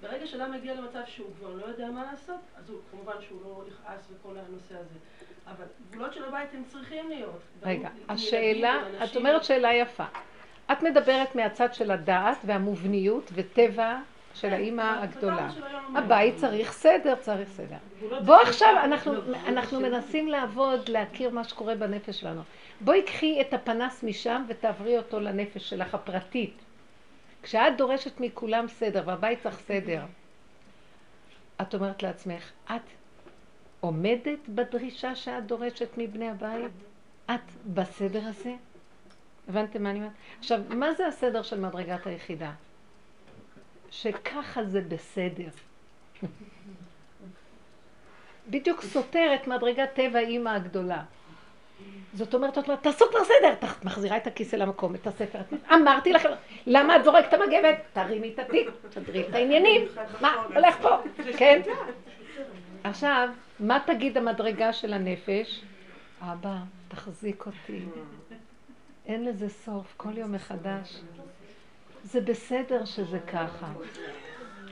ברגע 0.00 0.26
שאדם 0.26 0.52
מגיע 0.52 0.74
למצב 0.74 1.00
שהוא 1.06 1.30
כבר 1.38 1.54
לא 1.54 1.66
יודע 1.66 1.90
מה 1.90 2.04
לעשות, 2.10 2.40
אז 2.56 2.70
הוא, 2.70 2.78
כמובן 2.90 3.12
שהוא 3.20 3.38
לא 3.44 3.64
יכעס 3.68 4.08
וכל 4.10 4.36
הנושא 4.38 4.74
הזה. 4.74 4.98
אבל 5.46 5.64
גבולות 5.90 6.14
של 6.14 6.24
הבית 6.24 6.48
הם 6.54 6.62
צריכים 6.68 7.08
להיות. 7.08 7.40
רגע, 7.62 7.88
השאלה, 8.08 8.82
את. 9.04 9.16
אומרת 9.16 9.44
שאלה 9.44 9.74
יפה. 9.74 10.04
את 10.72 10.82
מדברת 10.82 11.34
מהצד 11.34 11.74
של 11.74 11.90
הדעת 11.90 12.38
והמובניות 12.44 13.30
וטבע 13.34 13.98
של 14.34 14.52
האימא 14.52 14.96
כן, 14.96 15.02
הגדולה. 15.02 15.48
הבית 15.94 16.36
צריך 16.36 16.72
סדר, 16.72 17.14
צריך 17.14 17.48
סדר. 17.48 17.76
בוא 18.24 18.36
עכשיו, 18.36 18.74
אנחנו, 19.46 19.80
מנסים 19.80 20.28
לעבוד, 20.28 20.88
להכיר 20.88 21.30
מה 21.30 21.44
שקורה 21.44 21.74
בנפש 21.74 22.20
שלנו. 22.20 22.42
בואי 22.80 23.02
קחי 23.02 23.40
את 23.40 23.54
הפנס 23.54 24.02
משם 24.02 24.44
ותעברי 24.48 24.98
אותו 24.98 25.20
לנפש 25.20 25.70
שלך 25.70 25.94
הפרטית. 25.94 26.54
כשאת 27.42 27.76
דורשת 27.78 28.20
מכולם 28.20 28.68
סדר, 28.68 29.02
והבית 29.06 29.42
צריך 29.42 29.58
סדר, 29.58 30.04
את 31.62 31.74
אומרת 31.74 32.02
לעצמך, 32.02 32.50
את 32.64 32.82
עומדת 33.80 34.48
בדרישה 34.48 35.14
שאת 35.14 35.46
דורשת 35.46 35.88
מבני 35.96 36.30
הבית? 36.30 36.72
את 37.30 37.50
בסדר 37.74 38.26
הזה? 38.26 38.54
הבנתם 39.48 39.82
מה 39.82 39.90
אני 39.90 39.98
אומרת? 39.98 40.12
עכשיו, 40.38 40.60
מה 40.68 40.94
זה 40.94 41.06
הסדר 41.06 41.42
של 41.42 41.60
מדרגת 41.60 42.06
היחידה? 42.06 42.52
שככה 43.90 44.64
זה 44.64 44.80
בסדר. 44.80 45.48
בדיוק 48.50 48.82
סותר 48.82 49.34
את 49.34 49.46
מדרגת 49.46 49.94
טבע 49.94 50.18
אימא 50.18 50.48
הגדולה. 50.48 51.04
זאת 52.14 52.34
אומרת, 52.34 52.58
את 52.58 52.64
אומרת, 52.68 52.82
תעשו 52.82 53.04
כבר 53.10 53.24
סדר, 53.24 53.52
את 53.52 53.84
מחזירה 53.84 54.16
את 54.16 54.26
הכיסא 54.26 54.56
למקום, 54.56 54.94
את 54.94 55.06
הספר. 55.06 55.38
אמרתי 55.72 56.12
לכם, 56.12 56.28
למה 56.66 56.96
את 56.96 57.04
זורקת 57.04 57.28
את 57.28 57.34
המגבת? 57.34 57.76
תרימי 57.92 58.32
את 58.34 58.38
התיק, 58.38 58.68
תדרי 58.90 59.28
את 59.28 59.34
העניינים. 59.34 59.86
מה, 60.20 60.34
הולך 60.54 60.76
פה, 60.82 60.96
כן? 61.38 61.60
עכשיו, 62.84 63.28
מה 63.60 63.78
תגיד 63.86 64.18
המדרגה 64.18 64.72
של 64.72 64.92
הנפש? 64.92 65.62
אבא, 66.20 66.56
תחזיק 66.88 67.46
אותי. 67.46 67.84
אין 69.06 69.24
לזה 69.24 69.48
סוף, 69.48 69.94
כל 69.96 70.18
יום 70.18 70.32
מחדש. 70.32 71.00
זה 72.04 72.20
בסדר 72.20 72.84
שזה 72.84 73.18
ככה. 73.18 73.66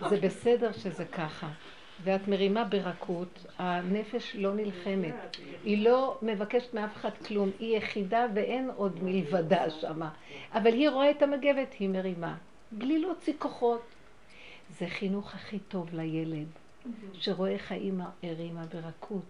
זה 0.08 0.16
בסדר 0.20 0.72
שזה 0.72 1.04
ככה. 1.04 1.48
ואת 2.04 2.28
מרימה 2.28 2.64
ברכות, 2.64 3.46
הנפש 3.58 4.36
לא 4.36 4.54
נלחמת. 4.54 5.14
היא 5.64 5.84
לא 5.84 6.18
מבקשת 6.22 6.74
מאף 6.74 6.96
אחד 6.96 7.10
כלום, 7.26 7.50
היא 7.58 7.76
יחידה 7.76 8.26
ואין 8.34 8.70
עוד 8.76 9.02
מלבדה 9.04 9.70
שמה. 9.70 10.10
אבל 10.52 10.72
היא 10.72 10.88
רואה 10.88 11.10
את 11.10 11.22
המגבת, 11.22 11.72
היא 11.78 11.88
מרימה. 11.88 12.36
בלי 12.72 12.98
להוציא 12.98 13.32
כוחות. 13.38 13.82
זה 14.78 14.86
חינוך 14.86 15.34
הכי 15.34 15.58
טוב 15.58 15.94
לילד, 15.94 16.46
שרואה 17.14 17.50
איך 17.50 17.72
האימא 17.72 18.04
הרימה 18.22 18.64
ברכות, 18.66 19.24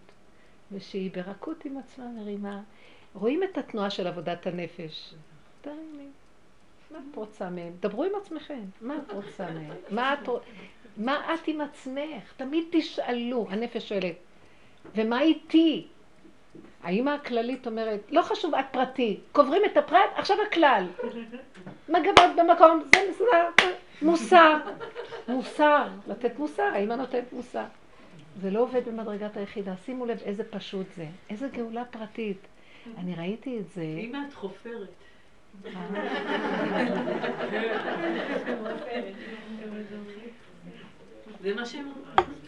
ושהיא 0.73 1.11
ברכות 1.15 1.65
עם 1.65 1.79
עצמה 1.79 2.05
מרימה. 2.19 2.61
רואים 3.15 3.43
את 3.43 3.59
התנועה 3.59 3.91
של 3.91 4.07
עבודת 4.07 4.47
הנפש. 4.47 5.15
תרימי. 5.61 6.07
מה 6.91 6.99
את 7.11 7.17
רוצה 7.17 7.51
מהם? 7.51 7.73
דברו 7.81 8.05
עם 8.05 8.11
עצמכם. 8.23 8.61
מה 8.81 8.97
את 9.07 9.13
רוצה 9.13 9.51
מהם? 9.51 9.71
מה 9.91 10.15
את, 10.15 10.29
רוצ- 10.29 10.41
מה 10.97 11.35
את 11.35 11.49
עם 11.49 11.61
עצמך? 11.61 12.33
תמיד 12.37 12.65
תשאלו, 12.71 13.47
הנפש 13.51 13.89
שואלת. 13.89 14.15
ומה 14.95 15.21
איתי? 15.21 15.87
האמא 16.83 17.11
הכללית 17.11 17.67
אומרת, 17.67 18.01
לא 18.11 18.23
חשוב, 18.23 18.55
את 18.55 18.65
פרטי. 18.71 19.21
קוברים 19.33 19.63
את 19.73 19.77
הפרט, 19.77 20.11
עכשיו 20.15 20.37
הכלל. 20.49 20.87
מגבות 21.89 22.31
במקום, 22.37 22.83
זה 22.95 23.01
מסודר. 23.11 23.49
מוסר. 24.03 24.57
מוסר. 25.29 25.89
לתת 26.07 26.39
מוסר, 26.39 26.63
האמא 26.63 26.95
נותנת 26.95 27.33
מוסר. 27.33 27.65
זה 28.41 28.51
לא 28.51 28.61
עובד 28.61 28.89
במדרגת 28.89 29.37
היחידה. 29.37 29.77
שימו 29.85 30.07
לב 30.07 30.19
איזה 30.25 30.45
פשוט 30.45 30.87
זה. 30.97 31.07
איזה 31.31 31.49
גאולה 31.49 31.85
פרטית. 31.85 32.39
אני 32.99 33.15
ראיתי 33.15 33.59
את 33.59 33.69
זה. 33.69 33.83
אמא, 33.83 34.19
את 34.29 34.35
חופרת. 34.35 34.89
זה 41.43 41.55
מה 41.55 41.67
שהם 41.67 41.87
אומרים. 41.87 42.41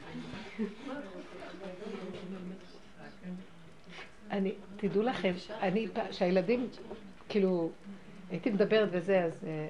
אני, 4.30 4.52
תדעו 4.76 5.02
לכם, 5.02 5.32
אני, 5.60 5.88
שהילדים, 6.10 6.68
כאילו, 7.28 7.70
הייתי 8.30 8.50
מדברת 8.50 8.88
וזה, 8.92 9.24
אז 9.24 9.44
אה, 9.44 9.68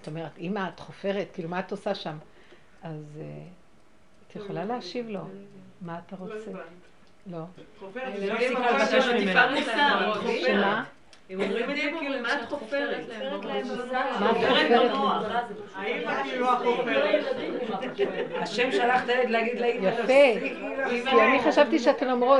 את 0.00 0.06
אומרת, 0.06 0.38
אמא, 0.38 0.68
את 0.74 0.80
חופרת, 0.80 1.28
כאילו, 1.32 1.48
מה 1.48 1.60
את 1.60 1.70
עושה 1.70 1.94
שם? 1.94 2.16
אז 2.82 3.18
אה, 3.20 3.42
את 4.26 4.36
יכולה 4.36 4.64
להשיב 4.64 5.08
לו, 5.08 5.20
מה 5.80 6.00
אתה 6.06 6.16
רוצה? 6.16 6.50
לא. 7.26 7.44
חופרת, 7.78 8.12
אני 11.30 11.36
לא 11.36 11.44
לא? 11.44 11.58
הם 11.58 11.64
אומרים 11.64 11.70
את 11.70 11.76
זה 11.76 11.82
כאילו, 11.98 12.22
מה 12.22 12.32
את 12.34 12.48
חופרת? 12.48 13.04
חופרת 13.30 13.44
להם 13.44 13.68
במוח. 13.68 13.92
מה 14.20 14.30
את 14.30 14.36
חופרת? 14.36 14.90
האמא 15.74 16.22
כאילו 16.22 16.48
החופרת. 16.48 17.24
השם 18.40 18.72
שלח 18.72 19.04
את 19.04 19.08
הילד 19.08 19.30
להגיד 19.30 19.60
לאמא 19.60 19.86
יפה. 19.88 20.48
כי 21.10 21.20
אני 21.20 21.40
חשבתי 21.42 21.78
שאתן 21.78 22.10
אומרות, 22.10 22.36